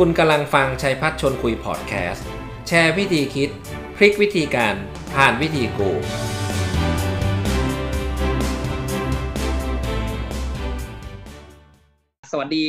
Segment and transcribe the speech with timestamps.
[0.00, 2.26] คุณกำลังฟังชัยพัฒชนคุยพอดแคสต์
[2.68, 3.50] แชร์วิธีคิด
[3.96, 4.74] พลิกวิธีการ
[5.14, 5.90] ผ่านวิธีกู
[12.32, 12.66] สวัสดี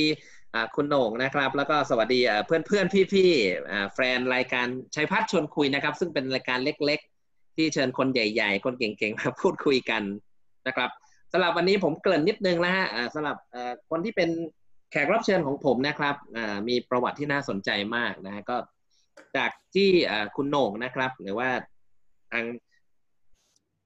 [0.75, 10.03] คุณโหน่งนะครับ แล้วก็สวัสดีเพื่อนเพื่อนพี่พี่ๆแฟนรายการชัยพัฒชวนคุยนะครับ ซึ่งเป็นรายการเล็ก ๆ ที่เชิญคนใหญ่ ๆ คนเก่ง ๆ มาพูดคุยกัน
[10.67, 10.90] นะครับ
[11.31, 13.37] สำหรับวันนี้ผมเกริ่นนิดนึงนะฮะสำหรับ
[13.90, 14.29] คนที่เป็น
[14.95, 18.57] แขกรับเชิญของผมนะครับอ่ามีประวัติที่น่าสนใจมากนะฮะก็
[19.38, 21.49] จากที่อ่าคุณโหน่งนะครับ หรือว่า
[22.31, 22.45] ทาง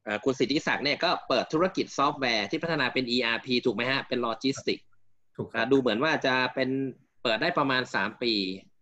[0.05, 4.79] อ่าคุณสิทธิศักดิ์เนี่ยก็เปิดธุรกิจซอฟต์แวร์ที่พัฒนาเป็น ERP ถูกไหมฮะ เป็นโลจิสติก
[5.35, 6.69] ถูกครับ อ่าดูเหมือนว่าจะเป็น
[7.23, 8.33] เปิดได้ประมาณ 3 ปี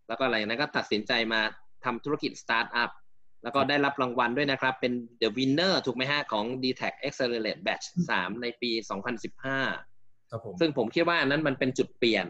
[0.07, 1.41] แล้วก็อะไรนั้นก็ตัดสินใจมา
[1.85, 2.91] ทำธุรกิจสตาร์ทอัพ
[3.43, 7.85] แล้วก็ได้รับรางวัลด้วยนะครับ เป็น The Winner ถูกไหมฮะ ของ d t a c Accelerate Batch
[8.15, 8.71] 3 ในปี
[9.35, 9.94] 2015
[10.35, 12.25] ครับผมซึ่งผมคิดว่านั้นมันเป็นจุดเปลี่ยน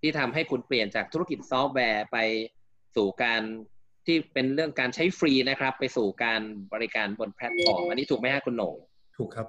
[0.00, 2.18] ที่ทำให้คุณเปลี่ยนจากธุรกิจซอฟต์แวร์ไป
[2.96, 3.42] สู่การ
[4.06, 6.40] ที่เป็นเรื่องการใช้ฟรีนะครับ ไปสู่การ
[6.72, 8.74] บริการบนแพลตฟอร์มอันนี้ถูกไหมฮะคุณโหน่ง
[9.16, 9.46] ถูกครับ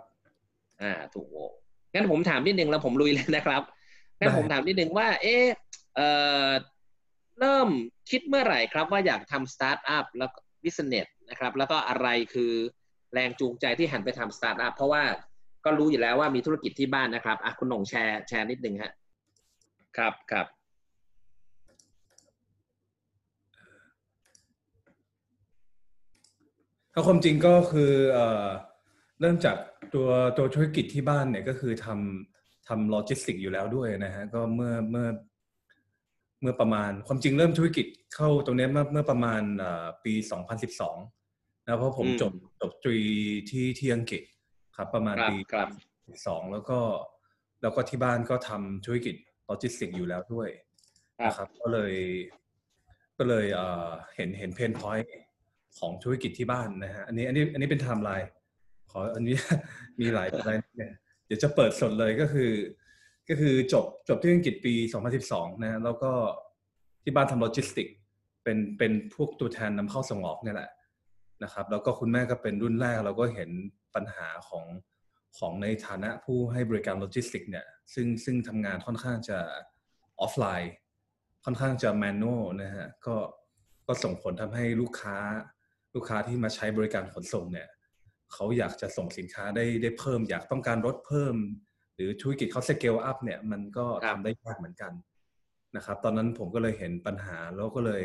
[0.82, 1.46] อ่า ถูกโว้
[1.94, 3.62] งั้นผมถามนิดนึงแล้วผมลุยเลยนะครับ
[4.20, 5.46] งั้นได้ผมถามนิดนึงว่า เอ๊ะ
[5.96, 6.10] เอ่
[6.48, 6.50] อ
[7.40, 7.70] เริ่ม
[8.10, 10.30] คิดเมื่อไหร่ครับ ว่าอยากทำสตาร์ทอัพแล้ว
[10.64, 12.52] business นะครับ แล้วก็อะไรคือ
[13.14, 15.04] แรงจูงใจที่หันไปทำสตาร์ทอัพเพราะว่า
[15.66, 18.92] ก็รู้อยู่แล้วว่ามีธุรกิจที่บ้านนะครับอะคุณโหน่งแชร์แชร์นิดนึงฮะ
[19.98, 20.48] ครับครับ
[26.94, 28.48] ถ้าความจริงก็คือเอ่อ
[29.22, 29.58] เริ่มจาก
[29.94, 35.08] ตัวตัวธุรกิจที่บ้านเนี่ยก็คือทำทำโลจิสติกอยู่แล้วด้วยนะฮะก็เมื่อเมื่อ
[36.42, 40.14] เมื่อประมาณความจริงเริ่มธุรกิจเข้าตรงเนี้ยเมื่อเมื่อประมาณเอ่อปี
[40.92, 43.00] 2012นะเพราะผมอืมจบจบตรี
[43.50, 44.24] ที่ที่อังกฤษ
[44.76, 45.70] ครับ ประมาณครับปีครับ
[46.28, 46.80] สองแล้วก็
[47.62, 50.50] แล้วก็ที่บ้านก็ทำธุรกิจโลจิสติกอยู่แล้วด้วย
[51.20, 51.94] ครับนะครับ ก็เลย
[53.18, 55.16] ก็เลยเอ่อเห็นเห็น pain point
[55.80, 58.30] ของธุรกิจที่บ้านนะฮะอันนี้อันนี้อันนี้เป็นไทม์ไลน์
[58.92, 59.36] ขออันนี้
[60.00, 60.94] มีหลายอะไรเนี่ย
[61.26, 62.52] เดี๋ยวจะเปิดสดเลยก็คือ
[63.30, 64.74] ก็คือจบจบที่อังกฤษปี
[65.18, 66.12] 2012 นะแล้วก็
[67.04, 67.88] ที่บ้านทำโลจิสติก
[68.44, 70.70] เป็นเป็นพวกตัวแทนนำเข้าส่งออกเนี่ยแหละ
[71.44, 73.50] นะครับ แล้วก็คุณแม่ก็เป็นรุ่นแรกเราก็เห็น
[73.96, 74.66] ปัญหาของ
[75.38, 79.40] ของในฐานะผู้ให้บริการโลจิสติกเนี่ยซึ่งซึ่งทำงานค่อนข้างจะ
[80.22, 80.74] ออฟไลน์
[81.46, 83.16] ค่อนข้างจะ manual นะฮะก็
[83.88, 85.18] ก็ส่งผลทำให้ลูกค้า
[85.96, 87.68] ลูกค้าที่มาใช้บริการขนส่งเนี่ย
[88.34, 91.36] เขาอยากจะส่งสินค้าได้ได้เพิ่ม อยากต้องการรถเพิ่ม
[91.96, 94.94] หรือธุรกิจเขา scale up เนี่ยมันก็ครับทำได้ยากเหมือนกัน
[95.76, 98.04] นะครับ ตอนนั้นผมก็เลยเห็นปัญหาแล้วก็เลย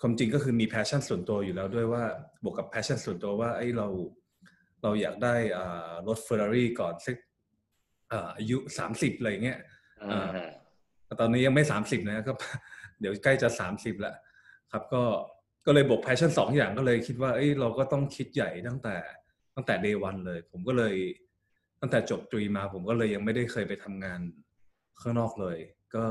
[0.00, 2.04] ความจริงก็คือมี passion ส่วนตัวอยู่แล้วด้วยว่า
[2.42, 3.88] บวกกับ passion ส่วนตัวว่าเอ้ยเรา
[4.86, 7.16] เราอยากได้อ่ารถเฟอร์รารี่ก่อนสัก
[8.12, 9.58] อ่าอายุสามสิบอะไรเงี้ย
[10.12, 10.48] อ่าฮะ
[11.06, 12.32] แต่ตอนนี้ยังไม่สามสิบนะก็
[13.00, 14.14] เดี๋ยวใกล้จะสามสิบแล้ว
[14.72, 15.02] ครับ ก็
[15.66, 18.96] ก็เลยบวก passion สองอย่างก็เลยคิดว่าเอ้ยเราก็ต้องคิดใหญ่ตั้งแต่
[19.54, 20.94] ตั้งแต่ day one เลย ผมก็เลย
[21.80, 24.20] ตั้งแต่จบตรีมา ผมก็เลยยังไม่ได้เคยไปทำงาน
[25.00, 25.58] ข้างนอกเลย
[25.94, 26.04] ก็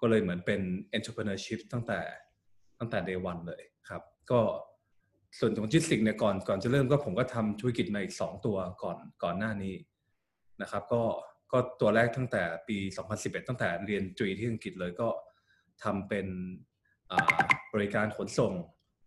[0.00, 0.60] ก็เลยเหมือนเป็น
[0.96, 2.00] entrepreneurship ตั้งแต่
[2.78, 4.40] ตั้งแต่ day one เลยครับ ก็
[5.38, 9.74] ส่วนของ GIZTIX เนี่ยก่อนก่อนจะเริ่มก็ผมก็ทำธุรกิจมาอีกสองตัวก่อนก่อนหน้านี้
[10.62, 11.02] นะครับ ก็
[11.52, 12.76] ก็ตัวแรกตั้งแต่ปี
[13.12, 15.08] 2011 ตั้งแต่เรียนตรีที่อังกฤษเลยก็
[15.82, 16.26] ทำเป็น
[17.10, 17.38] อ่า
[17.74, 18.52] บริการขนส่ง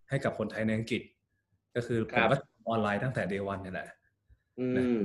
[0.09, 1.01] ให้กับคนไทยในอังกฤษ
[1.75, 3.89] ก็คือผมก็ทำออนไลน์ตั้งแต่ day one นี่แหละ
[4.59, 4.65] อื
[4.99, 5.03] ม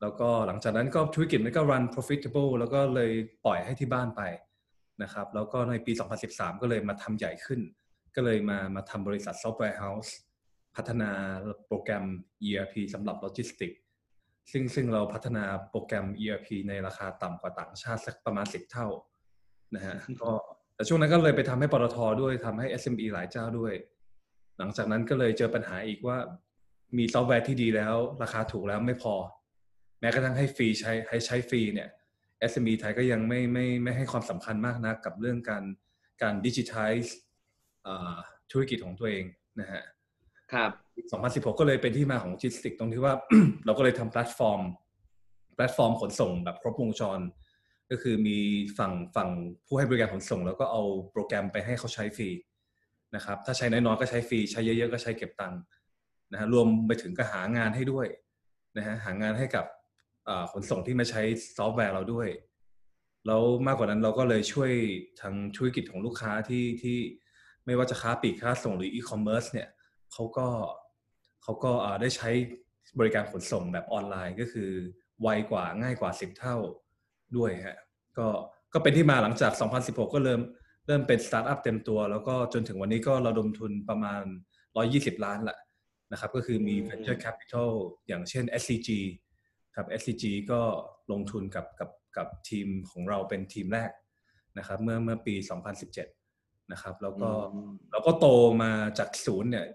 [0.00, 3.12] แล้วก็หลังจากนั้นก็ธุรกิจมันก็ run profitable แล้วก็เลย
[3.44, 4.22] ปล่อยให้ที่บ้านไป
[5.02, 5.92] นะครับ แล้วก็ในปี
[6.26, 7.60] 2013 ก็เลยมาทำใหญ่ขึ้น
[8.14, 10.10] ก็เลยมามาทำบริษัท software house
[10.76, 11.10] พัฒนา
[11.66, 12.04] โปรแกรม
[12.48, 13.72] ERP สำหรับโลจิสติก
[14.52, 18.86] ซึ่งซึ่งเราพัฒนาโปรแกรม ERP ในราคาต่ำกว่าต่างชาติสักประมาณ10เท่า
[19.74, 20.30] นะฮะก็
[20.74, 23.74] แต่ช่วงนั้นก็เลยไปทำให้ปตทด้วยทำให้ SME หลายเจ้าด้วย
[24.58, 26.18] หลังจากนั้นก็เลยเจอปัญหาอีกว่า
[26.98, 29.14] มีซอฟต์แวร์ที่ดีแล้ว ราคาถูกแล้วไม่พอ
[30.00, 31.88] แม้กระทั่งให้ฟรีใช้ให้ใช้ฟรีเนี่ย
[32.50, 35.64] SME ไทยก็ยังไม่ไม่ไม่ให้ความสำคัญมากนักกับเรื่องการ
[36.22, 36.92] การดิจิทัล
[38.50, 39.24] ธุรกิจของตัวเอง
[39.60, 39.82] นะฮะ
[40.52, 40.70] ครับ
[41.12, 43.14] 2016 ก็เลยเป็นที่มาของ GIZTIX ตรงที่ว่า
[43.64, 44.60] เราก็เลยทำแพลตฟอร์ม
[45.54, 47.20] แพลตฟอร์มขนส่งแบบครบวงจร
[47.90, 48.38] ก็คือมี
[48.78, 49.30] ฝั่งฝั่ง
[49.66, 52.30] ผู้ให้บริการขนส่ง แล้วก็เอาโปรแกรมไปให้เขาใช้ฟรี
[53.14, 55.60] นะครับ ถ้าใช้น้อยๆก็ใช้ฟรี ใช้เยอะๆก็ใช้เก็บตังค์
[56.32, 58.06] นะฮะรวมไปถึงก็หางานให้ด้วย
[58.76, 59.64] นะฮะหางานให้กับ
[60.52, 61.22] ขนส่งที่มาใช้
[61.56, 62.28] ซอฟต์แวร์เราด้วย
[63.26, 64.72] แล้วมากกว่านั้นเราก็เลยช่วย
[65.20, 66.96] ทางธุรกิจของลูกค้าที่ที่
[67.66, 69.68] ไม่ว่าจะค้าปลีกค้าส่งหรืออีคอมเมิร์ซเนี่ย
[70.12, 70.48] เขาก็
[71.42, 72.30] เขาก็อ่าได้ใช้
[72.98, 74.70] บริการขนส่งแบบออนไลน์ก็คือ
[75.22, 76.56] ไวกว่าง่ายกว่า 10 เท่า
[77.36, 77.78] ด้วยฮะ
[78.18, 78.26] ก็
[78.72, 80.40] ก็เป็นที่มาหลังจาก 2016 ก็เริ่ม
[80.86, 84.22] เริ่มเป็นสตาร์ทอัพเต็มตัว แล้วก็จนถึงวันนี้ก็ระดมทุนประมาณ
[84.74, 85.56] 120 ล้านละ
[86.12, 87.70] นะครับ ก็คือมี venture capital
[88.08, 88.90] อย่างเช่น SCG
[89.76, 90.60] ครับ SCG ก็
[91.12, 93.90] ลงทุนกับกับกับทีมของเราเป็นทีมแรก
[94.58, 95.34] นะครับ เมื่อเมื่อปี
[96.02, 97.30] 2017 นะครับ แล้วก็
[97.90, 98.26] เราก็โต
[98.62, 99.66] มาจากศูนย์เนี่ย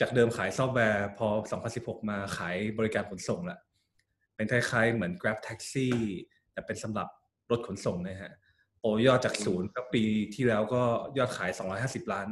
[0.00, 1.28] จากเดิมขายซอฟต์แวร์พอ
[1.68, 3.58] 2016 มาขายบริการขนส่งละ
[4.36, 5.88] เป็นคล้ายๆเหมือน Grab Taxi
[6.52, 7.08] แต่เป็นสำหรับ
[7.50, 8.32] รถขนส่งนะฮะ
[8.80, 10.04] โตยอดจากศูนย์ก็ปี
[10.34, 10.82] ที่แล้วก็
[11.18, 11.50] ยอดขาย
[11.80, 12.28] 250 ล้าน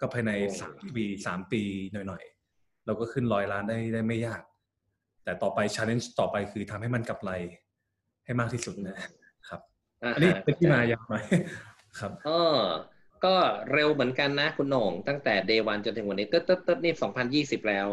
[0.00, 4.42] ก็ภายในสามปีสามปีหน่อยๆ เราก็ขึ้นร้อยล้านได้ได้ไม่ยาก
[5.24, 7.30] แต่ต่อไป challenge ต่อไปคือทำให้มันกำไร
[8.24, 8.96] ให้มากที่สุดนะ
[9.48, 9.60] ครับ
[10.14, 11.24] อันนี้เป็นที่มายาวหน่อย
[11.98, 12.40] ครับอ๋อ
[13.24, 13.34] ก็
[13.72, 17.88] เร็วเหมือนกันนะคุณโหน่งตั้งแต่ day one จนถึงวันนี้ตึ๊ดตึ๊ดตึ๊ดนี่สองพันยี่สิบแล้ว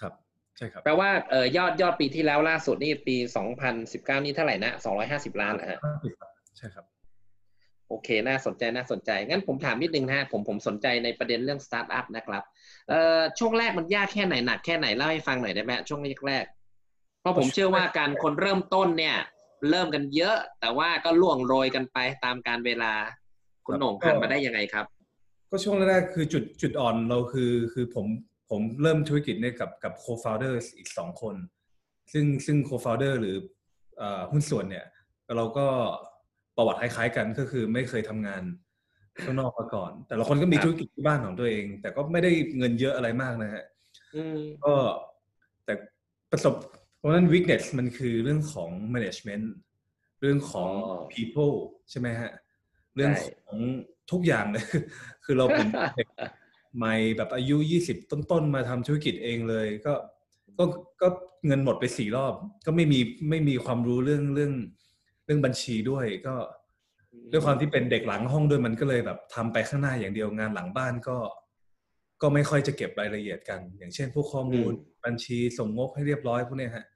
[0.00, 0.12] ครับ
[0.56, 5.78] ใช่ครับแปลว่าเออยอดยอดปีที่แล้วล่าสุดนี่ปีสองพันสิบเก้านี่เท่าไหร่นะสองร้อยห้าสิบล้านเหรอฮะ
[6.56, 6.84] ใช่ครับ
[7.88, 12.42] โอเค น่าสนใจน่าสนใจ งั้นผมถามนิดนึงนะฮะผมผมสนใจในประเด็นเรื่องสตาร์ทอัพนะครับ
[12.88, 19.16] เอ่อช่วงแรกมันยากแค่ไหนหนักแค่ไหนเล่าให้ฟังหน่อยได้ไหมช่วงแรกๆเพราะผมเชื่อว่าการคนเริ่มต้นเนี่ย
[19.70, 22.92] เริ่มกันเยอะ แต่ว่าก็ล่วงโรยกันไปตามการเวลา
[23.66, 24.86] คุณโหน่งผ่านมาได้ยังไงครับ
[25.50, 28.06] ก็ช่วงแรกๆคือจุดจุดอ่อนเราคือคือผม
[28.50, 31.34] ผมเริ่มธุรกิจเนี่ยกับกับ co-founder อีกสองคน
[32.12, 33.36] ซึ่งซึ่ง co-founder หรือ
[34.32, 34.86] หุ้นส่วนเนี่ย
[35.36, 35.66] เราก็
[36.56, 38.42] ประวัติคล้ายๆกันก็คือไม่เคยทำงาน
[39.22, 43.64] ข้างนอกมาก่อน แต่ละคนก็มีธุรกิจที่บ้านของตัวเอง แต่ก็ไม่ได้เงินเยอะอะไรมากนะฮะ
[44.64, 44.74] ก็
[45.64, 45.74] แต่
[46.30, 46.54] ประสบ
[46.98, 49.46] เพราะนั้น weakness มันคือเรื่องของ management
[50.20, 50.70] เรื่องของ
[51.14, 51.54] people
[51.90, 52.30] ใช่ไหมฮะ
[52.96, 53.12] เรื่อง
[53.46, 53.58] ของ
[54.10, 54.64] ทุกอย่างเลย
[55.24, 56.08] คือเราเป็นเด็ก
[56.76, 59.94] ใหม่แบบอายุยี่สิบต้นๆ มาทำธุรกิจเองเลยก็
[60.58, 60.64] ก็
[61.02, 61.08] ก็
[61.46, 62.34] เงินหมดไปสี่รอบ
[62.66, 63.00] ก็ไม่มี
[63.30, 64.52] ไม่มีความรู้เรื่องเรื่อง
[65.24, 66.34] เรื่องบัญชีด้วยก็
[67.32, 71.18] ด้วยความที่เป็นเด็กหลังห้องด้วยมันก็เลยแบบทำไปข้างหน้าอย่างเดียวงานหลังบ้านก็
[72.22, 74.72] ก็ไม่ค่อยจะเก็บรายละเอียดกัน อย่างเช่น พวกข้อมูล
[75.04, 76.86] บัญชีส่งงบให้เรียบร้อยพวกนี้ฮะ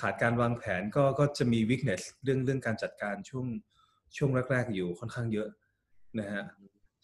[0.00, 3.46] ขาดการวางแผนก็ก็จะมี weakness เรื่องเรื่องการจัดการช่วง
[4.16, 5.48] ช่วงแรก ๆ อยู่ค่อนข้างเยอะ
[6.20, 6.42] นะฮะ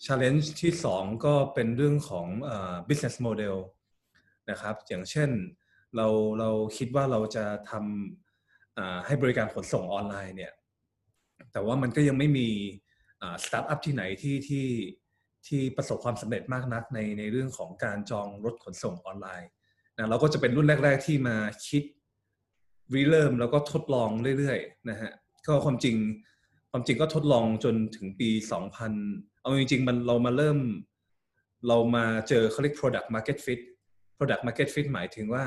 [0.05, 2.27] challenge ที่สองก็เป็นเรื่องของ
[2.89, 3.57] business model
[4.51, 5.31] นะครับ อย่างเช่น
[5.97, 6.07] เรา
[6.39, 10.53] เราคิดว่าเราจะทำให้บริการขนส่งออนไลน์เนี่ย
[11.53, 12.49] แต่ว่ามันก็ยังไม่มี
[13.45, 14.67] สตาร์ทอัพที่ไหนที่ที่
[15.47, 19.51] ที่ประสบความสำเร็จมากนักในในเรื่องของการจองรถขนส่งออนไลน์
[19.97, 21.37] นะเราก็จะเป็นรุ่นแรก ๆ ที่มา
[21.69, 21.83] คิด
[22.95, 25.13] ริเริ่มแล้วก็ทดลองเรื่อยๆนะฮะ
[25.47, 25.97] ก็ความจริง
[26.77, 28.31] ความจริงก็ทดลองจนถึงปี
[28.87, 30.59] 2000 เอาจริงๆมันเรามาเริ่ม
[31.69, 33.61] เรามาเจอเขาเรียก product market fit
[34.19, 35.45] product market fit หมายถึงว่า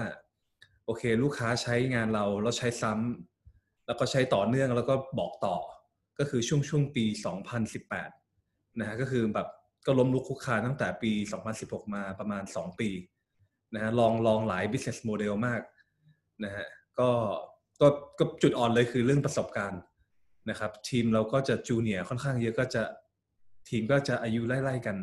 [0.86, 5.58] โอเค ลูกค้าใช้งานเราแล้วใช้ซ้ำแล้วก็ใช้ต่อเนื่องแล้วก็บอกต่อ
[6.20, 7.06] ก็คือช่วงช่วงปี
[7.72, 9.48] 2018 นะฮะก็คือแบบ
[9.86, 11.12] ก็ล้มลุกคุกคานตั้งแต่ปี
[11.54, 12.90] 2016 มาประมาณ 2 ปี
[13.74, 15.62] นะฮะลองลองหลาย business model มาก
[16.44, 16.68] นะฮะ
[17.00, 17.10] ก็
[17.82, 17.88] ก็
[18.20, 19.82] ก็จุดอ่อนเลยคือเรื่องประสบการณ์
[20.50, 22.84] นะครับทีมเราก็จะจูเนียร์ค่อนข้างเยอะก็จะ
[23.70, 24.98] ทีมก็จะอายุไล่ๆกัน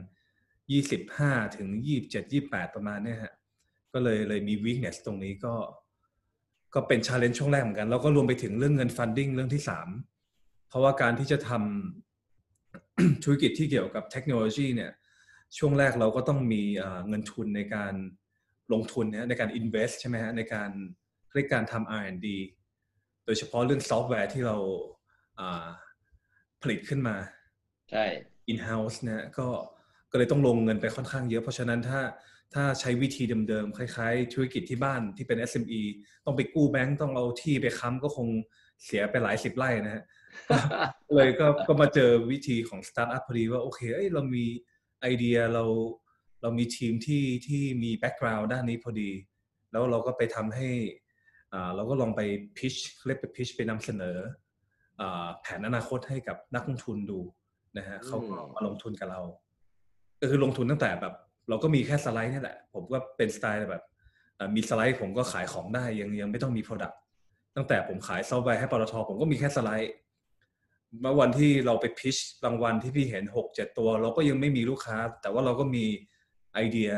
[0.74, 1.68] 25 ถึง
[2.02, 3.34] 27 28 ประมาณนี้ฮะ
[3.92, 5.54] ก็เลยเลยมี weakness ตรงนี้ก็
[6.74, 9.62] ก็เป็น challenge ช่วงแรกเหมือนกันแล้วก็รวมไปถึงเรื่องเงิน funding เรื่องที่
[10.14, 14.92] 3 เพราะว่าการที่จะทำธุรกิจที่เกี่ยวกับเทคโนโลยีเนี่ย
[15.58, 16.62] ช่วงแรกเราก็ต้องมี
[17.08, 17.94] เงินทุนในการ
[18.72, 20.70] ลงทุนเนี่ยในการ invest ใช่ไหมฮะในการ
[21.34, 22.26] เรียกการทำ R&D
[23.24, 24.56] โดยเฉพาะเรื่องซอฟต์แวร์ที่เรา
[26.62, 27.16] ผลิตขึ้นมา
[27.90, 28.04] ใช่
[28.50, 29.48] in house เนี่ยก็
[30.10, 32.00] ก็เลยต้องลงเงินไปค่อนข้างเยอะ เพราะฉะนั้นถ้า
[32.54, 35.82] ถ้าใช้วิธีเดิมๆ คล้ายๆ ธุรกิจที่บ้านที่เป็น SME
[36.24, 38.28] ต้องไปกู้แบงก์ต้องเอาที่ไปค้ำก็คง
[38.84, 40.04] เสียไปหลายสิบไร่นะฮะ
[41.14, 44.44] เลยก็ก็มาเจอวิธีของสตาร์ทอัพพอดีว่าโอเคเอ้ยเรามี
[45.00, 45.64] ไอเดียเรา
[46.42, 49.10] เรามีทีมที่ที่มี background ด้านนี้พอดี
[49.72, 50.68] แล้วเราก็ไปทำให้
[51.52, 52.20] อ่าเราก็ลองไป
[52.58, 52.74] pitch
[53.06, 54.45] เรียกไป pitch ไปนำเสนออ่า
[55.40, 57.18] แผนอนาคตให้กับนักลงทุนดู
[57.78, 59.20] นะฮะเขาก็มาลงทุนกับเรา
[60.20, 61.14] ก็คือลงทุนตั้งแต่แบบ
[61.48, 63.84] เราก็มีแค่สไลด์นี่แหละ ผมก็เป็นสไตล์แบบ
[64.56, 66.96] มีสไลด์ผมก็ขายของได้ยังยังไม่ต้องมี Product
[67.56, 69.92] ตั้งแต่ผมขายซอฟต์แวร์ให้ปตทผมก็มีแค่สไลด์
[71.00, 75.84] เมื่อวันที่เราไป pitch รางวัลที่พี่เห็นหกเจ็ดตัว เราก็ยังไม่มีลูกค้า แต่ว่าเราก็มี
[76.54, 76.90] ไอเดีย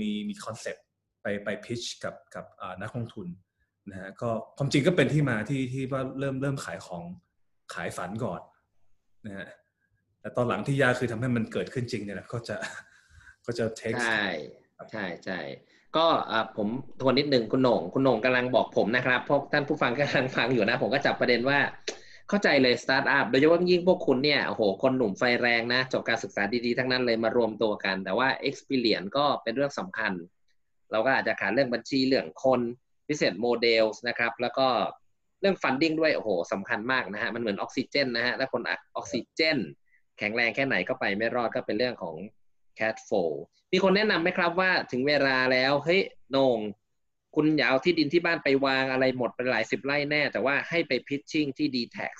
[0.00, 0.84] มีมีคอนเซ็ปต์
[1.22, 2.44] ไปไป pitch กับกับ
[2.82, 3.26] นักลงทุน
[3.88, 7.02] นะฮะก็ความจริงก็เป็นที่มาที่ที่ว่าเริ่มเริ่มขายของ
[7.74, 8.40] ขายฝันก่อน
[9.26, 9.48] นะฮะ
[10.20, 12.56] แต่ตอนหลังที่ยากคือทำให้มันเกิดขึ้นจริงเนี่ยนะก็จะ
[13.46, 14.26] ก็จะ take ใช่
[14.92, 15.40] ใช่ใช่
[15.96, 16.06] ก็
[16.56, 16.68] ผม
[17.00, 21.58] ทวนนิดนึงคุณโหน่งคุณโหน่งกำลังบอกผมนะครับพวกท่านผู้ฟังกำลังฟังอยู่นะ ผมก็จับประเด็นว่า
[22.28, 30.12] เข้าใจเลยสตาร์ทอัพโดยเฉพาะยิ่งพวกคุณเนี่ยโอ้โหคนหนุ่มไฟแรงนะจบการศึกษาดีๆ ทั้งนั้นเลยมารวมตัวกัน แต่ว่า experience ก็เป็นเรื่องสำคัญ
[30.90, 32.60] เราก็อาจจะขาดเรื่องบัญชีเรื่องคน
[33.10, 34.68] พิเศษโมเดลนะครับ แล้วก็
[35.40, 39.58] เรื่อง funding ด้วย โอ้โหสำคัญมากนะฮะ มันเหมือนออกซิเจนนะฮะ ถ้าคนออกซิเจน
[40.18, 42.16] แข็งแรงแค่ไหนก็ไปไม่รอดก็เป็นเรื่องของ
[42.78, 43.30] cat flow
[43.72, 46.00] มีคนแนะนำไหมครับว่าถึงเวลาแล้ว เฮ้ย
[46.36, 46.58] นง
[47.34, 52.12] คุณอย่าเอาที่ดินที่บ้านไปวางอะไรหมดเป็นหลายสิบไร่แน่ แต่ว่าให้ไปพิชชิ่งที่ d t a x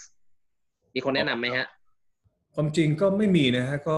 [0.94, 1.66] มีคนแนะนำไหมฮะ
[2.54, 3.96] ความจริงก็ไม่มีนะฮะ ก็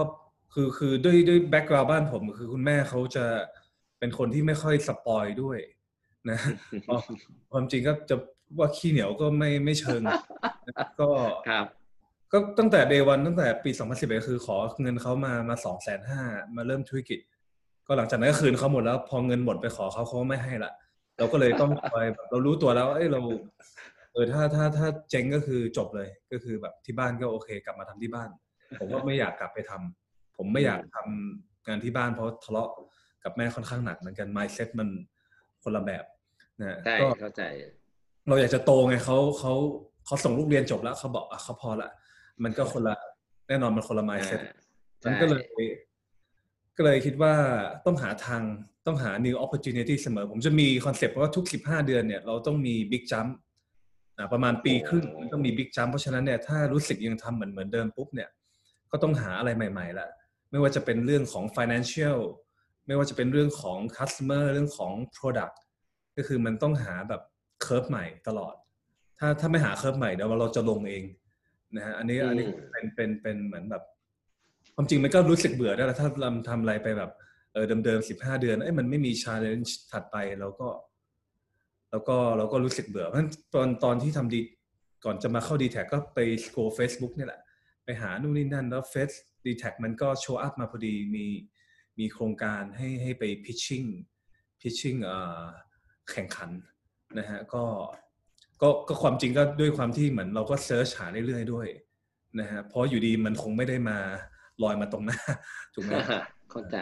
[0.53, 3.25] คือคือด้วยด้วย background บ้านผม คือคุณแม่เขาจะ
[3.99, 5.59] เป็นคนที่ไม่ค่อย spoil ด้วย
[6.29, 6.39] นะ
[6.89, 6.97] อ๋อ
[7.51, 8.15] ความจริงก็จะ
[8.59, 10.17] ว่าขี้เหนียวก็ไม่ไม่เชิงนะ
[10.99, 11.07] ก็
[11.49, 11.65] ครับ
[12.31, 16.21] ก็ตั้งแต่ day one ตั้งแต่ปี 2011 คือขอเงินเขามามาสองแสนห้า
[16.55, 17.19] มาเริ่มธุรกิจ
[17.87, 20.71] ก็หลังจากนั้นก็คืนเขาหมดแล้ว พอเงินหมดไปขอเขาเขาไม่ให้ละ
[21.17, 23.21] เราก็เลยต้องไปแบบเรารู้ตัวแล้วว่าเอ้ยเรา
[24.11, 28.29] เออถ้าถ้าถ้าเจ๊งก็คือจบเลย ก็คือแบบที่บ้านก็โอเค กลับมาทำที่บ้าน
[28.79, 32.69] ผมก็ไม่อยากกลับไปทำผมไม่อยากทำงานที่บ้านเพราะทะเลาะ
[33.23, 34.87] กับแม่ค่อนข้างหนักเหมือนกัน mindset มัน
[35.63, 36.03] คนละแบบ
[36.61, 37.43] นะใช่ก็เข้าใจ
[38.27, 39.53] เราอยากจะโตไงเขาเขา
[40.05, 41.89] เขาส่งลูกเรียนจบแล้วเขาบอกอะเขาพอละ
[42.43, 42.95] มันก็คนละ
[43.47, 44.41] แน่นอนมันคนละ mindset
[45.01, 45.43] ใช่มันก็เลย
[46.77, 47.33] ก็เลยคิดว่า
[47.85, 48.41] ต้องหาทาง
[48.85, 53.29] ต้องหา new opportunity เสมอ ผมจะมีคอนเซปต์ว่าทุก 15 เดือนเนี่ย เราต้องมี big jump
[54.17, 58.29] อ่าประมาณปีครึ่งมันต้องมี big jump เพราะฉะนั้นเนี่ยถ้ารู้สึกยังทำเหมือนเหมือนเดิมปุ๊บเนี่ย
[58.91, 60.07] ก็ต้องหาอะไรใหม่ๆละ
[60.51, 62.17] ไม่ว่าจะเป็นเรื่องของ financial
[62.87, 65.55] ไม่ว่าจะเป็นเรื่องของ customer เรื่องของ product
[66.17, 67.21] ก็คือมันต้องหาแบบ
[67.65, 68.55] curve ใหม่ตลอด
[69.19, 71.03] ถ้าถ้าไม่หา curve ใหม่เดี๋ยวเราจะลงเอง
[71.75, 73.83] นะฮะอันนี้อันนี้อืมเป็นเป็นเป็นเหมือนแบบ
[74.75, 77.11] ความจริงมันก็รู้สึกเบื่อได้แล้วถ้าเราทำอะไรไปแบบ
[77.53, 80.69] เออเดิมๆสิบห้าเดือนเอ้ยมันไม่มีชาเลนจ์ถัดไปเราก็
[81.91, 84.41] แล้วก็เราก็รู้สึกเบื่อ เพราะฉะนั้นตอนตอนที่ทำดี
[85.05, 87.41] ก่อนจะมาเข้าดีแทคก็ไปสโค Facebook เนี่ยแหละ
[87.83, 89.11] ไปหานู่นนี่นั่น แล้วเฟซ
[89.45, 91.25] ดีแทคมันก็ show up มาพอดีมี
[91.99, 93.83] มีโครงการให้ให้ไป pitching
[94.61, 94.95] pitching
[96.11, 96.49] แข่งขัน
[97.19, 97.63] นะฮะก็
[98.61, 101.67] ก็ก็ความจริงก็ด้วยความที่เหมือนเราก็ search หาเรื่อยๆด้วย
[102.39, 103.97] นะฮะเพราะอยู่ดีมันคงไม่ได้มา
[104.63, 105.19] ลอยมาตรงหน้า
[105.73, 105.91] ถูกไหม
[106.51, 106.77] เข้าใจ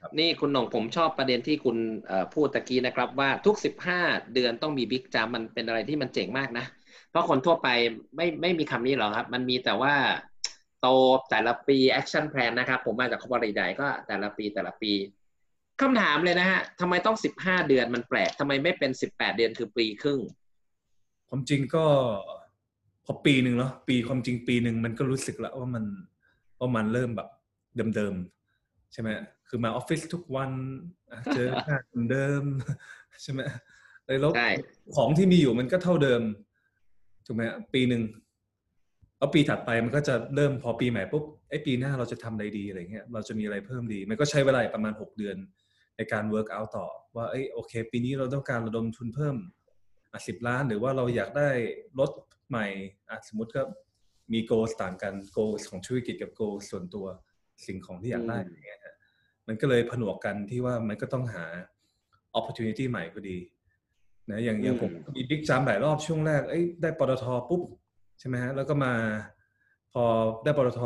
[0.00, 1.76] ครับนี่คุณหน่งผมชอบประเด็นที่คุณ
[2.06, 4.00] เอ่อพูดตะกี้นะครับ ว่าทุกสิบห้า
[4.34, 6.64] เดือนต้องมีบิ๊กจามมันเป็นอะไรที่มันเจ๋งมากนะ
[7.10, 7.68] เพราะคนทั่วไป
[8.16, 9.94] ไม่ไม่มีคำนี้หรอกครับ มันมีแต่ว่า
[10.80, 10.88] โต
[11.30, 14.92] แต่ละปี action plan นะครับ ผมมาจากคอร์ปอเรทใหญ่ก็แต่ละปีแต่ละปี
[15.82, 20.20] คำถามเลยนะฮะทำไมต้องสิบห้าเดือนมันแปลกทำไมไม่เป็นสิบแปดเดือนคือปีครึ่ง
[21.28, 21.84] ความจริงก็
[23.04, 25.84] พอปีหนึ่งเนาะปีความจริงปีหนึ่งมันก็รู้สึกแล้วว่ามัน
[26.58, 27.28] ว่ามันเริ่มแบบ
[27.96, 29.08] เดิมๆใช่ไหม
[29.48, 30.50] คือมาออฟฟิศทุกวัน
[31.10, 32.44] อะเจอหน้าคนเดิม
[33.22, 33.40] ใช่ไหม
[34.06, 34.50] เลยแล้วใช่
[34.96, 36.22] ของที่มีอยู่มันก็เท่าเดิม
[37.26, 37.42] ถูกไหม
[37.74, 38.02] ปีหนึ่ง
[39.18, 45.36] แล้วปีถัดไปมันก็จะเริ่มพอปีใหม่ปุ๊บไอ้ปีหน้าเราจะทำอะไรดีอะไรเงี้ยเราจะมีอะไรเพิ่มดี มันก็ใช้เวลาอีกประมาณหกเดือน
[45.96, 49.36] ในการ work out ต่อ ว่าเอ้ยโอเค ปีนี้เราต้องการระดมทุนเพิ่ม
[50.12, 51.50] อะสิบล้านหรือว่าเราอยากได้
[51.98, 52.10] รถ
[52.48, 52.66] ใหม่
[53.08, 53.62] อะสมมติก็
[54.32, 57.06] มีโกลต่างกันโกลของธุรกิจกับโกลส่วนตัว
[57.66, 58.96] สิ่งของที่อยากได้อืมอย่างเงี้ยฮะ
[59.46, 61.44] มันก็เลยผนวกกันที่ว่ามันก็ต้องหา
[62.38, 63.38] opportunity ใหม่พอดี
[64.30, 67.62] นะอย่างอย่างผมมีบิ๊กจัมหลายรอบช่วงแรกเอ้ยได้ปตทปุ๊บ
[68.18, 68.94] ใช่ไหมฮะแล้วก็มา
[69.92, 70.04] พอ
[70.44, 70.82] ได้ปตท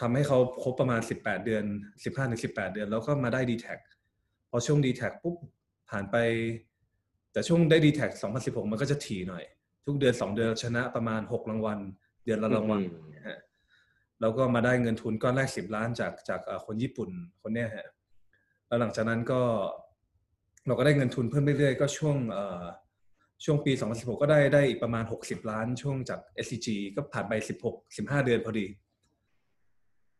[0.00, 1.64] ทำให้เขาครบประมาณ 18 เดือน
[1.98, 3.66] 15ถึง18 เดือน แล้วก็มาได้ d t แท
[4.50, 5.36] พอช่วง d t แทปุ๊บ
[5.90, 6.16] ผ่านไป
[7.32, 8.00] แต่ช่วงได้ d t แท
[8.38, 9.44] 2016 มันก็จะถี่หน่อย
[9.86, 11.78] ทุกเดือน 2 เดือนชนะประมาณ 6 รางวัล
[12.24, 13.38] เดือนละรางวัลอืมนะฮะ
[14.20, 17.10] แล้วก็มาได้เงินทุนก้อนแรก 10 ล้านจากจากเอ่อคนญี่ปุ่น
[17.42, 17.88] คนเนี้ยฮะ
[18.66, 19.40] แล้วหลังจากนั้นก็
[20.66, 22.64] เราก็ได้เงินทุนเพิ่มเรื่อยๆ ก็ช่วงเอ่อ
[23.44, 27.32] ช่วงปี 2016 ก็ได้ได้อีกประมาณ 60 ล้านช่วงจาก SCG ก็ผ่านไป
[27.64, 28.66] 16 15 เดือนพอดี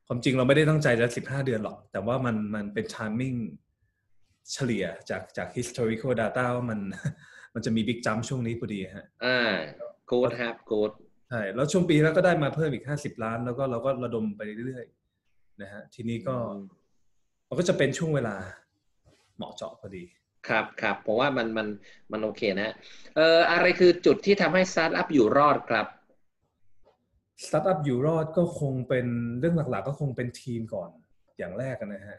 [0.09, 3.39] ความจริงเราไม่ได้ตั้งใจจะ15เดือนหรอก แต่ว่ามันมันเป็น timing
[4.53, 6.81] เฉลี่ยจากจาก historical data ว่ามัน
[7.55, 9.55] มันจะมี big jump ช่วงนี้พอดีฮะอ่า
[10.11, 10.91] good ครับ good
[11.29, 16.37] ใช่แล้วช่วงปีแล้วก็ได้มาเพิ่มอีก50ล้าน แล้วก็เราก็ระดมไปเรื่อยๆนะฮะทีนี้ก็
[17.49, 18.37] มันก็จะเป็นช่วงเวลา
[19.37, 20.05] เหมาะเจาะพอดี
[20.49, 21.69] ครับครับผมว่ามันมัน
[22.13, 22.75] มันโอเคนะ
[23.17, 25.87] เอ่ออะไรคือจุดที่ทำให้สตาร์ทอัพอยู่รอดครับ
[27.45, 29.07] สตาร์ทอัพอยู่รอดก็คงเป็น
[29.41, 30.91] เรื่องหลักๆ ก็คงเป็นทีมก่อน
[31.39, 32.19] อย่างแรกอะนะฮะ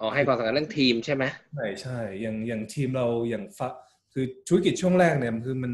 [0.00, 3.68] อ๋อให้ความสำคัญเรื่องทีมใช่ไหมใช่ใช่อย่างอย่างทีมเราอย่างฟะ
[4.12, 5.72] คือธุรกิจช่วงแรกเนี่ยคือมัน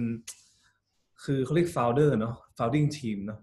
[1.25, 3.41] คือเขาเรียก founder เนาะ founding team เนาะ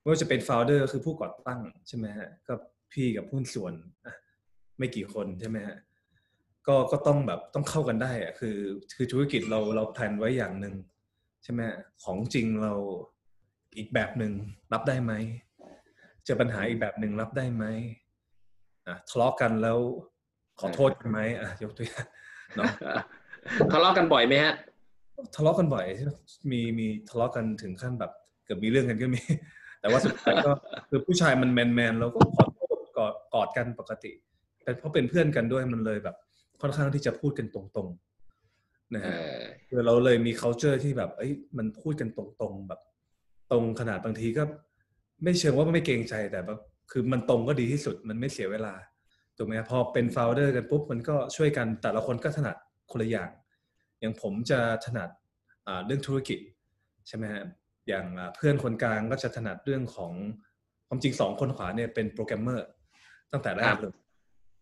[0.00, 2.54] ไม่ว่าจะเป็น founder คือผู้ก่อตั้งใช่ไหมฮะก็
[2.92, 3.72] พี่กับหุ้นส่วน
[4.06, 4.14] อะ
[4.78, 5.76] ไม่กี่คนใช่ไหมฮะ
[6.66, 8.56] ก็ก็ต้องแบบต้องเข้ากันได้อะคือ
[8.96, 10.74] คือธุรกิจเราเราแพลนไว้อย่างหนึ่ง
[11.44, 12.74] ใช่ไหมฮะของจริงเรา
[13.76, 14.32] อีกแบบหนึ่ง
[14.72, 15.12] รับได้ไหม
[16.24, 17.64] เจอปัญหาอีกแบบหนึ่งรับได้ไหม
[18.86, 19.78] อะทะเลาะกันแล้ว
[20.60, 22.06] ขอโทษกันไหมอะยกตัวอย่าง
[22.56, 22.70] เนาะ
[23.72, 24.54] ทะเลาะกันบ่อยไหมฮะ
[25.36, 25.86] ทะเลาะกันบ่อย
[26.50, 28.12] มีมีทะเลาะกันถึงขั้นแบบ
[28.44, 29.20] เกือบมีเรื่องกันก็มี
[29.80, 30.52] แต่ว่าสุดท้ายก็
[30.88, 34.12] คือผู้ชายมันแมนแมนเราก็ขอโทษกอดกอดกันปกติ
[34.64, 36.16] เป็นเพราะเป็นเพื่อนกันด้วยมันเลยแบบ
[36.60, 42.80] ค่อนข้างที่จะพูดกันตรงๆนะเอฮะอคือเราเลยมี culture ที่แบบเอ้ยมันพูดกันตรงๆแบบ
[43.52, 44.42] ตรงขนาดบางทีก็
[45.22, 48.74] ไม่เชิงว่าไม่เกรงใจแต่แบบคือมันตรงก็ดีที่สุดมันไม่เสียเวลา
[49.36, 52.56] ถูกไหมครับพอเป็น founder กันปุ๊บมันก็ช่วยกันแต่ละคนก็ถนัด
[52.90, 53.30] คนละอย่าง
[54.00, 55.10] อย่างผมจะถนัด
[55.86, 56.38] เรื่องธุรกิจ
[57.08, 57.44] ใช่ไหมฮะ
[57.88, 58.06] อย่าง
[58.36, 60.12] เพื่อนคนกลางก็จะถนัดเรื่องของ
[60.88, 62.68] ความจริงสองคนขวาเนี่ยเป็นโปรแกรมเมอร์
[63.32, 63.94] ตั้งแต่แรกเลย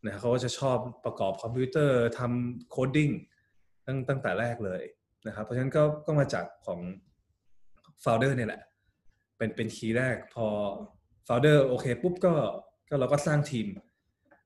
[0.04, 3.10] นะเขาก็จะชอบประกอบคอมพิวเตอร์ทำ coding
[3.86, 4.82] ตั้งตั้งแต่แรกเลย
[5.26, 6.80] นะครับเพราะฉะนั้นก็ก็มาจากของ
[8.04, 8.62] founder เนี่ยแหละ
[9.40, 10.46] เป็นเป็น key แรกพอ
[11.26, 12.34] founder โอเคปุ๊บก็
[12.88, 13.66] ก็เราก็สร้างทีม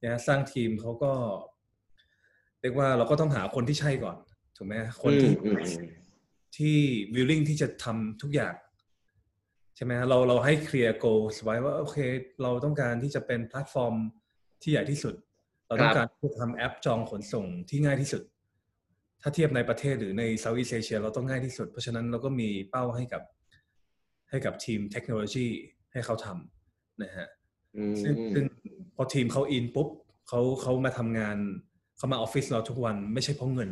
[0.02, 1.12] นะสร้างทีมเขาก็
[2.60, 4.16] เรียกว่าเราก็ต้องหาคนที่ใช่ก่อน
[4.56, 5.88] ถูกไหมคนที่อืมอืม
[6.56, 6.76] ที่
[7.14, 8.54] willing ที่จะทำทุกอย่าง
[9.76, 11.98] ใช่ไหมฮะเราเราให้ clear goals ไว้ว่าโอเค
[12.42, 13.94] เราต้องการที่จะเป็นแพลตฟอร์ม
[14.62, 15.14] ที่ใหญ่ที่สุด
[15.66, 18.22] เราต้องการที่จะทำแอปจองขนส่งที่ง่ายที่สุด
[19.22, 23.22] ถ้าเทียบในประเทศหรือใน Southeast Asia เราต้องง่ายที่สุด เพราะฉะนั้นเราก็มีเป้าให้กับ
[24.34, 25.46] ให้กับทีมเทคโนโลยี
[25.92, 27.28] ให้เขาทำนะฮะ
[27.76, 28.44] อืมซึ่งซึ่ง
[28.96, 29.88] พอทีมเขาอินปุ๊บ
[30.28, 31.36] เขาเขามาทำงาน
[31.96, 33.70] เขามาออฟฟิศเราทุกวันไม่ใช่เพราะเงิน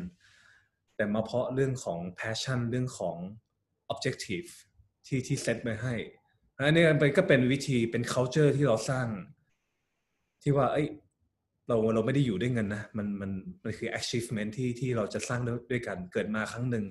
[0.97, 3.16] แต่มาเพราะเรื่องของ passion เรื่องของ
[3.92, 4.49] objective
[5.07, 5.95] ที่ที่เซตไว้ให้
[6.57, 9.07] อันนี้มันก็เป็นวิธีเป็น culture ที่เราสร้าง
[10.42, 10.88] ที่ว่า เอ้ย
[11.69, 13.31] เราเราไม่ได้อยู่ด้วยเงินนะ มันมัน
[13.62, 16.85] มันคือ achievement ที่ที่เราจะสร้างด้วยด้วยกันเกิดมาครั้งหนึ่ง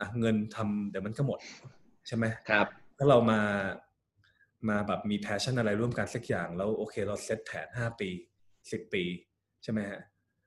[0.00, 1.38] อะเงินทำเดี๋ยวมันก็หมด
[2.06, 2.66] ใช่ไหมครับ
[2.98, 3.40] ถ้าเรามา
[4.68, 8.08] มาแบบมีแพชชั่นอะไรร่วมกันสักอย่าง แล้วโอเคเราเซตแผนห้าปี
[8.70, 9.04] สิบปี
[9.62, 10.00] ใช่ไหมฮะ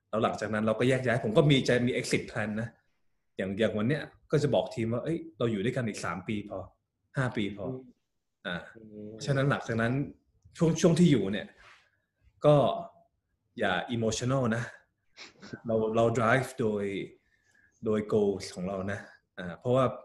[0.09, 2.69] แล้วหลังจากนั้นเราก็แยกย้ายผมก็มีจะมี exit plan นะ
[3.37, 6.59] อย่างอย่างวันเนี้ยก็จะบอกทีมว่าเอ้ยเราอยู่ด้วยกันอีกสามปีพอ
[7.17, 7.65] ห้าปีพอ
[8.45, 8.55] อ่า
[9.11, 9.93] เพราะฉะนั้นหลังจากนั้น
[10.57, 11.47] ช่วงช่วงที่อยู่เนี่ย
[12.45, 12.55] ก็
[13.59, 14.63] อย่า emotional นะ
[15.67, 16.83] เราเรา drive โดย
[17.85, 18.99] โดย goals ของเรานะ
[19.39, 19.85] อ่าเพราะว่า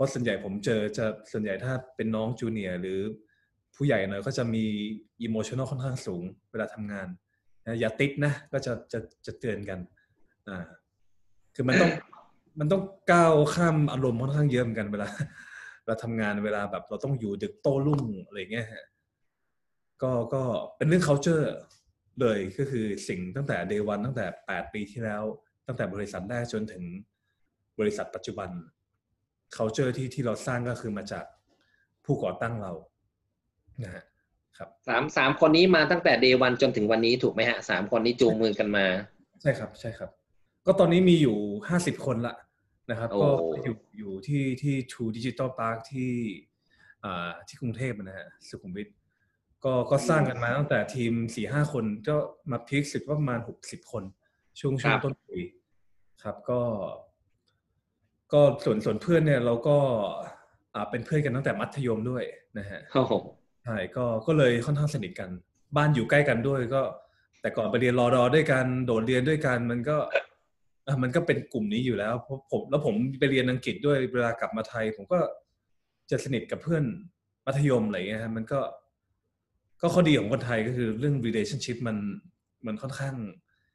[0.00, 2.98] ราะส่วนใหญ่ผมเจอจะส่วนใหญ่ถ้าเป็นน้องจูเนียร์หรือ
[3.76, 4.64] ผู้ใหญ่หน่อยก็จะมี
[5.26, 7.08] emotional ค่อนข้างสูงเวลาทำงาน
[7.66, 9.78] นะอย่าติดนะ ก็จะจะจะเตือนกัน
[10.48, 10.58] อ่า
[11.54, 11.90] คือมันต้อง
[12.58, 12.82] มันต้อง
[13.12, 15.08] ก้าวข้ามอารมณ์ค่อนข้างเยอะเหมือนกันเวลา
[15.82, 18.84] เวลาทำงานเวลาแบบเราต้องอยู่ดึกโต้รุ่งอะไรเงี้ยฮะ
[20.02, 20.42] ก็ก็
[20.76, 21.44] เป็นเรื่อง culture
[22.20, 25.22] เลยก็คือสิ่งตั้งแต่ day one ตั้งแต่ 8 ปีที่แล้ว
[25.66, 26.84] ตั้งแต่บริษัทแรกจนถึง
[27.78, 28.50] บริษัทปัจจุบัน
[29.56, 31.24] culture ที่ที่เราสร้างก็คือมาจาก
[32.04, 32.72] ผู้ก่อตั้งเรา
[33.84, 34.04] นะฮะ
[34.58, 38.86] ครับสามสามคนนี้มาตั้งแต่เดวันจนถึงวันนี้ถูกไหมฮะสามคนนี้จูงมือกันมา
[39.40, 40.10] ใช่ครับใช่ครับ
[40.66, 41.36] ก็ตอนนี้มีอยู่
[41.68, 42.34] ห้าสิบคนละ
[42.90, 43.20] นะครับโอ้
[43.52, 46.12] ก็อยู่อยู่ที่ที่ True Digital Park ที่
[47.04, 48.88] อ่าที่กรุงเทพนะฮะสุขุมวิท
[49.64, 52.16] ก็ก็สร้างกันมาตั้งแต่ทีมสี่ห้าคนก็
[52.50, 54.04] มาพีคสุดว่าประมาณหกสิบคน
[54.60, 55.40] ช่วงช่วงต้นปี
[56.22, 56.60] ครับก็
[58.32, 59.76] ก็ส่วนส่วนเพื่อนเนี่ยเราก็
[60.74, 62.24] อ่าเป็นเพื่อนกันตั้งแต่มัธยมด้วย
[62.58, 63.12] นะฮะโอ้โห
[63.64, 65.30] ใช่ก็ก็เลยค่อนข้างสนิทกัน
[65.76, 66.82] บ้านอยู่ใกล้กันด้วยก็
[67.40, 69.96] แต่ก่อนไปเรียนรอดอด้วยกันโดดเรียนด้วยกันมันก็
[70.86, 75.18] อะมันก็เป็นกลุ่มนี้อยู่แล้วเพราะผมแล้วผมไปเรียนอังกฤษด้วยเวลากลับมาไทย ผมก็
[76.10, 76.84] จะสนิทกับเพื่อน
[77.46, 78.60] มัธยมอะไรเงี้ยฮะมันก็
[79.80, 81.96] ก็ข้อดีของคนไทยก็คือเรื่อง relationship มัน
[82.66, 83.14] มันค่อนข้าง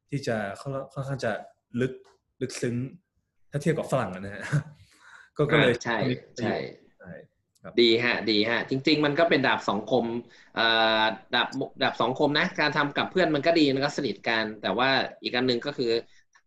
[0.09, 1.31] ที่จะค่อนค่อนข้างจะ
[1.81, 1.93] ลึก
[2.41, 2.75] ลึกซึ้ง
[3.55, 4.43] ถ้าเทียบกับฝรั่งอะนะฮะ
[5.37, 5.97] ก็ก็เลยอ่าใช่
[6.39, 6.53] ใช่
[6.97, 7.11] ใช่
[7.81, 10.05] ดีฮะดีฮะจริง ๆ มันก็เป็นดาบสองคม
[10.55, 10.65] เอ่
[11.01, 11.47] อดาบ
[11.81, 14.89] ดาบสองคมนะ การทำกับเพื่อนมันก็ดีมันก็สนิทกัน แต่ว่า
[15.23, 15.91] อีกอันหนึ่งก็คือ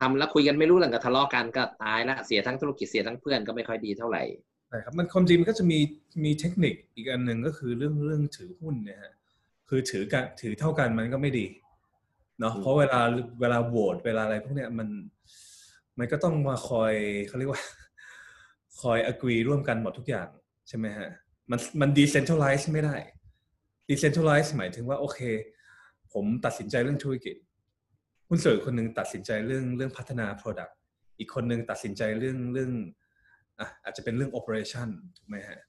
[0.01, 4.23] ทำแล้วคุยกันไม่รู้เรื่องกับทะเลาะกันก็ตายละเสียทั้งธุรกิจเสียทั้งเพื่อนก็ไม่ค่อยดีเท่าไหร่
[4.69, 5.79] ใช่ครับมันความจริงมันก็จะมี
[6.25, 9.13] มีเทคนิคอีกอันหนึ่งก็คือเรื่องเรื่องถือหุ้นเนี่ยฮะ
[9.69, 11.47] คือถือกันถือเท่ากันมันก็ไม่ดี
[12.41, 13.01] เนาะอืมเพราะเวลา
[13.41, 14.89] เวลาโหวตเวลาอะไรพวกเนี้ยมัน
[15.99, 16.95] มันก็ต้องมาคอย
[17.29, 17.63] เขาเรียกว่า
[18.81, 20.29] คอย agree ร่วมกันหมดทุกอย่าง
[20.69, 21.09] ใช่ไหมฮะ
[21.51, 22.97] มันมัน decentralize ไม่ได้
[23.89, 25.21] decentralize หมายถึงว่าโอเค
[26.13, 27.37] ผมตัดสินใจเรื่องธุรกิจ
[28.29, 30.73] หุ้นส่วนอีกคนหนึ่งตัดสินใจเรื่องเรื่องพัฒนา product
[31.19, 32.73] อีกคนหนึ่งตัดสินใจเรื่องเรื่อง
[33.59, 35.61] อะอาจจะเป็นเรื่อง operation ถูกไหมฮะ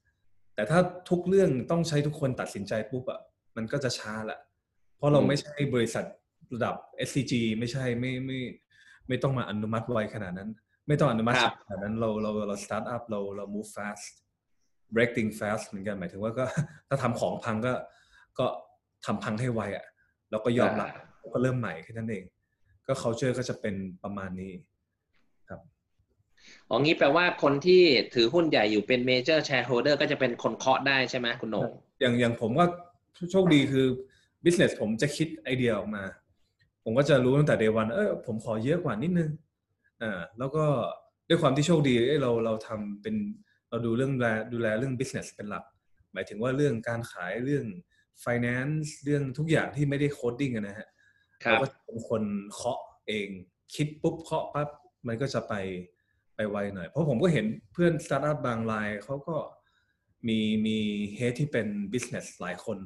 [0.55, 3.21] แต่ถ้าทุกเรื่องต้องใช้ทุกคนตัดสินใจปุ๊บอะ
[3.55, 4.39] มันก็จะช้าละ
[4.97, 6.05] เพราะเราอืมไม่ใช่บริษัท
[6.53, 6.75] ระดับ
[7.07, 8.39] SCG ไม่ใช่ไม่ไม่
[9.09, 10.49] ไม่ต้องมาอนุมัติไวขนาดนั้น
[10.87, 14.13] ไม่ต้องอนุมัติครับขนาดนั้นเราเราเรา start up เราเรา move fast
[14.95, 16.45] breaking fast เหมือนกันหมายถึงว่าก็
[16.87, 17.73] ถ้าทำของพังก็
[18.39, 18.45] ก็
[19.05, 19.85] ทำพังให้ไวอะ่ะ
[20.29, 20.89] แล้วก็ยอมรับ
[21.33, 22.23] ก็เริ่มใหม่แค่นั้นเอง
[22.87, 24.53] ก็ culture ก็จะเป็นประมาณนี้
[25.49, 25.59] ครับ
[26.69, 27.81] อ๋องี้แปลว่าคนที่
[28.13, 31.69] ถือหุ้นใหญ่อยู่เป็น major shareholder ก็จะเป็นคนเคาะได้ใช่ไหมคุณโหนง
[32.01, 32.67] อย่างอย่างผมว่า
[33.31, 33.85] โชคดีคือ
[34.43, 36.03] business ผมจะคิดไอเดียออกมา
[36.83, 39.29] ผมก็จะรู้ตั้งแต่ day one เออผมขอเยอะกว่านิดนึง
[40.01, 40.65] อ่าแล้วก็
[41.29, 43.15] ด้วยความที่โชคดีเอ้เราเราทำเป็น
[43.69, 45.63] เราดูเรื่องดูแลดูแลเรื่อง business เป็นหลัก
[46.13, 47.65] หมายถึงว่าเรื่องการขายเรื่อง
[48.23, 50.87] finance เรื่องทุกอย่างที่ไม่ได้ coding นะฮะ
[51.43, 53.27] ครับเราก็เป็นคนเคาะเอง
[53.75, 54.69] คิดปุ๊บเคาะปั๊บ
[55.07, 55.53] มันก็จะไป
[56.35, 59.35] ไปไวหน่อย เพราะผมก็เห็นเพื่อนสตาร์ทอัพบางรายเขาก็
[60.27, 60.77] มีมี
[61.15, 62.77] head ที่เป็น business หลายคน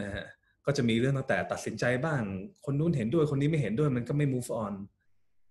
[0.00, 0.26] นะฮะ
[0.68, 2.22] ก็จะมีเรื่องตั้งแต่ตัดสินใจบ้าง
[2.64, 4.72] คนนู้นเห็นด้วยคนนี้ไม่เห็นด้วยมันก็ไม่ move on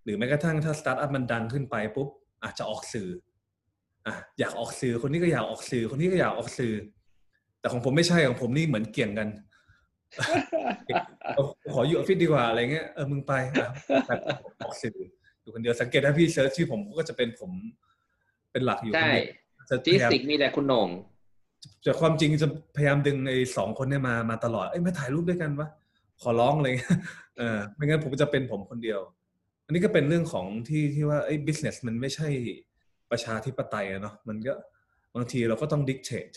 [0.03, 2.07] หรือแม้กระทั่งถ้าสตาร์ทอัพมันดังขึ้นไปปุ๊บ
[2.43, 3.09] อาจจะออกสื่อ
[4.07, 6.73] อะอยากออกสื่อคนนี้ก็อยากออกสื่อ คนนี้ก็อยากออกสื่อ
[7.59, 9.27] แต่ของผมไม่ใช่ของผมนี่เหมือนเกี่ยงกัน
[11.35, 13.69] เอาขออยู่ออฟฟิศดีกว่าอะไรเงี้ยเออมึงไปอะ
[14.07, 14.21] แบบ
[14.63, 14.97] ออกสื่อ
[15.41, 17.51] อยู่คนเดียวสังเกตถ้าพี่เซิร์ชชื่อผมก็จะเป็นผม
[18.51, 19.25] เป็นหลักอยู่คนใช่เดีย
[19.65, 20.89] วจะพจียายามสิกมีแต่คุณโหนง
[21.83, 25.69] แต่ความจริงจะพยายามดึงไอ้สองคนเนี่ยมามาตลอดเอ้ยมาถ่ายรูปด้วยกันวะ
[26.21, 26.99] ขอร้องอะไรเงี้ย
[27.37, 28.99] เออไม่งั้นผมจะเป็นผมคนเดียว
[29.65, 32.27] อันนี้ก็เป็นเรื่องของที่ที่ว่าไอ้ business มันไม่ใช่
[33.11, 34.53] ประชาธิปไตยอะเนาะมันก็
[35.15, 36.35] บางทีเราก็ต้อง dictate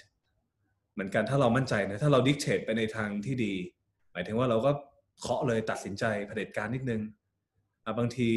[0.92, 3.52] เหมือนกันถ้าเรามั่นใจนะถ้าเรา dictate ไปในทางที่ดี
[4.12, 4.70] หมายถึงว่าเราก็
[5.20, 7.02] เคาะเลยตัดสินใจเผด็จการนิดนึง
[7.98, 8.28] บางที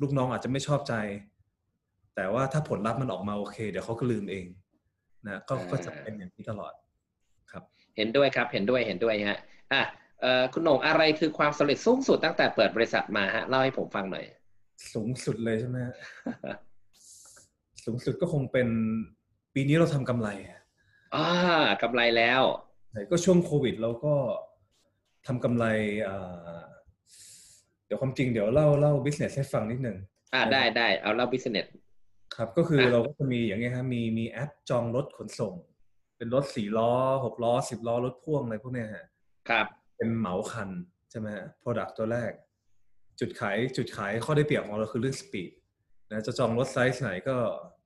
[0.00, 0.94] ลูกน้องอาจจะไม่ชอบใจ
[2.14, 4.46] แต่ว่าถ้าผลลัพธ์มันออกมาโอเค เดี๋ยวเขาก็ลืมเอง
[5.28, 6.72] นะก็อ่าก็จะเป็นอย่างนี้ตลอด
[7.52, 7.62] ครับ
[7.96, 9.40] เห็นด้วยครับเห็นด้วยเห็นด้วยฮะ
[9.72, 9.82] อะ
[10.20, 14.24] เอ่อคุณโหนงอะไรคือความสำเร็จสูงสุดตั้งแต่เปิดบริษัทมาฮะเล่าให้ผมฟังหน่อย
[14.94, 15.94] สูงสุดเลยใช่ไหมฮะ
[17.84, 18.68] สูงสุดก็คงเป็น
[19.54, 20.60] ปีนี้เราทำกำไรอะ
[21.14, 21.26] อ่า
[21.82, 22.42] กำไรแล้ว
[22.90, 24.14] ใช่ก็ช่วงโควิดเราก็
[25.26, 25.64] ทำกำไร
[26.08, 26.60] อ่า
[27.86, 29.96] เดี๋ยวความจริงเดี๋ยวเล่าเล่า business ให้ฟังนิดหนึ่ง
[30.34, 31.66] อ่าได้ได้เอาเล่าบิสเนส
[32.36, 35.54] ครับก็คืออะเราก็จะมีอย่างเงี้ยครับมีมีแอปจองรถขนส่ง
[36.16, 36.92] เป็นรถสี่ล้อ
[37.24, 39.06] หกล้อสิบล้อรถพ่วงอะไรพวกเนี้ยฮะ
[39.50, 40.70] ครับเป็นเหมาคัน
[41.10, 42.32] ใช่ไหมฮะ product ตัวแรก
[43.20, 45.50] จุดขายจุดขายข้อได้เปรียบของเราคือเรื่อง speed
[46.10, 47.36] นะจะจองรถไซส์ไหนก็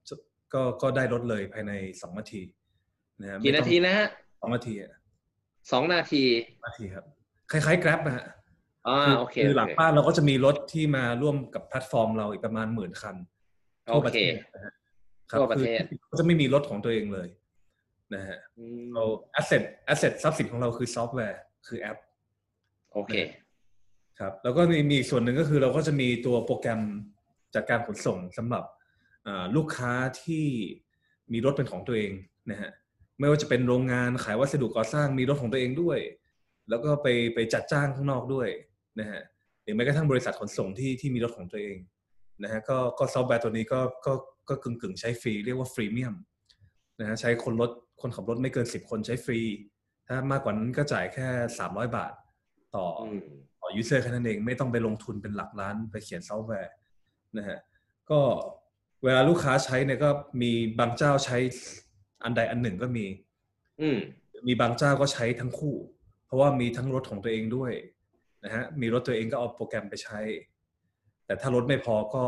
[0.09, 0.15] จะ
[0.55, 2.43] ก็ก็ได้รถเลยภายในสองนาที
[3.21, 4.07] นะฮะกี่นาทีนะฮะ
[4.41, 4.93] สองนาทีอะ
[5.73, 6.23] สองนาที
[6.67, 7.05] นาทีครับ
[7.51, 8.25] คล้ายๆ Grab นะฮะ
[8.89, 13.17] อ่าคือโอเคคือหลังโอเคบ้านเราก็จะมีรถที่มาร่วมกับแพลตฟอร์มเราอีกประมาณหมื่นคัน
[13.91, 14.73] ทั่วประเทศนะฮะ
[15.31, 17.29] ครับทั่วประคือเทศเขาจะไม่มีรถของตัวเองเลย
[18.15, 19.05] นะฮะอืมเรา
[19.41, 21.99] asset asset ทรัพย์สินของเราคือซอฟต์แวร์คือแอป
[22.93, 23.15] โอเค
[24.19, 26.81] ครับ แล้วก็มีมีอีกส่วนหนึ่งก็คือเราก็จะมีตัวโปรแกรม
[27.55, 28.65] จัดการขนส่งสำหรับ
[29.27, 30.47] อ่าลูกค้าที่
[31.33, 32.13] มีรถเป็นของตัวเอง
[32.51, 32.71] นะฮะ
[33.19, 35.99] ไม่ว่าจะเป็นโรงงานขายวัสดุก่อสร้างมีรถของตัวเองด้วย
[36.69, 38.49] แล้วก็ไปไปจัดจ้างข้างนอกด้วย
[39.01, 39.23] นะฮะ
[39.63, 41.77] หรือแม้กระทั่งบริษัทขนส่งที่ที่มีรถของตัวเอง
[42.43, 44.13] นะฮะก็ก็ซอฟต์แวร์ตัวนี้ก็ก็
[44.49, 46.15] ก็กึ่งกึ่งๆใช้ฟรีเรียกว่าฟรีเมียม
[47.01, 49.41] นะฮะใช้คนรถคนขับรถไม่เกินสิบคนใช้ฟรี
[50.07, 52.13] ถ้ามากกว่านั้นก็จ่ายแค่สามร้อยบาท
[52.75, 53.21] ต่อออืม
[53.61, 56.73] ต่อ user แค่นั้นเองไม่ต้องไปลงทุนเป็นหลักล้านไปเขียนซอฟต์แวร์
[57.39, 57.59] นะฮะ
[58.11, 58.21] ก็
[59.05, 60.11] เวลาลูกค้าใช้เนี่ยก็
[60.43, 61.37] มีบางเจ้าใช้
[62.25, 63.07] อันใดอันหนึ่งก็มี
[63.81, 63.99] อืม
[64.47, 65.77] มีบางเจ้าก็ใช้ทั้งคู่
[66.27, 67.73] เพราะว่ามีทั้งรถของตัวเองด้วย
[68.45, 70.19] นะฮะมีรถตัวเองก็เอาโปรแกรมไปใช้
[71.31, 72.25] แต่ถ้ารถไม่พอก็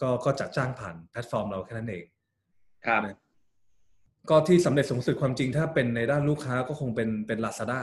[0.00, 2.04] ก็ก็จัดจ้างผ่านแพลตฟอร์มเราแค่นั้นเอง
[2.86, 3.16] ครับนะ
[4.30, 7.80] ก็ที่สำเร็จสูงสุดความจริงถ้าเป็นในด้านลูกค้าก็คงเป็นเป็น Lazada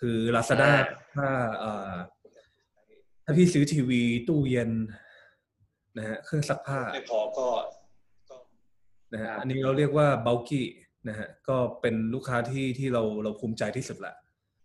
[0.00, 0.82] คือ Lazada อ่า
[1.14, 1.94] ถ้าเอ่อ
[3.24, 4.70] ถ้าพี่ซื้อทีวีตู้เย็น
[5.96, 7.48] นะฮะเครื่องซักผ้าไม่พอก็
[9.12, 10.62] นะฮะอันนี้เราเรียกว่า bulky
[11.08, 14.14] นะฮะก็เป็นลูกค้าที่ที่เราเราภูมิใจที่สุดแหละ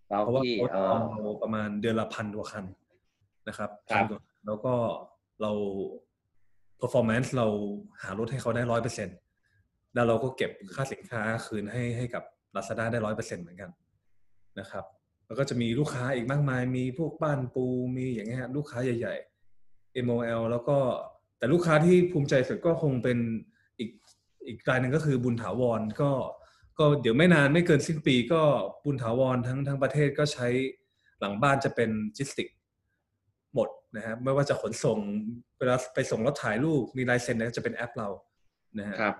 [0.09, 2.65] เบาเพราะว่าที่เขาอ๋อทำเราประมาณเดือนละพันกว่าคัน
[3.47, 4.73] นะครับครับพันกว่า แล้วก็
[5.41, 5.51] เรา
[6.81, 7.47] performance เรา
[8.01, 9.09] หารถให้เขาได้ร้อยเปอร์เซ็น
[9.93, 12.23] แล้วเราก็เก็บค่าสินค้าคืนให้ให้กับ
[12.55, 13.69] Lazada ได้ร้อยเปอร์เซ็นเหมือนกัน
[14.59, 14.85] นะครับ
[15.25, 19.15] แล้วก็จะมีลูกค้าอีกมากมาย มีพวกบ้านปูมีอย่างเงี้ยฮะลูกค้าใหญ่
[19.59, 20.77] ๆ MOL แล้วก็
[21.37, 23.17] แต่ลูกค้าที่ภูมิใจสุดก็คงเป็น
[23.79, 23.89] อีก
[24.47, 26.11] อีกรายหนึ่งก็คือบุญถาวรก็
[26.79, 28.41] ก็เดี๋ยวไม่นานไม่เกินสิ้นปีก็
[28.85, 30.47] บุญถาวรทั้งทั้งประเทศก็ใช้
[31.19, 32.47] หลังบ้านจะเป็นจิสติก
[33.95, 34.97] นะครับไม่ว่าจะขนส่ง
[35.59, 38.09] เวลาไปส่งรถถ่ายรูปมีลายเซ็นเนี่ยจะเป็นแอปเรา
[38.79, 39.15] นะฮะครับ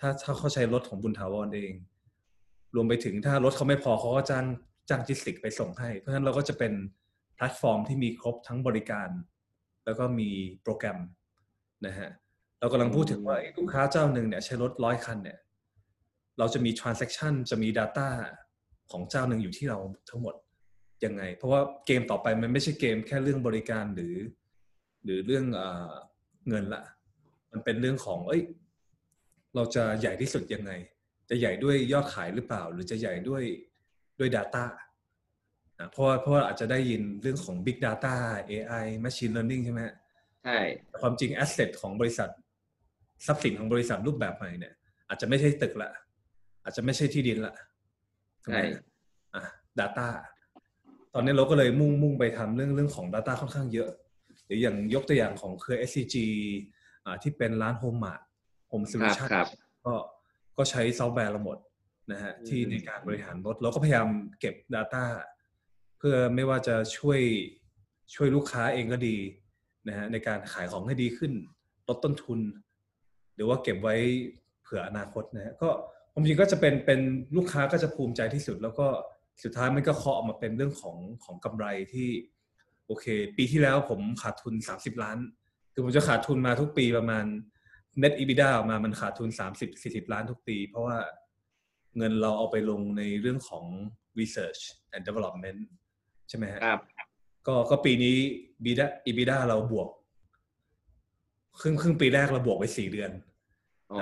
[0.00, 1.72] ถ้าถ้าเขาใช้รถของบุญถาวรเอง
[2.74, 4.46] รวมไปถึงถ้ารถเขาไม่พอเขาก็จ้าง
[4.88, 6.72] จ้าง GIZTIX ไปส่งให้ เพราะฉะนั้นเราก็จะเป็น
[7.34, 9.08] แพลตฟอร์มที่มีครบทั้งบริการ
[9.84, 10.28] แล้วก็มี
[10.62, 10.98] โปรแกรม
[11.86, 12.10] นะฮะ
[12.60, 15.38] เรากำลังพูดถึงว่าลูกค้าเจ้าหนึ่งเนี่ยใช้รถร้อยคันเนี่ย
[16.38, 18.08] เราจะมี transaction จะมี data
[18.90, 19.78] ของเจ้าหนึ่งอยู่ที่เรา
[20.10, 20.34] ทั้งหมด
[21.04, 24.16] ยังไง เพราะว่าเกมต่อไปมันไม่ใช่เกมแค่เรื่องบริการหรือ
[25.04, 25.62] หรือเรื่องเอ
[26.48, 26.82] เงินละ
[27.50, 28.42] มันเป็นเรื่องของ เอ้ย
[29.54, 30.72] เราจะใหญ่ที่สุดยังไง
[31.30, 33.42] จะใหญ่ด้วยยอดขายหรือเปล่า หรือจะใหญ่ด้วย
[34.18, 34.64] ด้วย Data
[35.90, 38.14] เพราะว่าเพราะว่าอาจจะได้ยินเรื่องของ Big Data
[38.50, 39.82] AI Machine Learning ใช่ไหม
[40.44, 40.58] ใช่
[41.00, 42.30] ความจริง Asset ของบริษัท
[43.26, 44.74] ทรัพย์สินของบริษัทรูปแบบใหม่เนี่ย
[45.08, 45.90] อาจจะไม่ใช่ตึกละ
[46.64, 47.54] อาจจะไม่ใช่ที่ดินละ
[48.44, 48.60] ใช่
[49.34, 49.42] อะ
[49.80, 50.08] Data
[51.14, 53.90] ตอนนี้เราก็เลยมุ่งมุ่งไปทำเรื่องเรื่องของ Data ค่อนข้างเยอะ
[54.44, 56.16] หรืออย่างยกตัวอย่างของเครือ SCG
[57.04, 58.20] อ่าที่เป็นร้านโฮมมาร์ท
[58.68, 59.28] โฮมโซลูชัน
[59.84, 59.94] ก็
[60.56, 61.58] ก็ใช้ซอฟต์แวร์เราหมด
[62.12, 64.08] นะฮะที่ในการบริหารรถเราก็พยายาม
[64.40, 65.04] เก็บ Data
[65.98, 67.20] เพื่อไม่ว่าจะช่วย
[68.14, 69.16] ช่วยลูกค้าเองก็ดี
[69.88, 71.32] นะฮะในการขายของให้ดีขึ้น
[71.88, 72.40] ลดต้นทุน
[73.34, 73.94] หรือว่าเก็บไว้
[74.62, 75.68] เผื่ออนาคตนะฮะก็
[76.12, 77.00] ผมจริงก็จะเป็นเป็น
[77.36, 78.88] ลูกค้าก็จะภูมิใจที่สุด แล้วก็
[79.42, 82.08] สุดท้ายมันก็เคาะออกมาเป็นเรื่องของของกำไรที่
[82.86, 85.18] โอเค ปีที่แล้วผมขาดทุน 30 ล้าน
[85.72, 87.24] คือผมจะขาดทุนมาทุกปีประมาณ
[88.02, 89.28] net EBITDA ออกมามันขาดทุน
[89.70, 90.96] 30-40 ล้านทุกปี เพราะว่า
[91.96, 93.64] เงินเราเอาไปลงในเรื่องของ
[94.20, 94.60] research
[94.94, 95.60] and development
[96.28, 96.80] ใช่ไหมครับ
[97.46, 98.16] ก็ก็ปีนี้
[99.06, 99.88] EBITDA เราบวก
[101.60, 103.10] ครึ่งครึ่งปีแรกเราบวกไปสี่เดือน
[103.92, 104.00] อ๋อ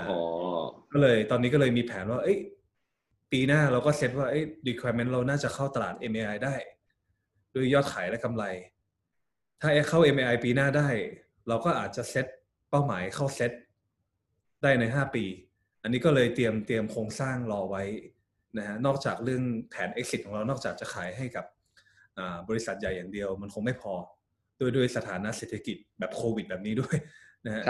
[0.92, 2.38] ก็เลยตอนนี้ก็เลยมีแผนว่า เอ้ย
[3.32, 6.54] ปีหน้าเราก็เซตว่าเอ้ย requirement เราน่าจะเข้าตลาด MAI ได้
[7.54, 8.44] ด้วยยอดขายและกำไร
[9.60, 10.88] ถ้าเข้า MAI ปีหน้าได้
[11.48, 12.26] เราก็อาจจะเซต
[12.70, 13.52] เป้าหมายเข้าเซต
[14.62, 15.24] ได้ใน 5 ปี
[15.82, 17.84] อันนี้ก็เลยเตรียมเตรียมโครงสร้างรอไว้
[18.58, 21.44] นะฮะนอกจากเรื่องแผน exit ของเรานอกจากจะขายให้กับ
[22.48, 23.94] บริษัทใหญ่อย่างเดียว มันคงไม่พอ
[24.60, 26.96] ด้วยด้วยสถานะเศรษฐกิจแบบโควิดแบบนี้ด้วย
[27.46, 27.62] นะฮะ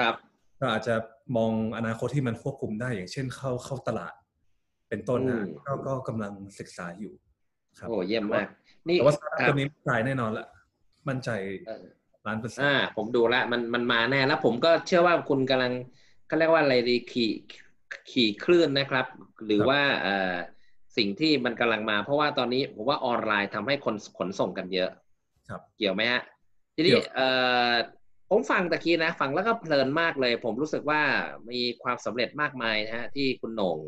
[0.60, 0.94] ก็อาจจะ
[1.36, 4.14] มองอนาคตที่มันควบคุมได้อย่างเช่นเข้าเข้าตลาด
[4.90, 7.12] เป็นต้นนะก็ก็กำลังศึกษาอยู่
[7.78, 8.48] ครับโอ้เยี่ยมมาก
[8.88, 9.14] นี่แต่ว่า
[9.48, 10.46] ตัวนี้ตายแน่นอนละ
[11.08, 11.30] มั่นใจ
[12.26, 15.72] ล้านเปอร์เซ็นต์อ่าผมดูแลมันมันมาแน่แล้วผมก็เชื่อว่าคุณกำลัง
[16.26, 17.30] เขาเรียกว่าอะไรดีขี่
[18.10, 19.06] ขี่คลื่นนะครับ
[19.46, 20.34] หรือว่าเอ่อ
[20.96, 24.90] สิ่งที่มันกำลังมา เพราะว่าตอนนี้ผมว่าออนไลน์ทำให้คนขนส่งกันเยอะ
[25.48, 26.22] ครับ เกี่ยวไหมฮะ
[26.74, 27.28] ทีนี้เอ่
[27.70, 27.72] อ
[28.30, 31.00] ผมฟังตะกี้นะ ฟังแล้วก็เพลินมากเลย ผมรู้สึกว่า
[31.50, 33.78] มีความสำเร็จมากมายนะฮะที่คุณโหน่ง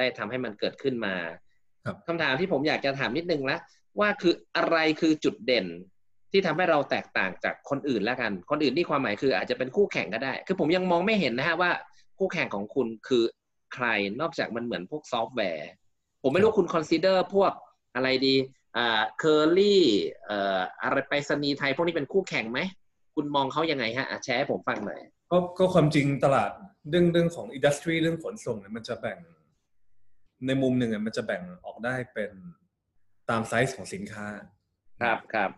[0.00, 1.14] ได้ทำให้มันเกิดขึ้นมา
[2.06, 3.58] คำถามที่ผมอยากจะถามนิดนึงละ
[4.00, 5.66] ว่าคืออะไรคือจุดเด่น
[6.32, 11.70] ที่ทำให้เราแตกต่างจากคนอื่นแล้วกัน คนอื่นที่ความหมายคืออาจจะเป็นคู่แข่งก็ได้ คือผมยังมองไม่เห็นนะฮะว่า
[12.18, 13.24] คู่แข่งของคุณคือ
[13.74, 13.86] ใคร
[14.20, 15.70] นอกจากมันเหมือนพวกซอฟต์แวร์
[16.22, 17.52] ผมไม่รู้คุณ consider พวก
[17.94, 18.34] อะไรดี
[18.76, 19.82] อ่าเคอร์รี่
[20.26, 22.58] เอ่ออะไรไปรษณีย์ไทยพวกนี้เป็นคู่แข่งไหม
[23.14, 26.50] คุณมองเขายังไงฮะแชร์ให้ผมฟังหน่อยก็ก็ความจริงตลาด
[26.90, 29.18] เรื่องเรื่องของ industry เรื่องขนส่งเนี่ยมันจะแบ่ง
[30.46, 32.30] ในมุมหนึ่งมันจะแบ่งออกได้เป็น
[33.30, 34.26] ตามไซส์ของสินค้า
[35.00, 35.50] ครับครับ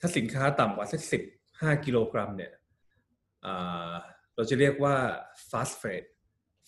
[0.00, 1.22] ถ้าสินค้าต่ำกว่าสักสิบ
[1.60, 2.52] ห้ากิโลกรัมเนี่ย
[4.34, 4.96] เราจะเรียกว่า
[5.50, 6.06] fast freight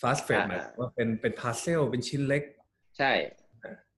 [0.01, 2.43] fast freight หมายว่าเป็นเป็น parcel เป็นชิ้นเล็ก
[2.99, 3.13] ใช่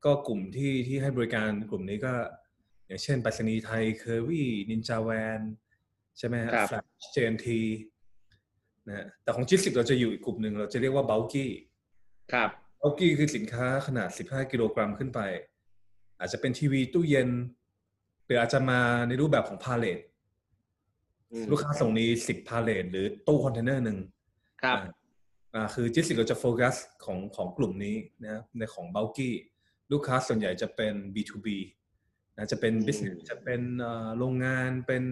[0.04, 2.14] ก็กลุ่มที่ที่ให้บริการกลุ่มนี้ก็
[2.86, 5.40] อย่างเช่นไปรษณีย์ไทยเคอร์รี่นินจาแวน
[6.18, 7.60] ใช่ไหมฮะแฟลช J&T
[8.88, 11.50] นะแต่ของ GIZTIX เราจะอยู่อีกกลุ่มหนึ่งเราจะเรียกว่า bulky
[12.32, 12.50] ครับ
[12.84, 15.20] อกี้คือสินค้าขนาด 15 กิโลกรัมขึ้นไป
[16.18, 17.30] อาจจะเป็นทีวีตู้เย็น
[18.24, 19.98] หรืออาจจะมาในรูปแบบของพาเลท
[21.50, 23.98] ลูกค้าส่งนี้10พาเลทหรือตู้คอนเทนเนอร์หนึ่ง
[24.62, 24.78] ครับ
[25.54, 29.34] อ่าคือจิสิกเราจะโฟกัสของของกลุ่มนี้นะในของเบลกี้
[29.92, 31.46] ลูกค้าส่วนใหญ่จะเป็น B2B
[32.36, 33.60] นะจะเป็น business จะเป็น
[34.18, 35.02] โรงงานเป็น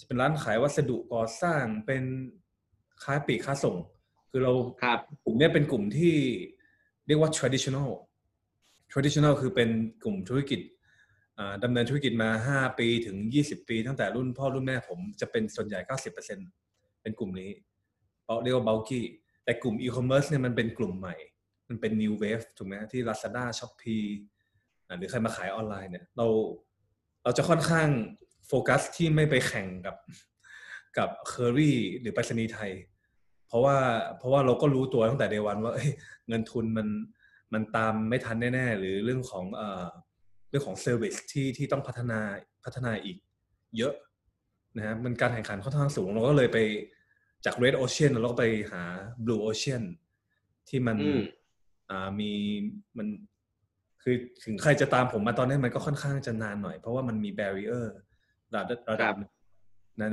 [0.00, 2.04] จะเป็นร้านขายวัสดุก่อสร้างเป็น
[3.02, 3.76] ค้าปลีกค้าส่ง
[4.30, 4.52] คือเรา
[5.24, 6.14] กลุ่มนี้เป็นกลุ่มที่
[7.08, 7.90] เรียกว่า traditional
[8.92, 9.68] traditional คือเป็น
[10.02, 10.60] กลุ่มธุรกิจ
[11.64, 15.80] ดำเนินธุรกิจมา 5 ปีถึง 20 ปี ตั้งแต่รุ่นพ่อรุ่นแม่ผมจะเป็นส่วนใหญ่
[16.40, 17.50] 90%เป็นกลุ่มนี้
[18.42, 19.02] เรียกว่า bulky
[19.44, 21.16] แต่กลุ่ม e-commerce เนี่ยมันเป็นกลุ่มใหม่
[21.68, 24.06] มันเป็น new wave ถูกไหมที่ Lazada Shopee
[24.98, 26.26] หรือใครมาขายออนไลน์เนี่ยเรา
[27.24, 27.88] เราจะค่อนข้าง
[28.46, 29.96] โฟกัสที่ไม่ไปแข่งกับ
[30.98, 32.70] กับเคอรี่หรือไปรษณีย์ไทย
[33.48, 33.76] เพราะว่า
[34.18, 35.72] เพราะว่าเราก็รู้ตัวตั้งแต่เดวันว่า
[36.28, 36.88] เงินทุนมัน
[37.52, 39.86] มันตามไม่ทันแน่ๆ หรือเรื่องของเอ่อ
[40.50, 42.20] เรื่องของเซอร์วิสที่ที่ต้องพัฒนา
[42.64, 43.16] พัฒนาอีก
[43.76, 43.94] เยอะ
[44.76, 46.58] นะฮะมันการแข่งขันค่อนข้างสูงเราก็เลยไป
[47.44, 48.82] จาก Red Ocean เราก็ไปหา
[49.24, 49.82] Blue Ocean
[50.68, 50.98] ที่มัน
[51.90, 52.32] อ่ามี
[52.98, 53.08] มัน
[54.02, 57.94] คือถึงใครจะตามผมมาตอนนี้มันก็ค่อนข้างจะนานหน่อย เพราะว่ามันมีแบรีเออร์
[58.54, 59.14] ระดับระดับ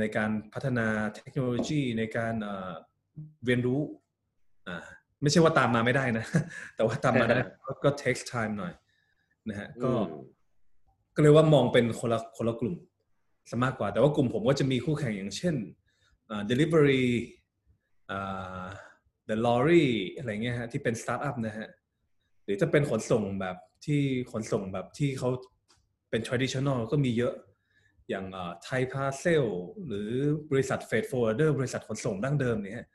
[0.01, 2.33] ในการพัฒนาเทคโนโลยีในการ
[3.45, 3.79] เรียนรู้
[5.21, 6.25] ไม่ใช่ว่าตามมาไม่ได้นะ
[6.75, 8.73] แต่ว่าตามมาได้ก็ก็ takes time หน่อย
[9.49, 10.07] นะฮะก็อืม
[11.15, 12.75] ก็เลยว่ามองเป็นคนละคนละกลุ่ม
[13.49, 15.55] ซะมากกว่า แต่ว่ากลุ่มผมก็จะมีคู่แข่งอย่างเช่น
[16.29, 17.05] อ่า Deliveree
[18.11, 18.65] อ่า
[19.29, 21.67] TheLorry อะไรเงี้ยฮะที่เป็นสตาร์ทอัพนะฮะ
[22.43, 24.01] หรือจะเป็นขนส่งแบบที่
[24.31, 25.29] ขนส่งแบบที่เขา
[26.09, 27.33] เป็น traditional ก็มีเยอะ
[28.09, 28.25] อย่าง
[28.63, 29.45] ไทยพาร์เซิล
[29.87, 30.09] หรือ
[30.51, 32.94] บริษัทเฟด forwarder บริษัทขนส่งดั้งเดิมเนี่ยฮะครั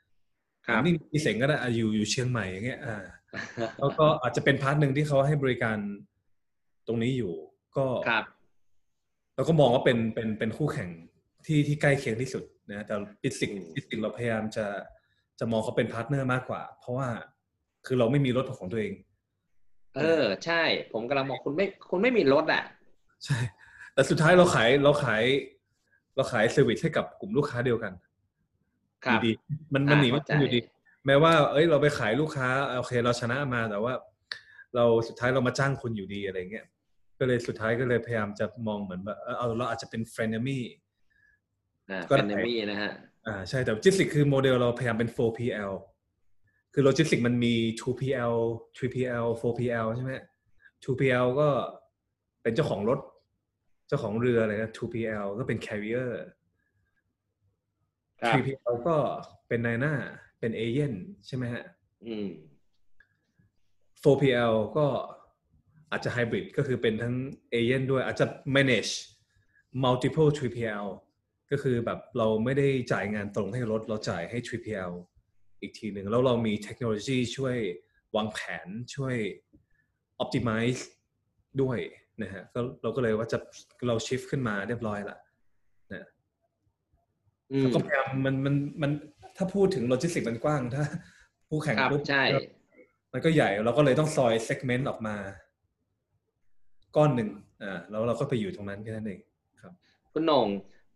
[0.85, 3.03] นิ่มซี่เส็งก็ได้อะอยู่อยู่เชียงใหม่อย่างเงี้ยอ่า
[3.79, 5.77] แล้วก็อาจจะเป็น part หนึ่งที่เขาให้บริการ
[6.87, 7.33] ตรงนี้อยู่
[7.77, 8.23] ก็ครับ
[9.35, 10.89] เราก็มองว่าเป็นเป็นเป็นคู่แข่ง
[11.45, 14.65] ที่ที่ใกล้เคียงที่สุดนะแต่ GIZTIX อืม GIZTIX เราพยายามจะ
[15.39, 17.07] จะมองเขาเป็น partner มากกว่า เพราะว่า
[17.85, 18.93] คือเราไม่มีรถของตัวเอง
[19.97, 20.61] เออ ใช่
[20.93, 22.63] ผมกำลังบอกคุณไม่คุณไม่มีรถอะ
[23.25, 23.37] ใช่
[23.93, 25.23] แต่สุดท้ายเราขายเราขาย
[26.15, 28.10] เราขาย service ให้กับกลุ่มลูกค้าเดียวกันครับ
[29.09, 29.31] อยู่ดี
[29.73, 30.59] มันมันอ่าหนีไม่เข้าใจพ้นอยู่ดี
[31.05, 33.93] แม้ว่าเอ้ยเราไปขายลูกค้าโอเคเราชนะมาแต่ว่า
[34.75, 36.65] เราสุดท้ายเรามาจ้างคุณอยู่ดีอะไรเงี้ย
[37.19, 40.59] ก็เลยสุดท้ายก็เลยพยายามจะมองเหมือนแบบเออเอาเราอาจจะเป็น f r e n e m y
[41.89, 42.91] อ่าก็ frenemy นะฮะ
[43.27, 45.71] อ่าใช่แต่ GIZTIX คือโมเดลเราพยายามเป็น 4PL
[46.73, 48.33] คือโลจิสติกมันมี 2PL
[48.77, 50.13] 3PL 4PL ใช่ไหม
[50.83, 51.47] 2PL ก็
[52.41, 52.99] เป็นเจ้าของรถ
[53.87, 56.09] เจ้าของเรืออะไรนะ 2PL ก็เป็น carrier
[58.21, 58.97] ครับ 3PL ก็
[59.47, 59.93] เป็นนายหน้า
[60.39, 60.93] เป็นเอเย่น
[61.27, 61.65] ใช่ไหมฮะ
[62.05, 62.27] อืม
[64.03, 64.87] 4PL ก็
[65.91, 67.15] อาจจะไฮบริดก็คือเป็นทั้ง
[67.51, 68.91] เอเย่นด้วยอาจจะ manage
[69.83, 70.87] multiple 3PL
[71.51, 74.91] ก็คือแบบเราไม่ได้จ่ายงานตรงให้รถ เราจ่ายให้ 3PL
[75.61, 77.57] อีกทีหนึ่งแล้วเรามีเทคโนโลยีช่วย
[78.15, 79.15] วางแผนช่วย
[80.23, 80.81] optimize
[81.61, 81.79] ด้วย
[82.21, 83.37] นะฮะก็เราก็เลยว่าจะ
[83.87, 85.30] เรา shift ขึ้นมาเรียบร้อยละนะอืม
[87.59, 88.91] แล้วก็พยายามมันมันมัน
[89.37, 90.83] ถ้าพูดถึงโลจิสติกมันกว้างถ้า
[91.49, 92.23] ผู้แข่งครับปุ๊บใช่
[93.13, 95.15] มันก็ใหญ่เราก็เลยต้องซอย segment ออกมา
[96.95, 97.29] ก้อนหนึ่ง
[97.63, 99.19] อ่าแล้วเราก็ไปอยู่ตรงนั้นแค่นั้นเอง
[100.13, 100.47] คุณโหน่ง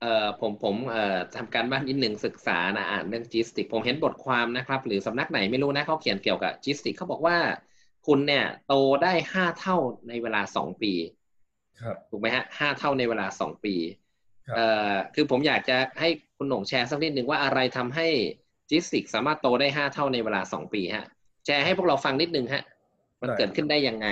[0.02, 7.38] เอ่อผมผมเอ่อทำการบ้านนิดหนึ่งศึกษานะอ่านเรื่องจิสติก ผมเห็นบทความนะครับ หรือสำนักไหนไม่รู้นะเขาเขียนเกี่ยวกับจิสติกเขาบอกว่า
[8.08, 10.94] คุณเนี่ยโตได้ห้าเท่าในเวลาสองปี
[11.82, 13.76] ครับถูกไหมฮะห้าเท่าในเวลาสองปี
[14.48, 18.08] ครับเอ่อคือผมอยากจะให้คุณโหน่งแชร์สักนิดหนึ่งว่าอะไรทำให้
[18.70, 21.06] จิสติกสามารถโตได้ห้าเท่าในเวลาสองปีฮะ
[21.46, 22.64] แชร์ให้พวกเราฟังนิดนึงฮะ
[23.22, 24.08] มันเกิดขึ้นได้ยังไง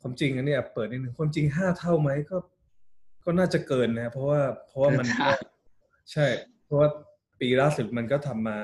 [0.00, 2.36] ความจริงอันเนี้ยเปิดนิดนึงความจริงห้าเท่าไหมก็
[3.24, 5.38] ก็น่าจะเกินนะ เพราะว่าเพราะว่ามันเกินคาด
[6.12, 6.26] ใช่
[6.64, 6.88] เพราะว่า
[7.40, 8.58] ปีล่าสุดมันก็ทำมา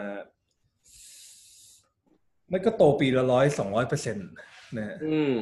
[2.53, 4.29] มันก็โตปีละร้อยสองร้อยเปอร์เซ็นต์
[4.77, 5.39] นะฮะอืม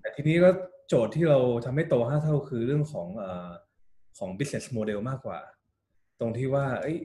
[0.00, 0.50] แต่ทีนี้ก็
[0.88, 3.50] โจทย์ที่เราทำให้โตห้าเท่าคือเรื่องของเอ่อ
[4.18, 5.40] ของ business model มากกว่า
[6.20, 6.98] ตรงที่ว่า เอ้ย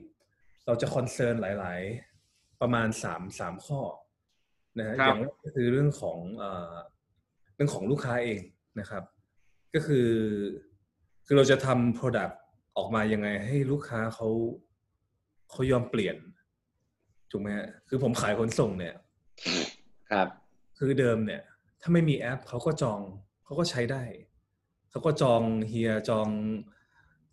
[0.66, 1.80] เราจะคอนเซิร์นหลาย
[2.20, 3.80] ๆ ประมาณสามสามข้อ
[4.78, 6.74] นะฮะครับอย่างแรกก็คือเรื่องของเอ่อ
[7.54, 8.40] เรื่องของลูกค้าเอง
[8.80, 9.02] นะครับ
[9.74, 10.10] ก็คือ
[11.26, 12.34] คือเราจะทำ product
[12.76, 14.28] ออกมายังไงให้ลูกค้าเขา
[15.50, 16.16] เขายอมเปลี่ยน
[17.30, 18.94] ถูกไหมฮะคือผมขายขนส่งเนี่ย
[20.10, 20.28] ครับ
[20.78, 21.42] คือเดิมเนี่ย
[21.80, 23.00] ถ้าไม่มีแอปเขาก็จอง
[23.44, 24.02] เขาก็ใช้ได้
[24.90, 26.28] เขาก็จองเฮียจอง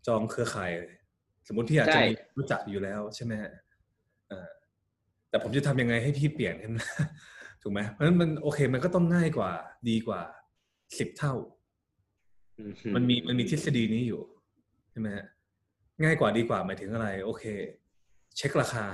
[0.08, 0.72] จองเครือข่าย
[1.48, 3.52] สมมติพี่อาจจะใช่มีรู้จักอยู่แล้วใช่ไหมฮะ
[4.30, 4.50] เอ่อ
[5.30, 6.72] แต่ผมจะทำยังไงให้พี่เปลี่ยนกัน
[7.62, 9.52] ถูกไหมเพราะฉะนั้นมันโอเค มันก็ต้องง่ายกว่า
[9.90, 10.22] ดีกว่า
[10.98, 11.34] สิบเท่า
[12.96, 14.22] มันมีมันมีทฤษฎีนี้อยู่
[14.92, 15.26] ใช่ไหมฮะ
[16.04, 17.44] ง่ายกว่าดีกว่าหมายถึงอะไร โอเค
[18.38, 18.86] เช็คราคา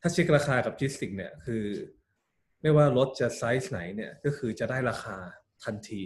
[0.00, 1.64] ถ้าเช็คราคากับจิสติก เนี่ยคือ
[2.62, 5.16] ไม่ว่ารถจะไซส์ไหนเนี่ย ก็คือจะได้ราคา
[5.64, 6.00] ทันที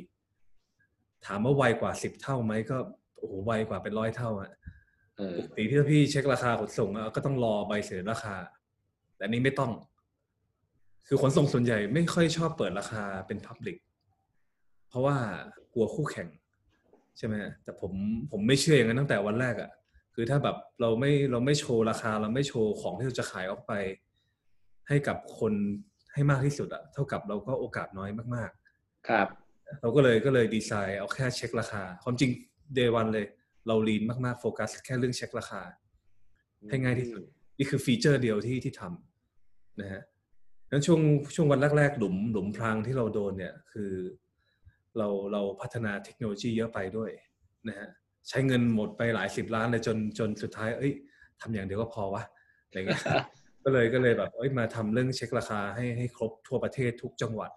[1.26, 2.78] ถามว่าไวกว่าสิบเท่าไหมก็
[3.22, 4.50] โอ้โหไวกว่าเป็นร้อยเท่าอะ
[5.16, 8.36] เออปกติที่ถ้าพี่เช็คราคาขนส่งอะก็ต้องรอใบเสนอราคา
[9.16, 9.70] แต่อันนี้ไม่ต้อง
[11.06, 13.76] คือขนส่งส่วนใหญ่ไม่ค่อยชอบเปิดราคาเป็น Public
[14.88, 15.16] เพราะว่า
[15.74, 16.28] กลัวคู่แข่ง
[17.18, 17.92] ใช่ไหมแต่ผม
[18.30, 19.70] ผมไม่เชื่ออย่างนั้นตั้งแต่วันแรกอะ่ะ
[20.14, 23.72] คือถ้าแบบเราไม่เราไม่โชว์ราคาเราไม่โชว์ของที่เราจะขายออกไป
[24.88, 25.52] ให้กับคน
[26.12, 28.50] ให้มากที่สุดอะ่ะ เท่ากับเราก็โอกาสน้อยมาก
[29.08, 32.30] ครับๆเราก็เลยก็เลยดีไซน์เอาแค่เช็คราคา ความจริง
[32.74, 33.26] day one เลย
[33.66, 35.62] เรา lean มากๆโฟกัสแค่เรื่องเช็คราคา
[36.68, 37.22] ให้ง่ายที่สุด
[37.58, 40.02] นี่คือ feature เดียวที่ที่ทำนะฮะ
[40.70, 41.00] นั้นช่วง
[41.34, 43.92] ช่วงวันแรกๆ หลุมหลุมพรางที่เราโดนเนี่ยคือ
[44.98, 47.10] เราเราพัฒนาเทคโนโลยีเยอะไปด้วย
[47.68, 47.88] นะฮะ
[48.28, 50.92] ใช้เงินหมดไปหลายสิบล้านเลยจนจนสุดท้าย เอ้ย
[51.40, 52.22] ทำอย่างเดียวก็พอวะ
[52.66, 53.02] อะไรเงี้ย
[53.64, 57.50] ก็เลยก็เลยแบบเอ้ยมาทำเรื่องเช็คราคาให้ให้ครบทั่วประเทศทุกจังหวัด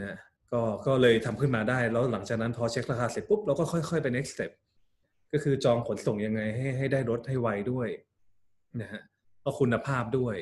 [0.00, 0.18] นะ
[0.52, 4.52] ก็ก็เลยทำขึ้นมาได้ แล้วหลังจากนั้นพอเช็คราคาเสร็จปุ๊บเราก็ค่อยๆไป next step
[5.32, 7.88] ก็คือจองขนส่งยังไงให้ให้ได้รถให้ไวด้วย
[8.80, 9.02] นะฮะ
[9.44, 10.36] ก็คุณภาพด้วย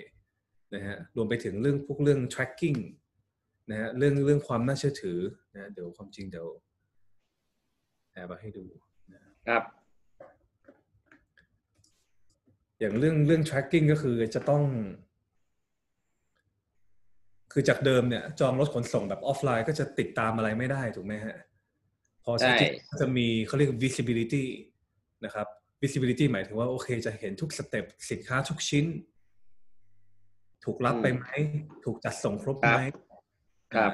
[0.75, 2.79] นะฮะรวมไปถึงเรื่องพวกเรื่อง tracking
[3.71, 5.19] นะฮะเรื่องเรื่องความน่าเชื่อถือ
[5.55, 6.49] นะเดี๋ยวความจริงเดี๋ยว
[8.13, 8.65] แอบมาให้ดู
[9.13, 9.63] นะครับ
[12.79, 14.63] อย่างเรื่องเรื่อง tracking ก็คือจะต้อง
[17.53, 21.37] คือจากเดิมเนี่ยจองรถขนส่งแบบออฟไลน์ก็จะติดตามอะไรไม่ได้ถูกไหมฮะ
[22.25, 24.45] พอใช้ใช่จริงจะมีเขาเรียก visibility
[25.25, 25.47] นะครับ
[25.83, 28.87] visibility หมายถึงว่าโอเคจะเห็นทุกสเต็ปสินค้าทุกชิ้น
[30.65, 31.27] ถูกรับไปไหม
[31.85, 32.81] ถูกจัดส่งครบไหม
[33.75, 33.93] ครับ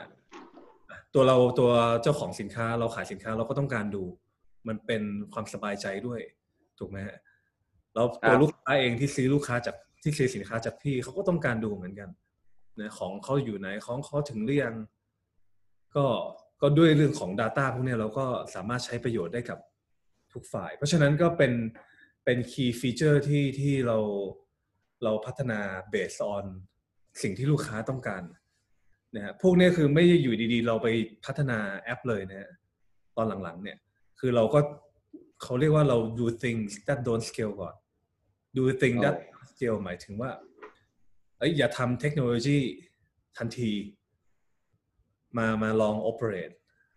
[0.91, 1.71] อ่าตัวเราตัว
[2.03, 4.05] เจ้าของสินค้าเราขายสินค้าเราก็ต้องการดู
[4.69, 5.03] มันเป็น
[5.33, 6.21] ความสบายใจด้วย
[6.79, 7.19] ถูกไหมฮะ
[7.95, 12.09] แล้วตัวลูกค้าเองที่ซื้อลูกค้าจากที่ซื้อสินค้าจากพี่เขาก็ต้องการดูเหมือนกัน
[12.81, 14.75] นะของเขาอยู่ไหนของเขาถึงหรือยัง
[15.97, 16.07] ก็
[16.63, 19.59] ก็ด้วยเรื่องของ Data พวกเนี้ยเราก็สามารถใช้ประโยชน์ได้กับ
[20.33, 21.53] ทุกฝ่าย เพราะฉะนั้นก็เป็น
[22.25, 23.99] เป็น key feature ที่ที่เรา
[25.05, 25.61] เราพัฒนา
[25.95, 26.45] based on
[27.23, 28.23] สิ่งที่ลูกค้าต้องการ
[29.15, 30.89] นะฮะพวกเนี้ยคือไม่ได้อยู่ดีๆ เราไป
[31.25, 32.51] พัฒนาแอปเลยนะฮะ
[33.17, 33.79] ตอนหลังๆเนี่ย
[34.21, 34.61] คือเราก็
[35.43, 37.75] เขาเรียกว่าเรา do things that don't scale ก่อน
[38.57, 39.17] do things that
[39.53, 40.31] scale หมายถึงว่า
[41.39, 42.59] เอ้ยอย่าทำเทคโนโลยี
[43.39, 43.73] ทันที
[45.39, 46.55] มามาลอง operate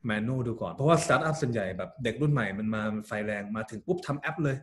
[0.09, 4.57] manual ดูก่อน เพราะว่า startup ส่วนใหญ่แบบเด็กรุ่นใหม่มันมามันไฟแรงมาถึงปุ๊บทำแอปเลย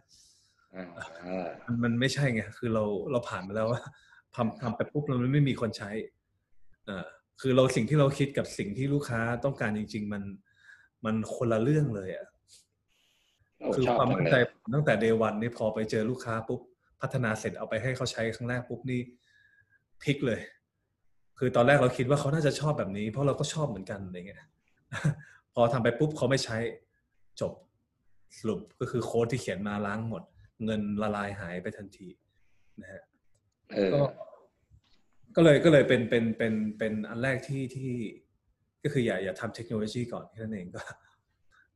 [0.75, 3.83] อ่ามันมันไม่ใช่ไง คือเราเราผ่านมาแล้วว่า
[4.37, 5.91] ทำทำไปปุ๊บแล้วมันไม่มีคนใช้
[6.87, 7.07] เอ่อ
[7.41, 10.23] คือเราสิ่งที่เราคิดกับสิ่งที่ลูกค้าต้องการจริง ๆ มัน
[11.05, 12.27] มันคนละเรื่องเลยอะ
[13.59, 16.61] โอ้คือชอบความจังมั่นเลใจยผมตั้งแต่ day one นี่พอไปเจอลูกค้าปุ๊บ
[17.01, 19.01] พัฒนาเสร็จเอาไปให้เขาใช้ครั้งแรกปุ๊บนี่
[20.03, 20.41] พลิกเลย
[21.39, 24.41] คือตอนแรกเราคิดว่าเขาน่าจะชอบแบบนี้ เพราะเราก็ชอบเหมือนกันอะไรเงี้ย
[25.55, 26.57] พอทำไปปุ๊บเขาไม่ใช้
[27.41, 27.53] จบ
[28.39, 30.23] สรุปก็คือโค้ดที่เขียนมาล้างหมด
[30.65, 32.09] เงินละลายหายไปทันที
[32.81, 33.03] นะฮะ
[33.73, 34.03] เออก็
[35.37, 37.93] ก็เลยก็เลยเป็นเป็นเป็นเป็นอันแรกที่ที่
[38.83, 40.83] ก็คืออย่าอย่าทำเทคโนโลยีก่อนแค่นั้นเองก็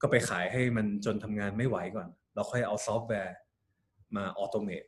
[0.01, 3.37] ก็ไปขายให้มันจนทำงานไม่ไหวก่อน เราค่อยเอาซอฟต์แวร์
[4.16, 4.84] มา automate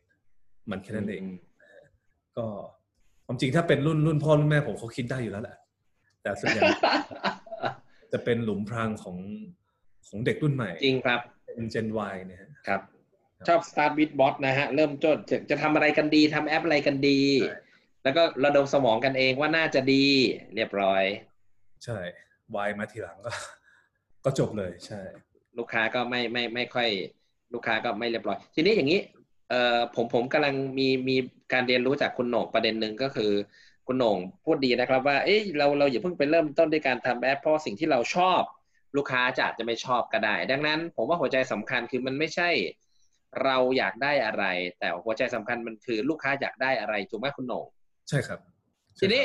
[0.70, 1.24] มันแค่นั้นเอง
[2.36, 2.46] ก็
[3.32, 5.56] ความจริงถ้าเป็นรุ่นรุ่นพ่อรุ่นแม่ผมเขาคิดได้อยู่แล้วแหละ
[6.22, 6.62] แต่ส่วนใหญ่
[8.12, 9.16] จะเป็นหลุมพรางของ
[10.06, 11.20] ของเด็กรุ่นใหม่ จริงครับ
[11.54, 12.80] เป็นเจน Y เนี่ยฮะครับ
[13.48, 17.58] ชอบ Start with what นะฮะ เริ่มจากจะจะทำอะไรกันดีทำแอปอะไรกันดีใช่
[18.04, 20.04] แล้วก็ระดมสมองกันเองว่าน่าจะดี
[20.54, 21.02] เรียบร้อย
[21.84, 21.98] ใช่
[22.66, 23.32] Y มาทีหลังก็
[24.24, 25.00] ก็จบเลยใช่
[25.58, 26.88] ลูกค้าก็ไม่ไม่ไม่ค่อย
[27.54, 29.00] ลูกค้าก็ไม่เรียบร้อย ทีนี้อย่างนี้
[29.52, 31.16] เอ่อผมผมกำลังมีมี
[31.52, 33.32] การเรียนรู้จากคุณโหน่งประเด็นหนึ่งก็คือ
[33.86, 38.42] คุณโหน่งพูดดีนะครับ ว่าเอ้ยเราเราอย่าเพิ่งไปเริ่มต้นด้วยการทำแอปเพราะสิ่งที่เราชอบ
[38.96, 42.50] ลูกค้าจะอาจจะไม่ชอบก็ได้ ดังนั้น ผมว่าหัวใจสำคัญคือมันไม่ใช่
[43.44, 44.44] เราอยากได้อะไร
[44.78, 47.66] แต่หัวใจสำคัญมันคือลูกค้าอยากได้อะไรถูกไหมคุณโหน่ง
[48.08, 48.38] ใช่ครับ
[48.98, 49.22] ทีนี้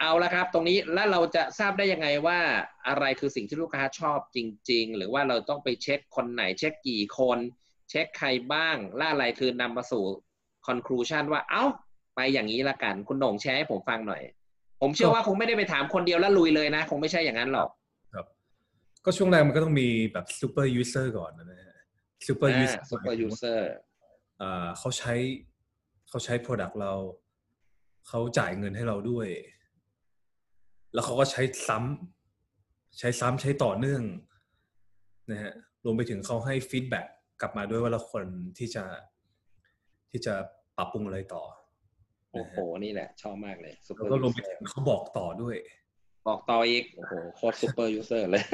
[0.00, 2.38] เอาละครับ ตรงนี้แล้วเราจะทราบได้ยังไงว่า
[2.88, 4.38] อะไรคือสิ่งที่ลูกค้าชอบจ
[4.70, 7.38] ริง ๆ หรือว่าเราต้องไปเช็คคนไหนเช็คกี่คน
[7.90, 10.04] เช็คใครบ้างล่าอะไรคือนำมาสู่
[10.68, 11.64] conclusion ว่าเอ้า
[12.14, 14.22] ไปอย่างนี้ละกัน คุณโหน่งแชร์ให้ผมฟังหน่อย
[14.80, 17.68] ผมเชื่อว่าคงไม่ได้ไปถามคนเดียวแล้วลุยเลยนะ คงไม่ใช่อย่างนั้นหรอก
[18.14, 18.26] ครับ
[19.04, 21.74] ก็ช่วงแรกมันก็ต้องมีแบบ super user ก่อนนะฮะ
[22.26, 23.60] super อ่า user super user
[24.40, 25.14] อ่าเขาใช้
[26.08, 26.92] เขาใช้ product เรา
[28.08, 29.28] เขาจ่ายเงินให้เราด้วย
[30.94, 34.02] แล้วเขาก็ใช้ซ้ำใช้ซ้ำใช้ต่อเนื่อง
[35.30, 35.52] นะฮะ
[35.84, 37.06] รวมไปถึงเขาให้ฟีดแบ็ก
[37.40, 38.26] กลับมาด้วยว่าเราควร
[38.58, 38.84] ที่จะ
[40.10, 40.34] ที่จะ
[40.76, 41.42] ปรับปรุงอะไรต่อ
[42.32, 45.56] โอ้โห นี่แหละ ชอบมากเลยแล้ว super ก็รวมไป user ถึงเขาบอกต่อด้วย
[46.28, 48.44] บอกต่ออีก โอ้โห โคตร super user เลย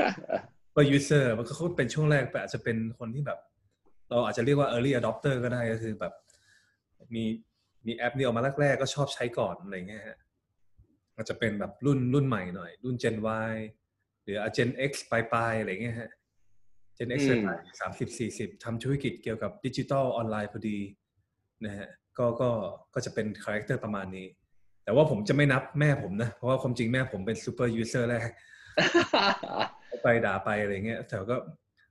[0.75, 3.39] ว่า user มันก็เขาเป็นช่วงแรกแต่อาจจะเป็นคนที่แบบ
[4.09, 6.13] เราอาจจะเรียกว่า early adopter ก็ได้ก็คือแบบ
[7.15, 7.25] มี
[7.87, 10.19] มีแอปนี้ออกมาแรกๆก็ชอบใช้ก่อนอะไรเงี้ยฮะ
[11.17, 13.17] อาจจะเป็นแบบรุ่นรุ่นใหม่หน่อย รุ่น Gen
[13.51, 13.55] Y
[14.23, 16.11] หรือ Gen X ปลายๆอะไรเงี้ยฮะ
[16.99, 17.43] Gen X อืม
[17.81, 20.79] สามสิบสี่สิบทำธุรกิจเกี่ยวกับดิจิทัลออนไลน์พอดี
[21.65, 21.89] นะฮะ
[22.19, 22.51] ก็ก็
[22.95, 24.27] ก็จะเป็น character ประมาณนี้
[24.85, 28.29] แต่ว่าผมจะไม่นับแม่ผมนะ เพราะว่าความจริงแม่ผมเป็น super user แรก
[30.03, 31.37] ไปด่าไปอะไรเงี้ยแต่ก็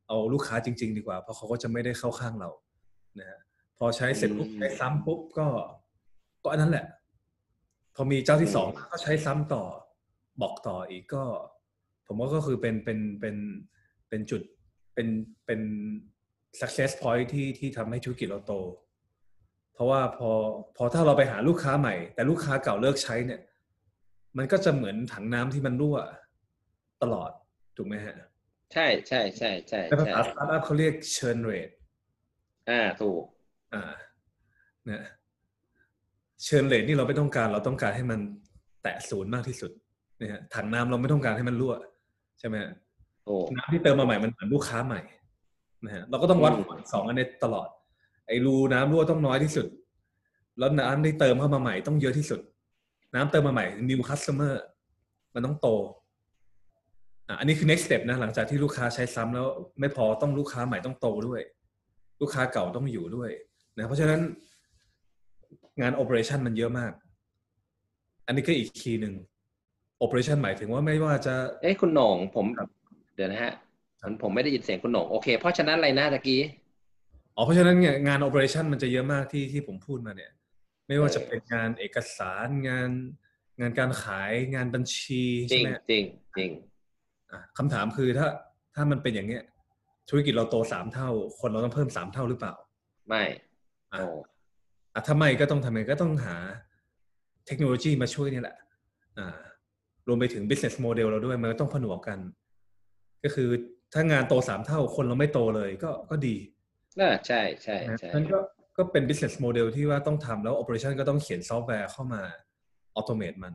[0.07, 2.49] เอาลูกค้าจริง ๆ ดีกว่า เพราะเขาก็จะไม่ได้เข้าข้างเรา
[3.19, 3.39] นะฮะ
[3.77, 5.47] พอใช้เสร็จปุ๊บอืมใช้ซ้ำปุ๊บก็
[6.43, 6.85] ก็อันนั้นแหละ
[7.95, 9.63] พอมีเจ้าที่สองอืมก็ใช้ซ้ำต่อ
[10.41, 11.23] บอกต่ออีกก็
[12.07, 13.35] ผมว่าก็คือเป็นเป็นเป็น
[14.09, 14.41] เป็นจุด
[14.95, 15.07] เป็น
[15.45, 15.61] เป็น
[16.59, 18.53] success point ที่ที่ทำให้ธุรกิจเราโต
[19.73, 20.29] เพราะว่าพอ
[20.77, 23.41] พอถ้าเราไปหาลูกค้าใหม่ แต่ลูกค้าเก่าเลิกใช้เนี่ย
[24.37, 25.97] มันก็จะเหมือนถังน้ำที่มันรั่ว
[27.01, 27.31] ตลอด
[27.77, 28.15] ถูกไหมฮะ
[28.73, 31.73] ใช่ใช่ใช่ใช่ในภาใช่ษาสตาร์ทอัพเขาเรียก churn rate
[32.69, 33.23] อ่าถูก
[33.73, 33.93] อ่า
[34.89, 35.03] นะ
[36.43, 38.19] เชิญเลทนี่เราไม่ต้องการเราต้องการให้มัน
[38.83, 39.71] แตะศูนย์มากที่สุด
[40.21, 41.73] นะฮะถังน้ำเราไม่ต้องการให้มันรั่ว
[42.39, 42.84] ใช่ไหมฮะโอ้
[43.55, 45.01] น้ำที่เติมมาใหม่มันเหมือนลูกค้าใหม่
[45.85, 47.67] นะฮะเราก็ต้องวัดอืมสองอันนี้ตลอด
[48.27, 49.67] ไอ้รูน้ำรั่วต้องน้อยที่สุด
[50.59, 52.39] แล้วน้ำที่เติมเข้ามาใหม่ต้องเยอะที่สุด
[53.15, 54.53] น้ำเติมมาใหม่ new customer
[55.33, 55.67] มันต้องโต
[57.27, 59.47] อะอันนี้คือ next step นะหลังจากที่ลูกค้าใช้ซ้ำแล้ว
[59.79, 61.41] ไม่พอต้องลูกค้าใหม่ต้องโตด้วย
[62.21, 63.29] ลูกค้าเก่าต้องอยู่ด้วย
[63.77, 64.19] นะเพราะฉะนั้น
[65.81, 66.91] งาน operation มันเยอะมาก
[68.25, 69.13] อันนี้ก็อีกคีย์หนึ่ง
[70.03, 72.67] operation หมายถึงว่าไม่ว่าจะ เอ้ยคุณโหน่งผมครับ
[73.15, 73.53] เดี๋ยวนะฮะ
[74.01, 76.41] ผมผมไม่ได้ยินเสียงคุณโหน่งโอเค เพราะฉะนั้นอะไรนะตะกี้
[77.35, 80.31] อ๋อเพราะฉะนั้นเนี่ยงาน operation มันจะเยอะมากที่ที่ผมพูดมาเนี่ย
[80.87, 82.89] ไม่ว่าเออจะเป็นงานเอกสารงาน
[83.59, 86.03] งานการขายงานบัญชีจริใช่งไหมจริง
[86.37, 86.51] จริง
[87.31, 88.27] อะคำถามคือถ้า
[88.75, 89.43] ถ้ามันเป็นอย่างเงี้ย
[90.09, 91.09] ธุรกิจเราโตสามเท่า
[91.39, 92.53] คนเราต้องเพิ่มสามเท่าหรือเปล่า
[93.07, 93.23] ไม่
[93.91, 94.07] อะโอ้
[94.93, 96.35] อะถ้าไม่ก็ต้องทำไงก็ต้องหา
[97.47, 98.55] เทคโนโลยีมาช่วยนี่แหละ
[99.17, 99.41] อ่า
[100.07, 102.19] รวมไปถึง business model เราด้วย มันก็ต้องผนวกกัน
[103.25, 103.49] ก็คือ
[103.93, 106.35] ถ้างานโตสามเท่าคนเราไม่โตเลยก็ก็ดี
[106.99, 108.39] น่าใช่ใช่นะใช่นั่นก็
[108.77, 112.21] ก็เป็น business model ที่ว่าต้องทำแล้ว operation ก็ต้องเขียนซอฟต์แวร์เข้ามา
[112.97, 113.53] automate มัน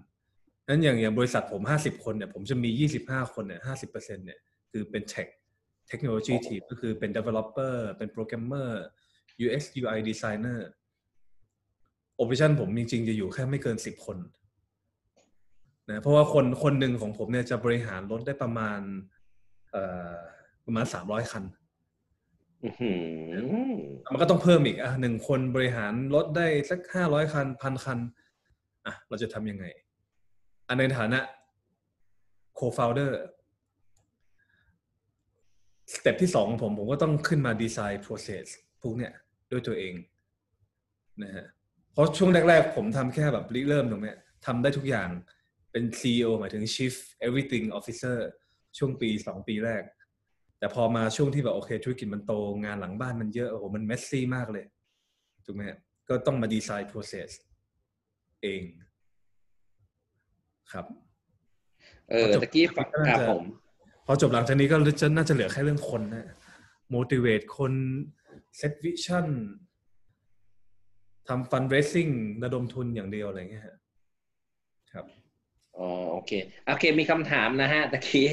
[0.69, 2.71] นั้นอย่างอย่างบริษัทผม 50 คนเนี่ยผมจะมี
[3.05, 4.39] 25 คนเนี่ย50%เนี่ย
[4.71, 5.29] คือเป็น tech
[5.91, 8.69] technology team ก็คือเป็น developer เป็น programmer
[9.45, 10.59] UX UI designer
[12.21, 14.19] operation ผมจริง ๆ จะอยู่แค่ไม่เกิน 10 คน
[15.91, 19.20] นะเพราะว่าคนคนหนึ่งของผมเนี่ยจะบริหารรถได้ประมาณเอ่อ
[20.65, 21.45] ประมาณ300คัน
[22.65, 22.93] อื้อหื
[23.33, 23.75] อ
[24.13, 27.99] มันก็ต้องเพิ่มอีกอะหนึ่งคนบริหารรถได้สักห้าร้อยคันพันคัน
[28.87, 29.65] อะ เราจะทำยังไง
[30.69, 31.21] อันในฐานะ
[32.59, 33.13] co-founder
[35.95, 38.47] สเต็ปที่สองของผมผมก็ต้องขึ้นมาดีไซน์ process
[38.83, 39.13] พวกเนี้ย
[39.51, 39.95] ด้วยตัวเอง
[41.23, 41.47] นะฮะ
[41.93, 44.17] เพราะช่วงแรก ๆ ผมทำแค่แบบริเริ่มตรงเนี้ย
[44.47, 45.09] ทำได้ทุกอย่าง
[45.73, 46.95] เป็น CEO หมายถึง Chief
[47.27, 48.19] Everything Officer
[48.79, 49.83] ช่วงปีสองปีแรก
[50.59, 52.33] แต่พอมาช่วงที่แบบโอเคธุรกิจมันโต
[52.65, 54.65] งานหลังบ้านมันเยอะโอ้โหมันเมสซี่มากเลย
[55.45, 57.31] ถูกไหมฮะก็ต้องมาดีไซน์ process
[58.43, 58.63] เอง
[60.73, 60.87] ครับ
[62.09, 63.43] เออตะกี้ฟังก็น่าครับจะผม
[64.07, 66.27] พอจบหลังจากนี้ก็จะน่าจะเหลือแค่เรื่องคนนะ
[66.95, 67.73] motivate คน
[68.61, 69.27] set vision
[71.29, 72.13] ทำ fundraising
[72.43, 73.80] ระดมทุนอย่างเดียวอะไรเงี้ยฮะครับ
[75.79, 76.33] อ๋อโอเค
[76.67, 78.27] โอเคมีคำถามนะฮะตะกี้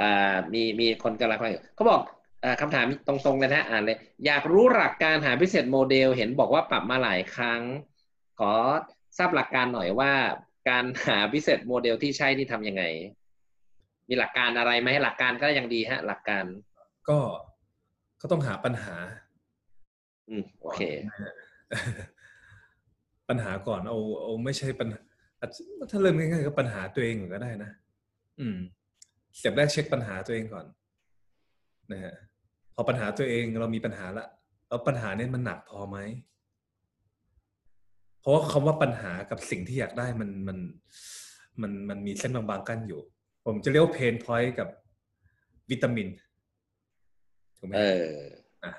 [0.00, 2.00] อ่ามีมีคนกำลังฟังอยู่เขาบอก
[2.44, 7.60] อ่าคำถามตรงๆเลยนะอ่านเลย อยากรู้หลักการหาพิเศษโมเดล เห็นบอกว่าปรับมาหลายครั้ง
[8.38, 8.52] ขอ
[9.18, 10.12] ทราบหลักการหน่อยว่า
[10.68, 12.84] การหา business model ที่ใช่นี่ทำยังไง
[14.08, 16.44] มีหลักการอะไรไหมหลักการก็ยังดีฮะ หลักการ
[17.08, 17.18] ก็
[18.20, 18.94] ก็ต้องหาปัญหา
[20.28, 21.32] อืมโอเคนะฮะ
[23.28, 25.00] ปัญหาก่อนเอาเอาไม่ใช่ปัญหา
[25.46, 27.70] อาจจะถ้าเริ่มง่ายๆก็ปัญหาตัวเองก่อนก็ได้นะ
[28.40, 28.56] อืม
[29.38, 30.66] step แรกเช็คปัญหาตัวเองก่อน
[31.92, 32.14] นะฮะ
[32.74, 34.26] พอปัญหาตัวเองเรามีปัญหาละ
[34.68, 35.98] แล้วปัญหาเนี่ยมันหนักพอไหม
[38.20, 40.58] เพราะว่าคำว่าปัญหากับสิ่งที่อยากได้มันมัน
[41.62, 43.00] มันมันมีเส้นบางๆกั้นอยู่
[43.44, 44.68] ผมจะเรียกว่า pain point กับ
[45.70, 46.08] วิตามิน
[47.58, 48.02] ถูกไหมเอฮะอ
[48.64, 48.72] อะ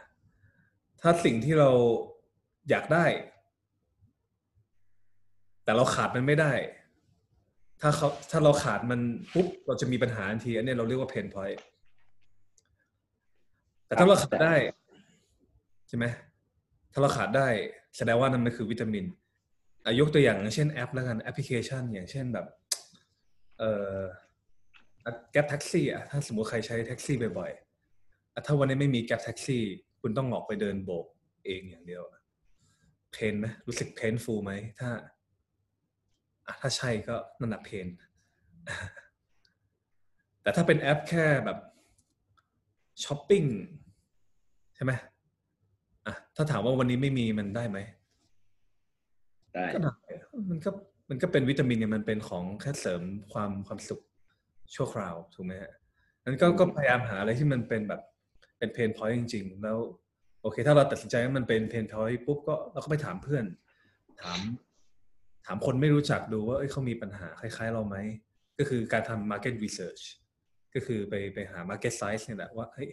[1.02, 1.70] ถ้าสิ่งที่เรา
[2.70, 3.06] อยากได้
[5.68, 6.54] แต่เราขาดมันไม่ได้
[7.82, 9.00] ถ้าเขาถ้าเราขาดมัน
[9.34, 11.60] ปุ๊บเราจะมีปัญหาทันที อันนี้เราเรียกว่า pain point
[13.86, 14.56] แต่ถ้าเราขาดได้
[15.88, 16.06] ใช่ไหม
[16.92, 17.48] ถ้าเราขาดได้
[17.98, 19.06] แสดงว่านั่นมันคือวิตามิน
[19.86, 22.46] อยกตัวอย่างเช่นแอปแล้วกันแอปพลิเคชัน อย่างเช่นแบบ
[23.60, 24.00] เอ่อ
[25.32, 29.64] Grab แท็กซี่อะถ้าสมมติใครใช้แท็กซี่บ่อยๆถ้าวันนี้ไม่มี Grab แท็กซี่
[30.02, 31.06] คุณต้องออกไปเดินโบก
[31.46, 32.04] เองอย่างเดียว
[33.12, 34.90] pain ไหมรู้สึก painful ไหมถ้า
[36.62, 37.88] ถ้าใช่ก็นั่นแหละ pain
[40.42, 41.58] แต่ถ้าเป็นแอปแค่แบบ
[43.04, 43.44] ช้อปปิ้ง
[44.76, 44.92] ใช่ไหม
[46.08, 47.80] อะถ้าถามว่าวันนี้ไม่มีมันได้ไหม
[49.54, 49.94] ได้ก็ได้
[50.50, 50.70] มันก็
[51.10, 53.02] มันก็เป็นวิตามินเนี่ยมันเป็นของแค่เสริม
[53.34, 54.02] ความความสุข
[54.76, 55.74] ชั่วคราวถูกไหมฮะ
[56.24, 58.02] นั้นก็ก็พยายามหาอะไรที่มันเป็นแบบ
[58.58, 59.78] เป็น pain point จริง ๆ แล้ว
[60.42, 63.46] โอเค ถ้าเราตัดสินใจว่ามันเป็น pain point ปุ๊บก็เราก็ไปถามเพื่อน
[64.22, 64.40] ถาม
[65.48, 67.96] ถามคนไม่รู้จักดูว่าเอ้ยเขามีปัญหาคล้าย ๆ เราไหม
[68.58, 70.04] ก็คือการทำ market research
[70.74, 72.90] ก็คือไปไปหา market size เนี่ยแหละว่าเฮ้ย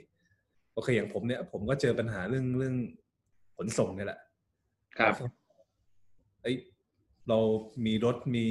[0.72, 2.76] โอเคอย่างผมเนี่ย ผมก็เจอปัญหาเรื่องเรื่อง
[3.57, 4.20] ขนส่งเนี่ยแหละ
[4.98, 5.14] ครับ
[6.42, 6.57] เอ้ย
[7.28, 7.38] เรา
[7.86, 8.46] มีรถมี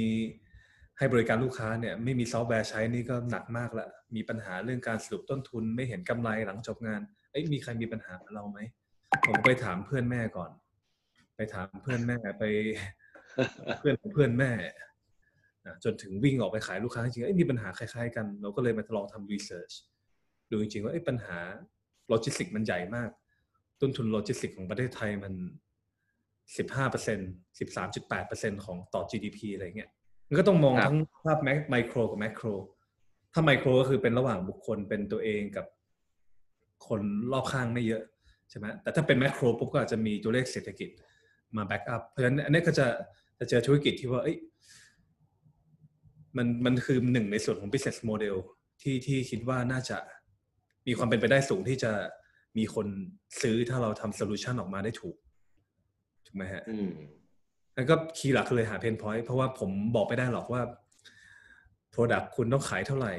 [0.98, 3.86] ให้บริการลูกค้าเนี่ยไม่มีซอฟต์แวร์ใช้นี่ก็หนักมากละ
[4.16, 7.00] มีปัญหาเรื่องการสรุปต้นทุนไม่เห็นกำไรหลังจบงาน
[7.30, 8.58] เอ้ยมีใครมีปัญหาเหมือนเราไหม
[9.26, 10.50] ผมไปถามเพื่อนแม่ก่อน
[11.36, 12.44] ไปถามเพื่อนแม่ไป
[13.78, 14.52] เพื่อนของเพื่อนแม่
[15.66, 19.72] นะจนถึงวิ่งออกไปขายลูกค้าจริงๆเอ้ยมีปัญหาคล้ายๆกัน เราก็เลยมาลองทำ research
[20.50, 21.38] ดูจริงๆว่าเอ้ยปัญหา
[22.08, 23.10] โลจิสติกมันใหญ่มาก
[23.80, 25.34] ต้นทุนโลจิสติกของประเทศไทยมัน
[26.58, 27.18] สิบห้าเปอร์เซ็น
[27.60, 29.90] สิบสามจุดแปดเปอร์เซ็นของต่อ GDP อะไรเงี้ย
[30.28, 31.38] มันก็ต้องมองครับทั้งภาพ
[31.70, 32.46] ไมโครกับ macro
[33.32, 35.66] ถ้าไมโครก็คือเป็นระหว่างบุคคลเป็นตัวเองกับ
[36.88, 37.00] คน
[37.32, 38.02] รอบข้างไม่เยอะ
[38.50, 40.88] ใช่ไหมแต่ถ้าเป็น macro ปุ๊บก็อาจจะมีตัวเลขเศรษฐกิจ
[41.56, 42.86] มา backup เพราะฉะนั้นอันนี้ก็จะ
[43.38, 44.38] จะเจอธุรกิจที่ว่าเอ้ย
[46.36, 48.36] มันมันคือหนึ่งในส่วนของ business model
[48.82, 49.98] ที่ที่คิดว่าน่าจะ
[50.86, 51.92] มีความเป็นไปได้สูงที่จะ
[52.58, 52.86] มีคน
[53.40, 55.16] ซื้อถ้าเราทำ solution ออกมาได้ถูก
[56.26, 56.90] ถูกไหมฮะอืม
[57.74, 60.62] แล้วก็ key หลักคือเลยหา pain point เพราะว่าผมบอกไม่ได้หรอกว่า
[61.94, 63.14] Product คุณต้องขายเท่าไหร่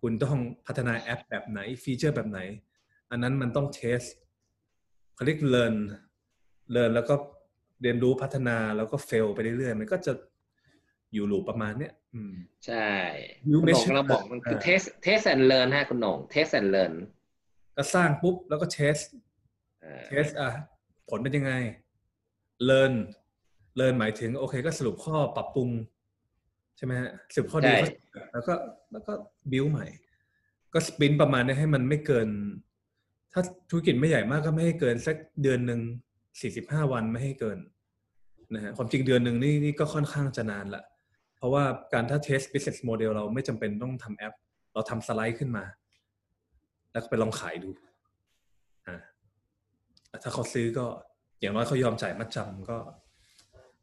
[0.00, 2.40] คุณต้องพัฒนาแอปแบบไหน feature แบบไหน
[3.10, 4.00] อันนั้นมันต้อง test
[5.14, 5.76] เขาเรียก learn
[6.74, 7.14] learn แล้วก็
[7.82, 10.12] เรียนรู้พัฒนาแล้วก็ fail ไปเรื่อยๆ มันก็จะ
[11.12, 12.34] อยู่ loop ประมาณเนี้ยอืม
[12.66, 12.88] ใช่
[13.50, 16.94] You คุณหนง measure เราบอกมันคืออ่า test test and learn ฮะคุณหนง test and learn
[17.76, 18.96] ก็สร้างปุ๊บแล้วก็ test
[19.84, 20.48] อ่า test อะ
[21.08, 21.52] ผลเป็นยังไง
[22.68, 22.94] learn
[23.80, 25.68] learn หมายถึง โอเคก็สรุปข้อปรับปรุง
[26.76, 28.54] ใช่ไหมฮะสรุปข้อดีใช่ข้อเสียแล้วก็
[28.92, 29.12] แล้วก็
[29.52, 29.86] บิวใหม่
[30.72, 32.28] ก็สปรินต์ประมาณนี้ให้มันไม่เกิน
[33.32, 35.80] ถ้าธุรกิจไม่ใหญ่มากก็ไม่ให้เกินสักเดือนหนึ่ง
[36.40, 37.58] สี่สิบห้าวันไม่ให้เกิน
[38.54, 40.84] นะฮะความจริงเดือนหนึ่งนี่นี่ก็ค่อนข้างจะนานละ
[41.36, 44.34] เพราะว่าการถ้าเทส business model เราไม่จำเป็นต้องทำแอป
[44.74, 45.64] เราทำสไลด์ขึ้นมา
[46.92, 47.70] แล้วก็ไปลองขายดู
[48.86, 48.96] อ่า
[50.22, 50.86] ถ้าเขาซื้อก็
[51.40, 52.78] อย่างน้อยเขายอมจ่ายมัดจำก็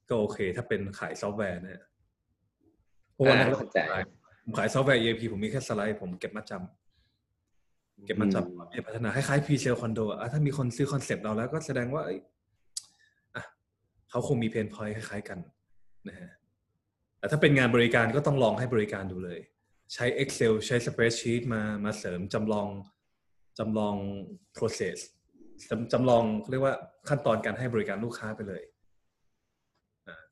[0.09, 1.81] ก็โอเค ถ้าเป็นขายซอฟต์แวร์เนี่ย
[3.13, 3.79] เพราะว่าอ่าในเข้าใจ
[4.43, 12.25] ผมขายซอฟต์แวร์ ERP ผมมีแค่สไลด์ผมเก็บมัดจำเก็บมัดจำไปพัฒนาคล้ายๆ pre sale condo อะถ้ามีคนซื้อ concept เราแล้วก็แสดงว่าเอ้ยอะ
[14.09, 15.39] เขาคงมี pain point คล้ายๆกัน
[16.07, 16.29] นะฮะ
[17.19, 19.39] แต่ถ้าเป็นงานบริการก็ต้องลองให้บริการดูเลย
[19.93, 22.67] ใช้ Excel ใช้ Spreadsheet มามาเสริมจำลอง
[23.59, 23.95] จำลอง
[24.57, 24.97] process
[25.69, 26.73] จำจำลองเรียกว่า
[27.09, 28.63] ขั้นตอนการให้บริการลูกค้าไปเลย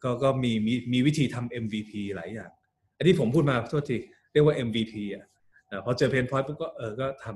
[0.04, 2.52] ก็ก็มีมีมีวิธีทำ MVP หลายอย่าง
[2.98, 3.98] อันที่ผมพูดมาโทษที
[4.34, 5.26] เรียกว่า MVP อะ
[5.70, 7.28] อะพอเจอเพนพอยต์ปุ๊บก็เออก็ท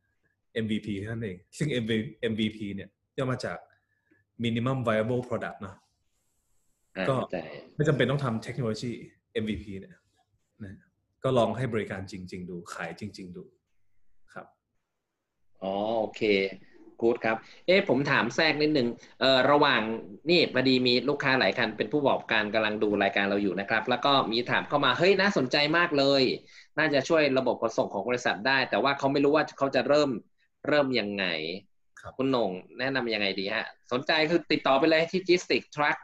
[0.00, 1.68] ำ MVP เท่านั้นเอง ซึ่ง
[2.32, 3.58] MVP เนี่ยย่อมาจาก
[4.44, 5.74] minimum viable product เนอะ
[6.96, 7.38] อ่าก็เข้าใจ
[7.74, 8.90] ไม่จำเป็นต้องทำเทคโนโลยี
[9.42, 9.94] MVP เนี่ย
[10.64, 10.74] นะ
[11.22, 13.44] ก็ลองให้บริการจริง ๆ ดู ขายจริง ๆ ดู
[14.32, 14.46] ครับ
[15.62, 16.22] อ๋อโอเค
[17.00, 17.36] กูดครับ
[17.66, 18.88] เอ๊ะผมถามแทรกนิดนึง
[19.20, 19.82] เอ่อระหว่าง
[20.30, 26.22] นี่พอดีมีลูกค้าหลายคันเป็นผู้ประกอบการกำลังดูรายการเราอยู่นะครับ แล้วก็มีถามเข้ามาเฮ้ยน่าสนใจมากเลย
[26.78, 30.10] น่าจะช่วยระบบขนส่งของบริษัทได้ แต่ว่าเขาไม่รู้ว่าเขาจะเริ่ม
[30.68, 31.24] เริ่มยังไง
[32.02, 35.98] ครับคุณโหน่งแนะนำยังไงดีฮะ สนใจคือติดต่อไปเลยที่ Logistic Truck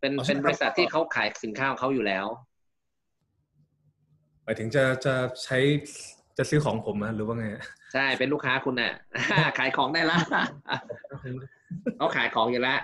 [0.00, 2.26] เป็นอ๋อใช่เป็นครับบริษัทที่เขาขายสินค้าของเขาอยู่แล้ว
[4.44, 5.14] หมายถึงจะจะ
[5.44, 5.58] ใช้
[6.38, 7.46] จะซื้อของผมนะหรือว่าไง
[7.94, 8.92] ใช่เป็นลูกค้าคุณน่ะ
[9.58, 10.18] ขายของได้ละ
[11.98, 12.78] เขาขายของอยู่แล้ว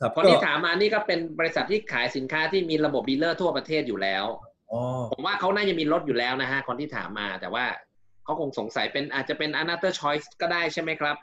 [0.00, 4.24] ครับคนก็ที่ถามมานี่ก็เป็นบริษัทที่ขายสินค้าที่มีระบบดีลเลอร์ทั่วประเทศอยู่แล้ว
[4.72, 4.80] อ๋อ
[5.12, 7.64] ผมว่าเขาน่าจะมีรถอยู่แล้วนะฮะคนที่ถามมา แต่ว่า
[8.24, 11.16] เขาคงสงสัยเป็นอาจจะเป็น another choice ก็ได้ใช่ไหมครับ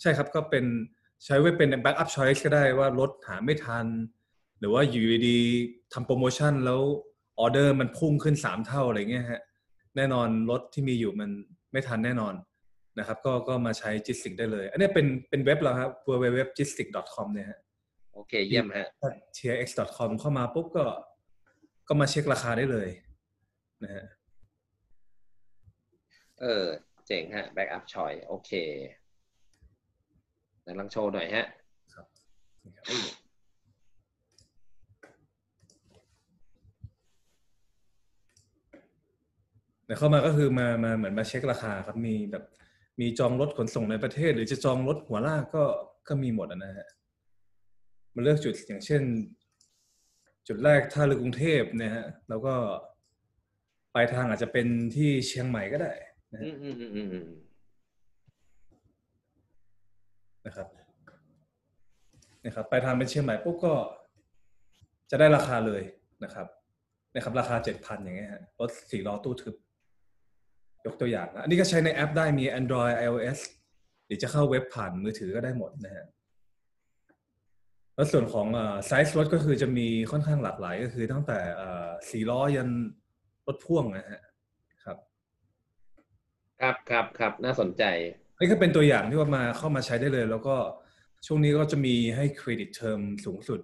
[0.00, 0.64] ใช่ครับก็เป็น
[1.24, 3.86] ใช้ไว้เป็น backup choice ก็ได้ว่ารถหาไม่ทัน
[4.58, 6.80] หรือว่าอยู่ดีๆทำโปรโมชั่นแล้ว
[7.40, 9.42] ออเดอร์มันพุ่งขึ้นสามเท่าอะไรเงี้ยฮะ
[9.96, 11.30] แน่นอนรถที่มีอยู่มัน
[11.72, 12.34] ไม่ทันแน่นอน
[12.98, 17.60] นะครับ ก็ก็มาใช้ Gistic ได้เลย อันนี้เป็นเป็นเว็บเราครับ www.gistic.com เนี่ยฮะ
[18.14, 20.86] โอเค เยี่ยมฮะถ้า tx.com เข้ามาปุ๊บก็
[21.88, 22.88] ก็มาเช็คราคาได้เลย
[23.84, 24.04] นะฮะ
[26.40, 26.64] เออ
[27.06, 28.50] เจ๋งฮะ backup choice โอเค
[30.64, 31.46] เดี๋ยวลองโชว์หน่อยฮะ
[39.86, 42.44] แต่เข้ามาก็คือมามาเหมือนมาเช็คราคาครับมีแบบ
[43.00, 45.64] มีจองรถขนส่งในประเทศ หรือจะจองรถหัวลากก็
[46.08, 46.88] ก็มีหมดอะนะฮะ
[48.14, 49.02] มาเลือกจุดอย่างเช่น
[50.48, 52.54] จุดแรกท่าเรือกรุงเทพเนี่ยฮะแล้วก็
[53.94, 55.92] ปลายทางอาจจะเป็นที่เชียงใหม่ก็ได้
[56.32, 57.26] นะ อื ฮะ มอืมอืมอืมอืม
[60.46, 60.68] นะครับ
[62.44, 63.74] นะครับปลายทางเป็นเชียงใหม่ปุ๊บก็
[65.10, 65.82] จะได้ราคาเลย
[66.24, 66.46] นะครับ
[67.14, 68.30] นะครับราคาเจ็ดพันอย่างเงี้ย
[68.60, 69.54] รถสี่ล้อตู้ทึบ
[70.86, 73.38] ยกตัวอย่างนะอันนี้ก็ใช้ในแอปได้มี Android iOS
[74.06, 76.06] หรือจะเข้าเว็บผ่านมือถือก็ได้หมดนะฮะ
[77.94, 78.46] แล้วส่วนของ
[78.86, 81.38] ไซส์รถก็คือจะมีค่อนข้างหลากหลายก็คือตั้งแต่
[82.10, 82.70] สี่ล้อยัน
[83.46, 84.22] รถพ่วงนะฮะ
[84.84, 84.98] ครับ
[86.60, 87.84] ครับครับครับน่าสนใจ
[88.38, 90.56] นี่ก็เป็นตัวอย่างที่ว่ามาเข้ามาใช้ได้เลย แล้วก็
[91.26, 93.60] ช่วงนี้ก็จะมีให้ credit term สูงสุด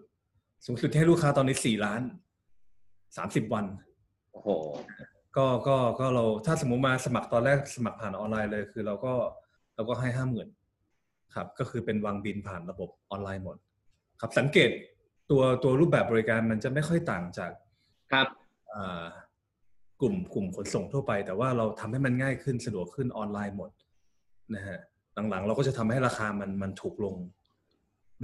[0.67, 2.03] สูงสุดที่ให้ลูกค้าตอนนี้สี่ล้าน
[3.17, 3.65] สามสิบวัน
[4.33, 4.49] โอ้โห
[5.37, 9.15] ก็ก็ก็เราถ้าสมมุติมาสมัครตอนแรกสมัครผ่านออนไลน์เลย คือเราก็
[9.75, 10.49] เราก็ให้ห้าหมื่น
[11.35, 13.57] ครับ ก็คือเป็นวางบิลผ่านระบบออนไลน์หมด
[14.21, 14.71] ครับสังเกต
[15.31, 17.51] ตัวตัวรูปแบบบริการมันจะไม่ค่อยต่างจาก
[18.13, 18.27] ครับ
[18.75, 19.05] อ่า
[20.01, 23.71] กลุ่มกลุ่มขนส่งทั่วไป แต่ว่าเราทำให้มันง่ายขึ้นสะดวกขึ้นออนไลน์หมด
[24.55, 24.79] นะฮะ
[25.31, 27.17] หลังๆ เราก็จะทำให้ราคามันมันถูกลง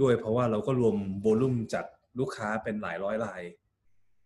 [0.01, 1.85] ด้วยเพราะว่าเราก็รวมโวลุ่มจาก
[2.19, 3.41] ลูกค้าเป็นหลายร้อยราย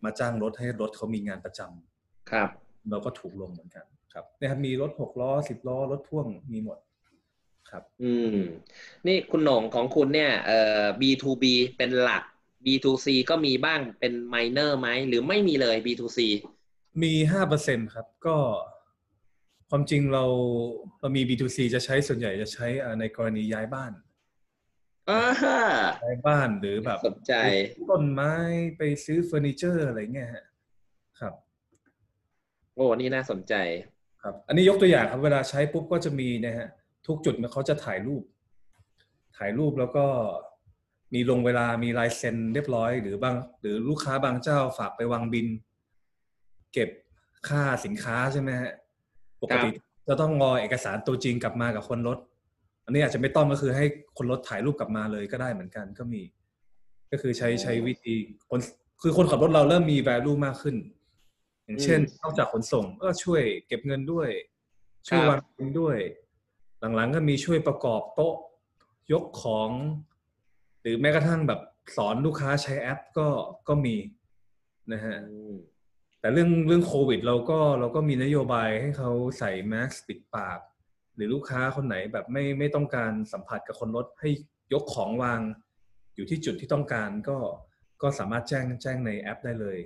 [0.03, 2.49] มาจ้างรถให้รถเขามีงานประจำครับ
[2.89, 6.77] เราก็ถูกลงเหมือนกัน ครับนะครับมีรถหกล้อสิบล้อรถพ่วงมีหมด
[7.69, 8.37] ครับ อืม
[9.07, 11.43] นี่คุณโหน่งของคุณเนี่ยเอ่อ B2B
[11.77, 12.23] เป็นหลัก
[12.65, 16.19] B2C ก็มีบ้างเป็นไมเนอร์ไหมหรือไม่มีเลย B2C
[17.03, 18.35] มีห้าเปอร์เซ็นครับ ก็
[19.73, 20.23] ความจริงเรา
[20.99, 23.91] เรามี B2C จะใช้ส่วนใหญ่จะใช้อ่าในกรณีย้ายบ้าน
[25.09, 25.59] อ่าฮะ
[26.05, 27.33] ย้ายบ้านหรือแบบสนใจ
[27.89, 28.33] ต้นไม้
[28.77, 30.45] ไปซื้อเฟอร์นิเจอร์อะไรเงี้ยฮะ
[31.19, 31.33] ครับ
[32.73, 33.53] โอ้นี่น่าสนใจ
[34.21, 36.67] ครับ อันนี้ยกตัวอย่างครับเวลาใช้ปุ๊บก็จะมีนะฮะ
[37.07, 38.23] ทุกจุดเนี่ยเขาจะถ่ายรูป
[39.37, 40.05] ถ่ายรูปแล้วก็
[41.13, 45.47] มีลงเวลามีลายเซ็นเรียบร้อย หรือบาง หรือลูกค้าบางเจ้าฝากไปวางบิน
[46.73, 46.89] เก็บ
[47.47, 48.71] ค่าสินค้าใช่ไหมฮะ
[49.41, 49.69] ปกติ
[50.07, 52.17] จะต้องรอเอกสารตัวจริงกลับมากับคนรถ
[52.85, 53.85] อันนี้อาจจะไม่ต้องก็คือให้
[54.17, 56.21] คนรถถ่ายรูปกลับมาเลยก็ได้เหมือนกันก็มี
[57.11, 58.13] ก็คือใช้ใช้วิธี
[58.49, 58.59] คน
[59.01, 60.75] คือคนขับรถเราเริ่มมี value มากขึ้น
[61.65, 64.29] อย่างเช่นอืมนอกจากขนส่งก็ช่วยเก็บเงินด้วย
[65.07, 65.97] ช่วยครับวางเงินด้วย
[66.95, 68.35] หลังๆก็มีช่วยประกอบโต๊ะ
[69.13, 69.69] ยกของ
[70.81, 71.59] หรือแม้กระทั่งแบบ
[71.95, 73.27] สอนลูกค้าใช้แอปก็
[73.67, 73.95] ก็มี
[74.93, 75.55] นะฮะอืม
[76.21, 80.59] แต่เรื่องเรื่องโควิด เราก็เราก็มีนโยบายให้เขาใส่แมสปิดปาก
[81.15, 84.29] หรือลูกค้าคนไหนแบบไม่ไม่ต้องการสัมผัสกับคนรถให้
[84.73, 85.41] ยกของวาง
[86.15, 87.37] อยู่ที่จุดที่ต้องการก็
[88.01, 89.77] ก็สามารถแจ้งแจ้งในแอปได้เลย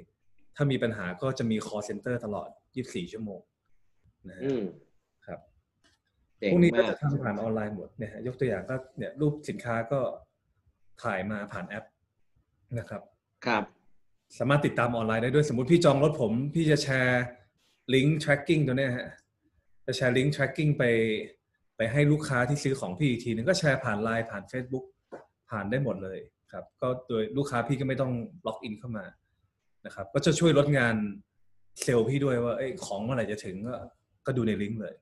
[0.56, 2.50] ถ้ามีปัญหาก็จะมี call center ตลอด
[2.82, 3.42] 24 ชั่วโมง
[4.28, 4.64] นะฮะอืม
[5.26, 5.40] ครับ
[6.40, 10.00] เจ๋งพวกนี้ก็มากจะทำผ่านออนไลน์หมดเนี่ยฮะยกตัวอย่างก็เนี่ยรูปสินค้าก็
[11.04, 11.86] ถ่ายมาผ่านแอป
[12.80, 13.02] นะครับ
[13.46, 13.64] ครับ
[14.38, 17.24] สามารถติดตามออนไลน์ได้ด้วยสมมติพี่จองรถผม พี่จะแชร์
[17.94, 19.08] ลิงก์ tracking ตัวเนี้ยฮะ
[19.86, 20.84] จะแชร์ลิงก์ tracking ไป
[21.78, 24.86] ไปให้ลูกค้าที่ซื้อของพี่อีกทีนึงก็แชร์ผ่านไลน์ผ่าน Facebook
[25.50, 26.20] ผ่านได้หมดเลย
[26.52, 28.12] ครับ ก็โดยลูกค้าพี่ก็ไม่ต้อง
[28.48, 29.06] login เข้ามา
[29.86, 30.96] นะครับ ก็จะช่วยลดงาน
[31.82, 33.76] เซลล์พี่ด้วยว่าอ้ของเมื่อไหร่จะถึงก็
[34.26, 34.94] ก็ดูในลิงก์เลย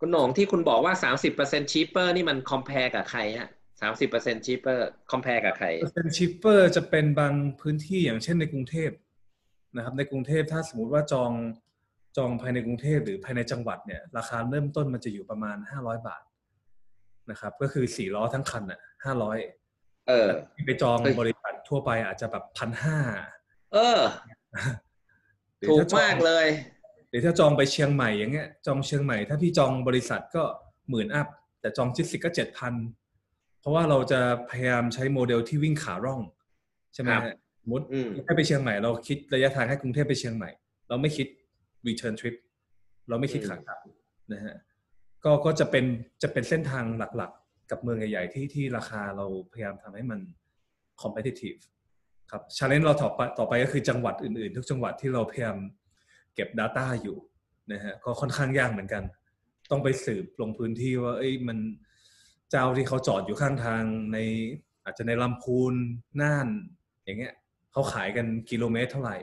[0.00, 0.94] คุณหนงที่คุณบอกว่า
[1.32, 3.50] 30% cheaper นี่มัน compare กับใครฮะ
[3.80, 4.78] 30% cheaper
[5.12, 8.90] compare กับใครเปอร์เซ็นต์ cheaper จะเป็นบางพื้นที่อย่างเช่นในกรุงเทพ
[9.76, 11.32] นะครับ ในกรุงเทพถ้าสมมติว่าจอง
[12.16, 16.22] จองภายในกรุงเทพหรือภายในจังหวัดเนี่ย ราคาเริ่มต้นมันจะอยู่ประมาณห้าร้อยบาท
[17.30, 19.38] นะครับ ก็คือสี่ล้อทั้งคันอะห้าร้อย
[20.08, 20.28] เออ
[20.66, 22.98] ไปจองเฮ้ยบริษัททั่วไปอาจจะแบบพันห้า
[23.72, 24.00] เออ
[25.68, 26.46] ถูกมากเลย
[27.08, 30.42] หรือถ้าจองไปเชียงใหม่อย่างเงี้ย จองเชียงใหม่ ถ้าพี่จองบริษัทก็
[30.90, 31.28] หมื่นอัพ
[31.60, 32.74] แต่จองจิตสิกก็เจ็ดพัน
[33.60, 36.20] เพราะว่าเราจะพยายามใช้โมเดลที่วิ่งขาร่อง
[36.94, 40.50] ใช่ไหมครับฮะสมมติอืมให้ไปเชียงใหม่เราคิดระยะทางให้กรุงเทพไปเชียงใหม่
[40.88, 41.26] เราไม่คิด
[41.88, 42.36] return trip
[43.08, 43.78] เราไม่คิดอืมขากลับ
[44.32, 44.56] นะฮะ
[45.24, 45.84] ก็ก็จะเป็น
[46.22, 50.20] จะเป็นเส้นทางหลักๆ กับเมืองใหญ่ๆ ที่ที่ราคาเราพยายามทำให้มัน
[51.02, 51.58] competitive
[52.30, 55.56] ครับ challenge เราต่อไปต่อไปก็คือจังหวัดอื่นๆ ทุกจังหวัดที่เราพยายาม
[56.34, 57.16] เก็บ Data อยู่
[57.72, 59.02] นะฮะก็ค่อนข้างยากเหมือนกัน
[59.70, 61.58] ต้องไปสืบลงพื้นที่ว่าเอ้ยมัน
[62.50, 63.82] เจ้าที่เขาจอดอยู่ข้างทาง
[64.12, 64.18] ใน
[64.84, 65.74] อาจจะในลำพูน
[66.20, 66.48] น่าน
[67.04, 67.34] อย่างเงี้ย
[67.72, 69.16] เขาขายกันกิโลเมตรเท่าไหร่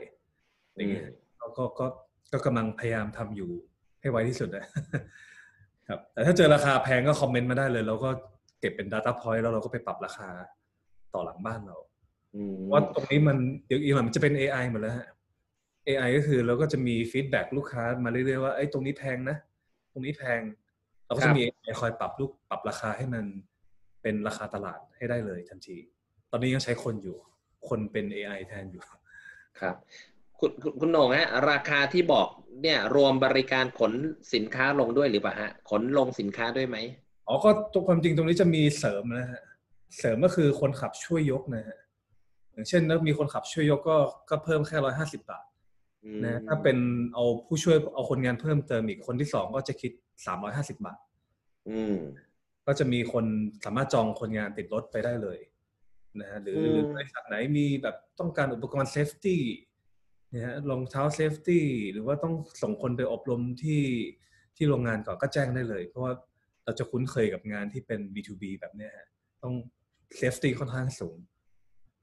[0.76, 1.08] อย่างเงี้ย
[1.40, 1.86] ก็ก็ก็
[2.32, 3.52] ก็กำลังพยายามทำอยู่
[4.02, 4.66] ให้ไวที่สุดนะ
[5.88, 8.10] ครับ แต่ถ้าเจอราคาแพงก็ comment มาได้เลยเราก็
[8.60, 10.30] เก็บเป็น Data Point แล้วเราก็ไปปรับราคา
[11.14, 11.78] ต่อหลังบ้านเรา
[12.36, 15.08] อืมว่าตรงนี้มันเดี๋ยวอีกหน่อยมันจะเป็น AI หมดแล้วฮะ
[15.88, 19.38] AI ก็คือเราก็จะมี feedback ลูกค้ามาเรื่อยๆว่าไอ้ยตรงนี้แพงนะ
[19.92, 20.42] ตรงนี้แพง
[21.06, 23.26] เราก็จะมี AI คอยปรับลูกปรับราคาให้มัน
[24.02, 25.78] เป็นราคาตลาดให้ได้เลยทันที
[26.32, 27.18] ตอนนี้ยังใช้คนอยู่
[27.68, 28.84] คนเป็น AI แทนอยู่
[29.60, 29.76] ครับ
[30.40, 32.28] คุณคุณคุณโหน่งฮะ ราคาที่บอก
[32.62, 33.94] เนี่ยรวมบริการขน
[34.34, 36.78] สินค้าลงด้วยหรือเปล่าฮะ ขนลงสินค้าด้วยไหม
[37.28, 39.42] อ๋อก็ตัวความจริงตรงนี้จะมีเสริมนะฮะ
[39.98, 41.78] เสริมก็คือคนขับช่วยยกนะฮะ
[42.52, 43.98] อย่างเช่นถ้ามีคนขับช่วยยกก็
[44.30, 45.55] ก็เพิ่มแค่ร้อยห้าสิบาทอืม
[46.24, 46.78] นะถ้าเป็น
[47.14, 49.92] เอาผู้ช่วยเอาคนงานเพิ่มเติมอีกคนที่สองก็จะคิด
[50.26, 51.00] สามร้อยห้าสิบาท
[51.70, 51.98] อืม
[52.68, 53.26] ก็จะมีคน
[53.66, 55.40] สามารถจองคนงานติดรถไปได้เลย
[56.20, 59.42] นะฮะหรืออืมหรือบริษัทไหนมีแบบต้องการอุปกรณ์ safety
[60.34, 63.82] นะฮะรองเท้า safety หรือว่าต้องส่งคนไปอบรมที่
[64.56, 66.14] ที่โรงงานก่อนก็แจ้งได้เลย เพราะว่า
[66.64, 69.08] เราจะคุ้นเคยกับงานที่เป็น B2B แบบเนี้ยฮะ
[69.44, 69.54] ต้อง
[70.18, 71.18] safety ค่อนข้างสูง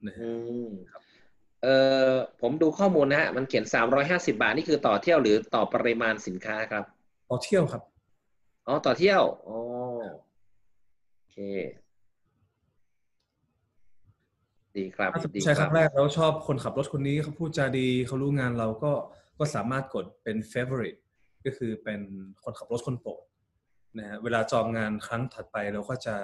[0.07, 0.31] นะฮะอื
[0.67, 0.69] ม
[1.63, 1.67] เอ
[2.09, 2.11] อ
[2.41, 6.83] ผมดูข้อมูลนะฮะมันเขียนสามร้อยห้าสิบาทนี่คือต่อเที่ยวหรือต่อปริมาณสินค้าครับ
[7.29, 7.81] ต่อเที่ยวครับ
[8.67, 9.57] อ๋อต่อเที่ยวอ๋อ
[11.15, 11.37] โอเค
[14.77, 18.91] ดีครับถ้าสมมดีติใช้คครัรั้บ งแรกแล้วชอบคนขับรถคนนี้เขาพูดจาดีเขารู้งานเราก็
[19.39, 20.99] ก็สามารถกดเป็น favorite
[21.45, 21.99] ก็คือเป็น
[22.43, 23.23] คนขับรถคนโปรด
[23.97, 26.15] นะฮะเวลาจองงานครั้งถัดไปเราก็จะ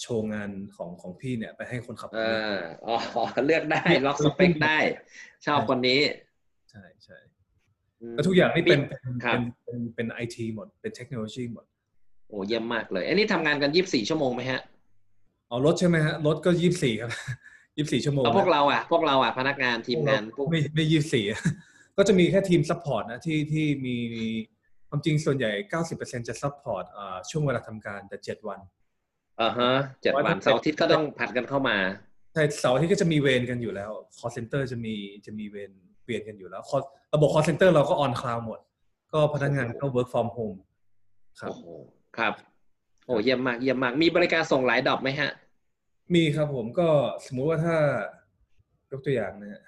[0.00, 4.78] โชว์งานของของพี่เนี่ยไปให้คนขับรเอถออ๋อเลือกได้ล็อกสเปคได้
[5.46, 6.00] ชอบคนนี้
[6.70, 7.18] ใช่ใช่
[8.00, 11.64] อืมแล้วทุกอย่างนี่เป็นเป็นครับเป็นเป็นเป็นไอทีหมดเป็นเทคโนโลยีหมด
[12.28, 14.60] โอ้เยี่ยมมากเลยอันนี้ทำงานกันยี่สิบสี่ชั่วโมงไหมฮะ
[15.48, 17.10] เอารถใช่ไหมฮะรถก็ยี่สิบสี่ครับ
[17.76, 21.24] ยี่สิบสี่ชั่วโมงแล้วพวกเราอะพวกเราอะพนักงานทีมงานพวกไม่ไม่ยี่สี่
[21.96, 24.26] ก็จะมีแค่ทีม support นะที่ที่มีมี
[24.88, 25.50] ความจริงส่วนใหญ่
[25.88, 26.84] 90%จะ support
[27.30, 28.60] ช่วงเวลาทำการแต่ 7 วัน
[29.40, 29.72] อ่าฮะ
[30.02, 31.76] เจ็ดวันเสาร์อาทิตย์ก็ต้องผลัดกันเข้ามา
[32.32, 34.94] ใช่เสาร์อาทิตย์ก็จะมีเวรกันอยู่แล้ว call center จะมี
[35.26, 35.70] จะมีเวร
[36.04, 36.82] เปลี่ยนกันอยู่แล้ว call
[37.14, 38.60] ระบบ call center เราก็ on cloud หมด
[39.12, 40.58] ก็พนักงานก็ work from home
[41.40, 41.64] ครับโอ้โห
[42.18, 42.34] ครับ
[43.06, 45.30] โอ้เยี่ยมมากเยี่ยมมาก มีบริการส่งหลายดอกไหมฮะ
[46.14, 46.88] มีครับผมก็
[47.26, 47.76] สมมุติว่าถ้า
[48.90, 49.62] ยกตัวอย่างนะฮะ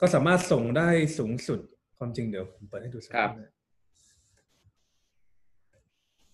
[0.00, 0.88] ก็สามารถส่งได้
[1.18, 1.60] สูงสุด
[1.98, 3.50] ความจริงเดี๋ยวผมเปิดให้ดูสักครับนะ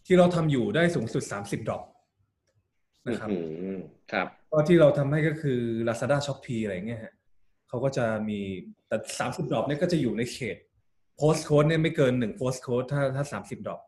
[0.07, 1.85] ที่เราทำอยู่ได้สูงสุด 30 ดอก
[3.09, 3.37] นะครับอื
[3.77, 3.79] ม
[4.13, 7.15] ครับก็ที่เราทำให้ก็คือ Lazada Shopee อะไรเงี้ยฮะ
[7.69, 8.41] เขาก็จะมี
[8.89, 8.97] แต่
[9.29, 10.57] 30ดอกเนี่ยก็จะอยู่ในเขต
[11.21, 13.81] post code เนี่ยไม่เกินหนึ่ง post code ถ้าถ้า30ดอก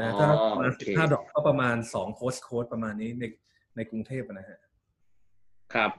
[0.00, 3.24] นะอ๋อถ้าประมาณโอเคสิบห้าดอกก็ประมาณสองโพสต์โค้ดประมาณนี้ใน
[3.76, 4.58] ในกรุงเทพอะนะฮะ
[5.74, 5.90] ครับ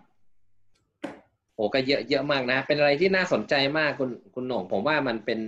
[1.55, 5.39] โอ้ก็เยอะเยอะมากนะ เป็นอะไรที่น่าสนใจมากคุณคุณโหน่งผมว่ามันเป็น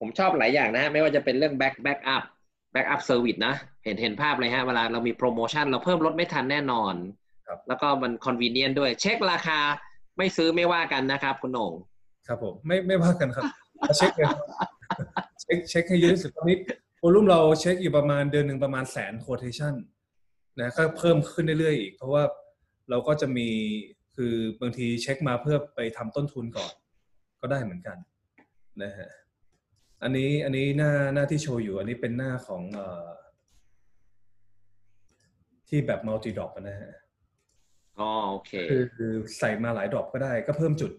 [0.00, 2.24] ผมชอบหลายอย่างนะฮะไม่ว่าจะเป็นเรื่อง back backup
[2.72, 3.54] backup service นะ
[3.84, 6.94] เห็นเห็นภาพเลยฮะ เวลาเรามีโปรโมชั่นเราเพิ่มลดไม่ทันแน่นอน
[7.46, 9.58] ครับแล้วก็มัน convenient ด้วย เช็คราคา
[10.18, 11.72] ไม่ซื้อไม่ว่ากันนะครับคุณโหน่ง
[12.26, 13.44] ครับผมไม่ไม่ว่ากันครับ
[13.80, 14.38] เอาเช็คเลยครับ
[15.40, 16.56] เช็คเช็คให้เยอะที่สุดตอนนี้
[17.00, 19.74] volume เราเช็คอยู่ประมาณเดือนหนึ่งประมาณแสน quotation
[20.60, 22.22] นะก็เพิ่มขึ้นเรื่อยๆอีก เพราะว่า
[22.90, 23.48] เราก็จะมี
[24.16, 26.72] คือบางทีเช็คมาเพื่อไปทำต้นทุนก่อน
[27.40, 27.96] ก็ได้เหมือนกัน
[28.82, 29.10] นะฮะ
[30.02, 33.08] อันนี้อันนี้หน้าหน้าที่โชว์อยู่ อันนี้เป็นหน้าของเอ่อ
[35.68, 36.92] ที่แบบมัลติดอกนะฮะ
[37.98, 40.92] อ๋อโอเค คือคือใส่มาหลายดรอปก็ได้ ก็เพิ่มจุด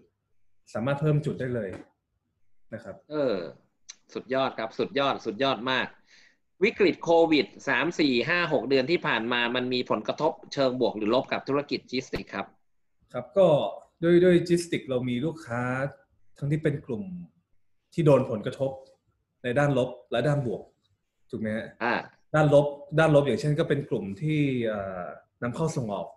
[0.74, 1.70] สามารถเพิ่มจุดได้เลย
[2.74, 3.36] นะครับ เออ
[4.14, 5.86] สุดยอดครับสุดยอดสุดยอดมาก
[6.64, 12.46] วิกฤตโควิดสามสี่ห้าหกเดือนที่ผ่านมามันมีผลกระทบเชิงบวกหรือลบกับธุรกิจจิสติกครับ
[13.12, 13.46] ครับก็
[14.02, 15.62] ด้วยด้วยจิสติกเรามีลูกค้า
[16.38, 17.04] ทั้งที่เป็นกลุ่ม
[17.94, 18.70] ที่โดนผลกระทบ
[19.44, 20.62] ในด้านลบและด้านบวก
[21.30, 21.94] ถูกไหมฮะอ่า
[22.34, 22.66] ด้านลบ
[22.98, 25.04] ด้านลบอย่างเช่นก็เป็นกลุ่มที่เอ่อ
[25.42, 26.08] นำเข้าส่งออก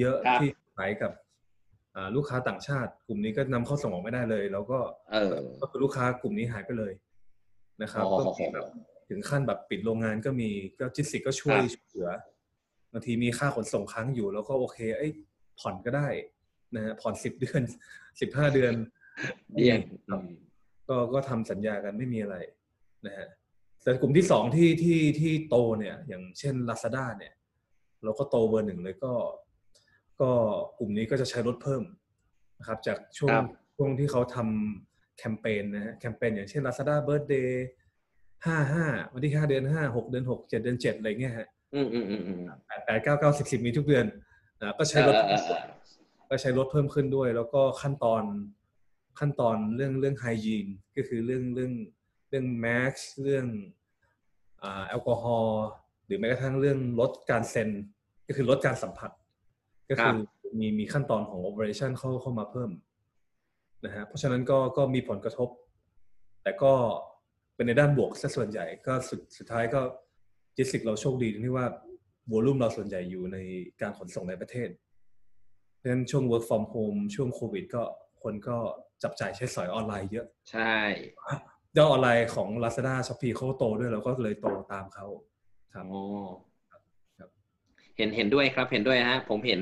[0.00, 1.12] เยอะครับๆที่ขายกับ
[1.94, 4.78] อ่าลูกค้าต่างชาติ กลุ่มนี้ก็นำเข้าส่งออกไม่ได้เลย แล้วก็
[5.12, 6.92] เออก็คือลูกค้ากลุ่มนี้หายไปเลย
[7.82, 8.66] นะครับอ๋อก็มีแบบ
[9.08, 12.10] ถึงขั้นแบบปิดโรงงานก็มีก็จิสติกก็ช่วยครับช่วยเหลือ
[12.92, 15.12] บางทีมีค่าขนส่งค้างอยู่ แล้วก็โอเคเอ้ย
[15.60, 16.08] ผ่อนก็ได้
[16.74, 17.62] นะฮะผ่อนสิบเดือน
[18.20, 18.74] สิบห้าเดือน
[19.56, 19.80] เยี่ยม
[20.10, 20.20] ครับ
[20.88, 22.36] ก็ก็ทำสัญญากันไม่มีอะไร
[23.06, 23.28] นะฮะ
[23.82, 27.32] แต่กลุ่มที่สองที่ที่ที่โตเนี่ย อย่างเช่น Lazada เนี่ย
[28.04, 29.12] เราก็โตเบอร์หนึ่งเลยก็
[30.20, 30.30] ก็
[30.78, 31.82] กลุ่มนี้ก็จะใช้ลดเพิ่ม
[32.58, 37.48] นะครับ จากช่วงครับช่วงที่เขาทำแคมเปญนะฮะแคมเปญอย่างเช่น Lazada Birthday
[38.46, 44.06] ห้าห้าวันที่ห้าเดือนห้าหกเดือนหกเจ็ดเดือนเจ็ดอะไรเงี้ยฮะอืมอืมอืมอืมแปดแปดเก้าเก้าสิบสิบมีทุกเดือน
[44.60, 45.62] นะก็ใช้ลดเออเออเออ
[46.30, 48.22] ก็ใช้ลดเพิ่มขึ้นด้วย แล้วก็ขั้นตอน
[49.18, 50.66] ขั้นตอนเรื่องเรื่องไฮยีน
[50.96, 51.72] ก็คือเรื่องเรื่อง
[52.28, 53.46] เรื่องแม็กซ์เรื่อง
[54.62, 55.62] อ่าแอลกอฮอล์
[56.06, 57.68] หรือแม้กระทั่งเรื่องลดการเซ็น
[58.26, 59.10] ก็คือลดการสัมผัส
[59.90, 60.18] ก็คือ
[60.58, 62.70] มีมีขั้นตอนของ operation เข้าเข้ามาเพิ่ม
[63.84, 65.48] นะฮะเพราะฉะนั้นก็ก็มีผลกระทบ
[66.42, 66.72] แต่ก็
[67.54, 69.80] เป็นในด้านบวกซะส่วนใหญ่ก็สุดสุดท้ายก็
[70.56, 71.66] จิสิกเราโชคดีตรงที่ว่า
[72.30, 73.36] วอลุ่มเราส่วนใหญ่อยู่ใน
[73.80, 74.68] การขนส่งในประเทศ
[75.74, 77.82] เพราะฉะนั้นช่วง work from home ช่วงโควิด ก็
[78.22, 78.56] คนก็
[79.02, 80.74] จับจ่ายใช้สอยออนไลน์เยอะ ใช่
[81.76, 85.06] ยอดออนไลน์ของ Lazada Shopee เขาโตด้วยเราก็เลยโตตามเขา
[85.74, 86.02] ครับโอ้
[86.70, 87.30] ครับ
[87.96, 89.60] เห็นเห็นด้วยครับเห็นด้วยฮะ ผมเห็น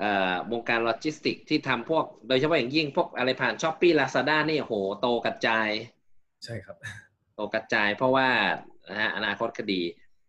[0.00, 5.68] เอ่อวงการโลจิสติกที่ทำพวก โดยเฉพาะอย่างยิ่งพวกอะไรผ่าน Shopee Lazada นี่โหโตกระจาย
[6.44, 6.76] ใช่ครับ
[7.34, 8.28] โตกระจายเพราะว่า
[8.90, 9.82] นะฮะอนาคตดี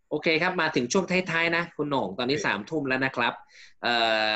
[0.09, 3.33] โอเคครับ มาถึงช่วงท้ายๆนะ คุณโหน่งตอนนี้โอเคสามทุ่มแล้วนะครับ
[3.83, 3.93] เอ่
[4.31, 4.33] อ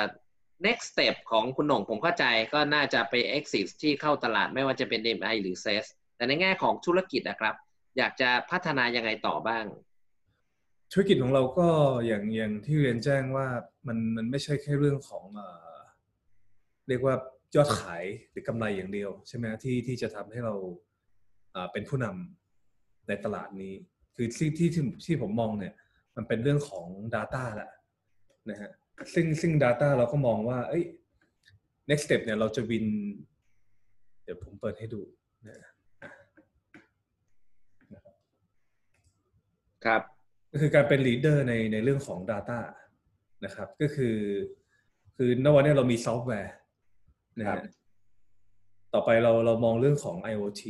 [0.65, 5.85] next step ของคุณโหน่งผมเข้าใจก็น่าจะไป exit ที่เข้าตลาดไม่ว่าจะเป็น MI หรือ SES
[6.15, 7.55] แต่ในแง่ของธุรกิจนะครับ
[7.97, 9.65] อยากจะพัฒนายังไงต่อบ้าง
[10.91, 11.67] ธุรกิจของเราก็
[12.07, 13.47] อย่างอย่างที่เรียนแจ้งว่า
[13.87, 15.25] มันมันไม่ใช่แค่เรื่องของ
[16.87, 17.15] เรียกว่า
[17.55, 20.55] ยอดขายหรือกำไรอย่างเดียว ใช่ไหมที่ที่จะทำให้เรา
[21.71, 23.73] เป็นผู้นำในตลาดนี้
[24.15, 25.73] คือที่ที่ที่ที่ผมมองเนี่ย
[26.15, 27.71] มันเป็นเรื่องของ Data แหละ
[28.49, 28.71] นะฮะ
[29.13, 30.83] ซึ่งซึ่ง Data เราก็มองว่า เอ้ย
[31.89, 32.85] next step เนี่ยเราจะ win
[34.23, 35.01] เดี๋ยวผมเปิดให้ดู
[35.47, 35.57] นะ
[39.85, 40.01] ครับ
[40.51, 42.59] ก็คือการเป็น leader ในในเรื่องของ Data
[43.45, 44.17] นะครับ ก็คือ
[45.15, 46.53] คือวันนี้เรามีซอฟต์แวร์
[47.39, 47.61] นะครัฮะบ
[48.93, 50.63] ต่อไปเราเรามองเรื่องของ IoT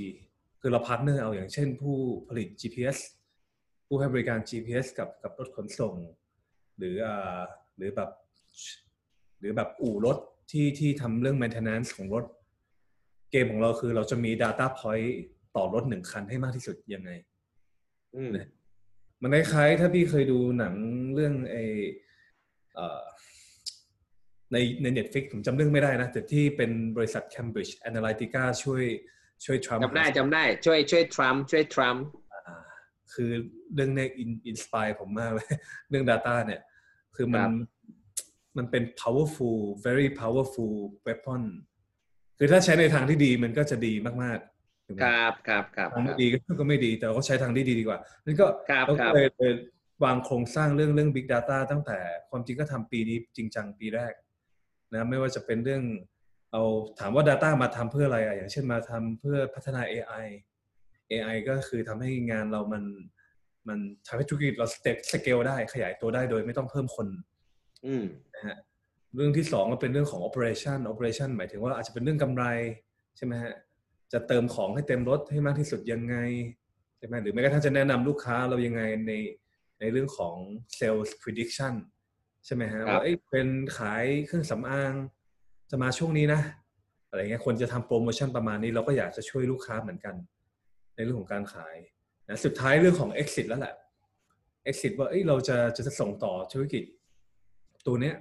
[0.61, 1.97] คือเรา partner เอาอย่างเช่นผู้
[2.27, 2.97] ผลิต GPS
[3.87, 5.95] ผู้ให้บริการ GPS กับกับรถขนส่ง
[6.77, 7.41] หรืออ่า
[7.77, 8.09] หรือแบบ
[9.39, 10.17] หรือแบบอู่รถ
[10.51, 12.25] ที่ที่ทำเรื่อง maintenance ของรถ
[13.31, 15.11] เกมของเราคือเราจะมี Data Point
[15.55, 17.09] ต่อรถหนึ่งคันให้มากที่สุดยังไง
[18.15, 18.31] อืม
[19.21, 20.73] มันคล้ายๆถ้าพี่เคยดูหนัง
[21.15, 21.55] เรื่องไอ
[22.73, 23.03] เอ่อ
[24.53, 28.83] ในใน Netflix ผมจำเรื่องไม่ได้นะ แต่ที่เป็นบริษัท Cambridge Analytica ช่วย
[29.45, 32.61] ช่วยทรัมป์จำได้จำได้ช่วยช่วยทรัมป์ช่วยทรัมป์อ่า
[33.13, 33.31] คือ
[33.73, 35.47] เรื่องเนี้ย in inspire ผมมากเลย
[35.89, 36.61] เรื่อง Data เนี่ย
[37.15, 37.51] คือมัน
[38.57, 40.73] มันเป็น powerful very powerful
[41.07, 41.41] weapon
[42.37, 43.93] คือถ้าใช้ในทางที่ดีมันก็จะดี
[44.23, 49.53] มากๆถูกไหมครับครับครับครับทางคไม่ดีก็ก็ไม่ดี แต่เราก็ใช้ทางที่ดีดีกว่านั่นก็ครับเราก็รับเลยเลย
[50.03, 51.97] วางโครงสร้างเรื่องเรื่อง Big Data ตั้งแต่
[52.29, 54.13] ความจริงก็ทำปีนี้จริงจังปีแรก
[54.93, 55.83] นะไม่ว่าจะเป็นเรื่อง
[56.51, 56.63] เอา
[56.99, 60.25] ถามว่า Data มาทำเพื่ออะไรอะอย่างเช่นมาทำเพื่อพัฒนา AI
[61.11, 62.83] AI ก็คือทำให้งานเรามัน
[63.67, 67.07] มันทำให้ธุรกิจเราสเต็สเกลได้ขยายตัวได้โดยไม่ต้องเพิ่มคน
[67.85, 68.05] อืม
[68.35, 68.57] นะฮะ
[69.15, 72.43] เรื่องที่สองก็เป็นเรื่องของ operation operation หมายถึงว่าอาจจะเป็นเรื่องกำไร
[73.17, 73.53] ใช่ไหมฮะ
[74.13, 76.15] จะเติมของให้เต็มรถให้มากที่สุดยังไง
[76.97, 79.13] ใช่ไหมหรือแม้กระทั่งจะแนะนำลูกค้าเรายังไงใน
[79.79, 80.35] ในเรื่องของ
[80.77, 81.73] sales prediction
[82.45, 83.47] ใช่ไหมฮะครับว่าเอ้ยเป็น
[83.77, 84.93] ขายเครื่องสำอาง
[85.71, 86.41] จะมาช่วงนี้นะ
[87.09, 90.15] อะไรเงี้ยคนจะทำโปรโมชั่นประมาณนี้เราก็อยากจะช่วยลูกค้าเหมือนกัน
[90.95, 91.75] ในเรื่องของการขาย
[92.31, 93.75] นะสุดท้ายเรื่องของ exit แล้วแหละ
[94.69, 96.83] exit ว่าเอ้ยเราจะจะส่งต่อธุรกิจ
[97.85, 98.15] ตัวเนี้ย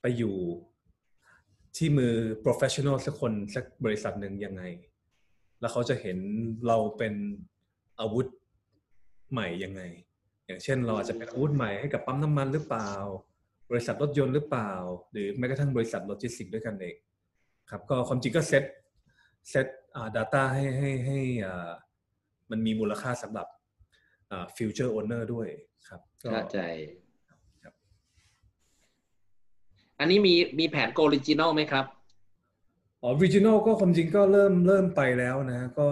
[0.00, 0.36] ไปอยู่
[1.76, 2.14] ที่มือ
[2.44, 4.62] professional สักคนสักบริษัทหนึ่งยังไง
[5.60, 6.18] แล้วเขาจะเห็น
[6.66, 7.14] เราเป็น
[8.00, 8.26] อาวุธ
[9.32, 9.82] ใหม่ยังไง
[10.46, 12.92] อย่างเช่นเราอาจจะเป็นอาวุธใหม่ให้กับปั๊มน้ำมันหรือเปล่า
[13.70, 14.72] บริษัทรถยนต์หรือเปล่า
[15.10, 16.96] หรือแม้กระทั่งบริษัทโลจิสติกส์ด้วยกันเอง
[17.70, 18.64] ครับ ก็ความจริงก็ set
[19.50, 21.70] set อ่า data ให้ให้ให้อ่า
[22.50, 23.46] มันมีมูลค่าสำหรับ
[24.30, 25.48] อ่า future owner ด้วย
[25.88, 26.60] ครับก็เข้าใจ
[27.62, 27.74] ครับ
[29.98, 31.84] อันนี้มีมีแผน go regional ไหมครับ
[33.02, 35.88] อ๋อ regional ก็ความจริงก็เริ่มเริ่มไปแล้วนะ ก็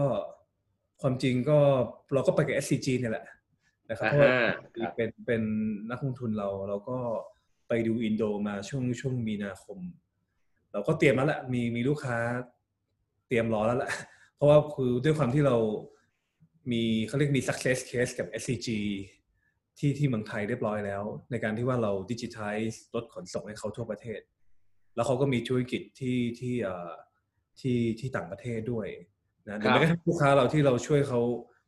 [1.00, 1.58] ความจริงก็
[2.14, 3.26] เราก็ไปกับ SCG เนี่ยแหละ
[3.90, 5.42] นะครับอ่าเพราะว่าฮะครับเป็นเป็น
[5.90, 6.98] นักลงทุนเราเราก็
[7.68, 9.78] ไปดูอินโดมาช่วงช่วงมีนาคม
[10.72, 12.16] เราก็เตรียมแล้วแหละมีมีลูกค้า
[13.28, 13.90] เตรียมรอแล้วแหละ
[14.36, 15.56] เพราะว่าคือด้วยความที่เรา
[16.72, 18.68] มีเขาเรียกมี success case กับ SCG
[19.78, 22.56] ที่ที่เมืองไทยเรียบร้อยแล้ว ในการที่ว่าเราดิจิทัล
[22.94, 24.20] รถขนส่งให้เขาทั่วประเทศ
[24.94, 26.92] แล้วเขาก็มีธุรกิจที่ที่เอ่อ
[27.60, 28.88] ที่ที่ต่างประเทศด้วย
[29.48, 31.20] นะหรือแม้กระทั่งลูกค้าเราที่เราช่วยเขา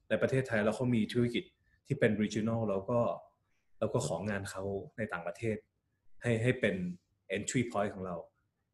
[0.09, 1.45] ในประเทศไทยแล้วเขามีธุรกิจ
[1.87, 3.01] ที่เป็น regional เราก็
[3.79, 4.63] เราก็ของานเขา
[4.99, 5.57] ในต่างประเทศ
[6.23, 6.75] ให้ให้เป็น
[7.37, 8.17] entry point ของเรา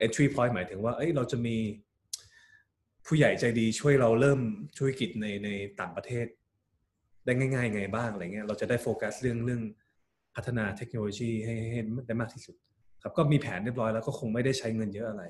[0.05, 1.57] entry point หมายถึงว่าเอ้ยเราจะมี
[3.07, 4.41] ผู้ใหญ่ใจดีช่วยเราเริ่ม
[4.79, 5.49] ธุรกิจในใน
[5.81, 6.27] ต่างประเทศ
[7.25, 9.63] ได้ง่ายๆไงบ้างอะไรเงี้ยเราจะได้โฟกัสเรื่องเรื่อง
[10.35, 12.57] พัฒนาเทคโนโลยีให้ให้ได้มากที่สุด
[13.03, 15.25] ครับก็มีแผนเรียบร้อยแล้วก็คงไม่ได้ใช้เงินเยอะอะไร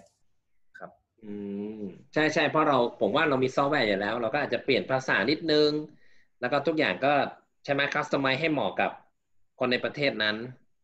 [0.79, 0.91] ครับ
[1.25, 1.33] อื
[1.81, 1.83] ม
[2.15, 5.71] ใช่ใช่เพราะเราผมว่าเรามีซอฟต์แวร์อยู่แล้ว เราก็อาจจะเปลี่ยนภาษานิดนึง
[6.41, 7.13] แล้วก็ทุกอย่างก็
[7.65, 8.91] ใช่ไหม customize ให้เหมาะกับ
[9.59, 10.37] คนในประเทศนั้น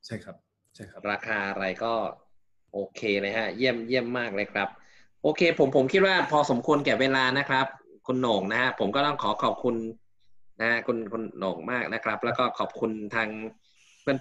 [0.06, 0.36] ใช่ครับ
[0.74, 1.92] ใช่ครับ ราคาอะไรก็
[2.72, 4.68] โอเคเลยฮะ เยี่ยมเยี่ยมมากเลยครับ
[5.22, 7.66] โอเค ผมผมคิดว่าพอสมควรแก่เวลานะครับ
[8.06, 9.74] คุณโหน่งนะฮะผมก็ต้องขอขอบคุณ
[10.60, 13.28] นะฮะคุณคุณโหน่งมากนะครับ แล้วก็ขอบคุณทาง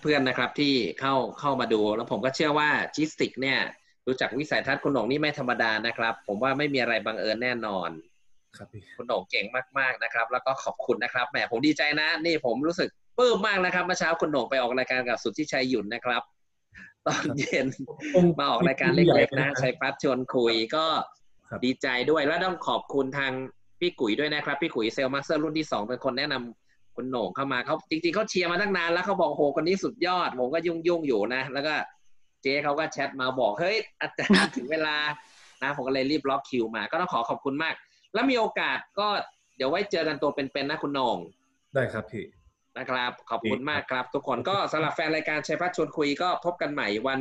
[0.01, 3.59] เพื่อนๆนะครับ ที่เข้าเข้ามาดู แล้วผมก็เชื่อว่าจิสติก เนี่ย
[4.07, 7.89] รู้จักวิสัยทัศน์คุณโหน่งนี่ไม่ธรรมดานะครับ ผมว่าไม่มีอะไรบังเอิญแน่นอน
[8.57, 9.45] ครับพี่คุณโหน่งเก่ง
[9.79, 16.21] มากๆนะครับ แล้วก็ขอบคุณนะครับแหมผมดีใจนะ นี่ผมรู้สึกปลื้มมากนะครับเมื่อเช้าคุณโหน่งไปออกรายการกับสุทธิชัยหยุ่นนะครับ
[17.07, 17.67] ตอนเย็น
[18.39, 20.85] มาออกรายการเล็กๆนะชัยพัฒน์ชวนคุยก็
[21.49, 23.31] ครับดีใจด้วยแล้วต้องขอบคุณทาง
[23.79, 31.73] พี่กุ๋ยด้วยนะครับ พี่กุ๋ย Sales Master รุ่นที่สองเป็นคนแนะนำคุณโหน่งเข้ามาเขาจริงๆเขาเชียร์มาตั้งนานแล้วเขาบอกโหคนนี้สุดยอด ผมก็ยุ่งๆอยู่นะ แล้วก็
[32.41, 34.95] เจ๊เขาก็แชทมาบอกเฮ้ยอาจารย์ถึงเวลา
[35.63, 37.75] นะผมก็เลยรีบล็อกคิวมา ก็ต้องขอขอบคุณมาก
[38.13, 39.07] แล้วมีโอกาสก็
[39.57, 41.17] เดี๋ยวไว้เจอกันตัวเป็นๆนะคุณโหน่ง
[41.73, 42.23] ได้ครับพี่
[42.77, 47.19] นะครับ ขอบคุณมากครับ ทุกคนก็สำหรับแฟนรายการชัยพัชร์ชวนคุยก็พบกันใหม่วัน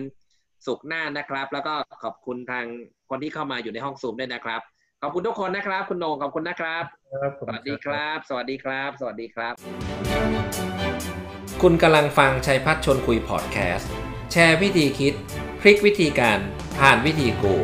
[0.67, 2.65] ศุกร์หน้านะครับ แล้วก็ขอบคุณทาง
[3.11, 4.61] คนที่เข้ามาอยู่ในห้องซูมด้วยนะครับ
[5.03, 9.55] ขอบคุณทุกคนนะครับ คุณโหนงขอบคุณนะครับครับขสอบณวัสดีครับ สวัสดีครับ สวัสดีครับ
[11.63, 13.91] คุณกำลังฟังชัยพัฒน์ชวนคุยพอดแคสต์
[14.33, 15.15] แชร์วิธีคิด
[15.61, 16.39] พลิกวิธีการ
[16.79, 17.55] ผ่านวิธีกู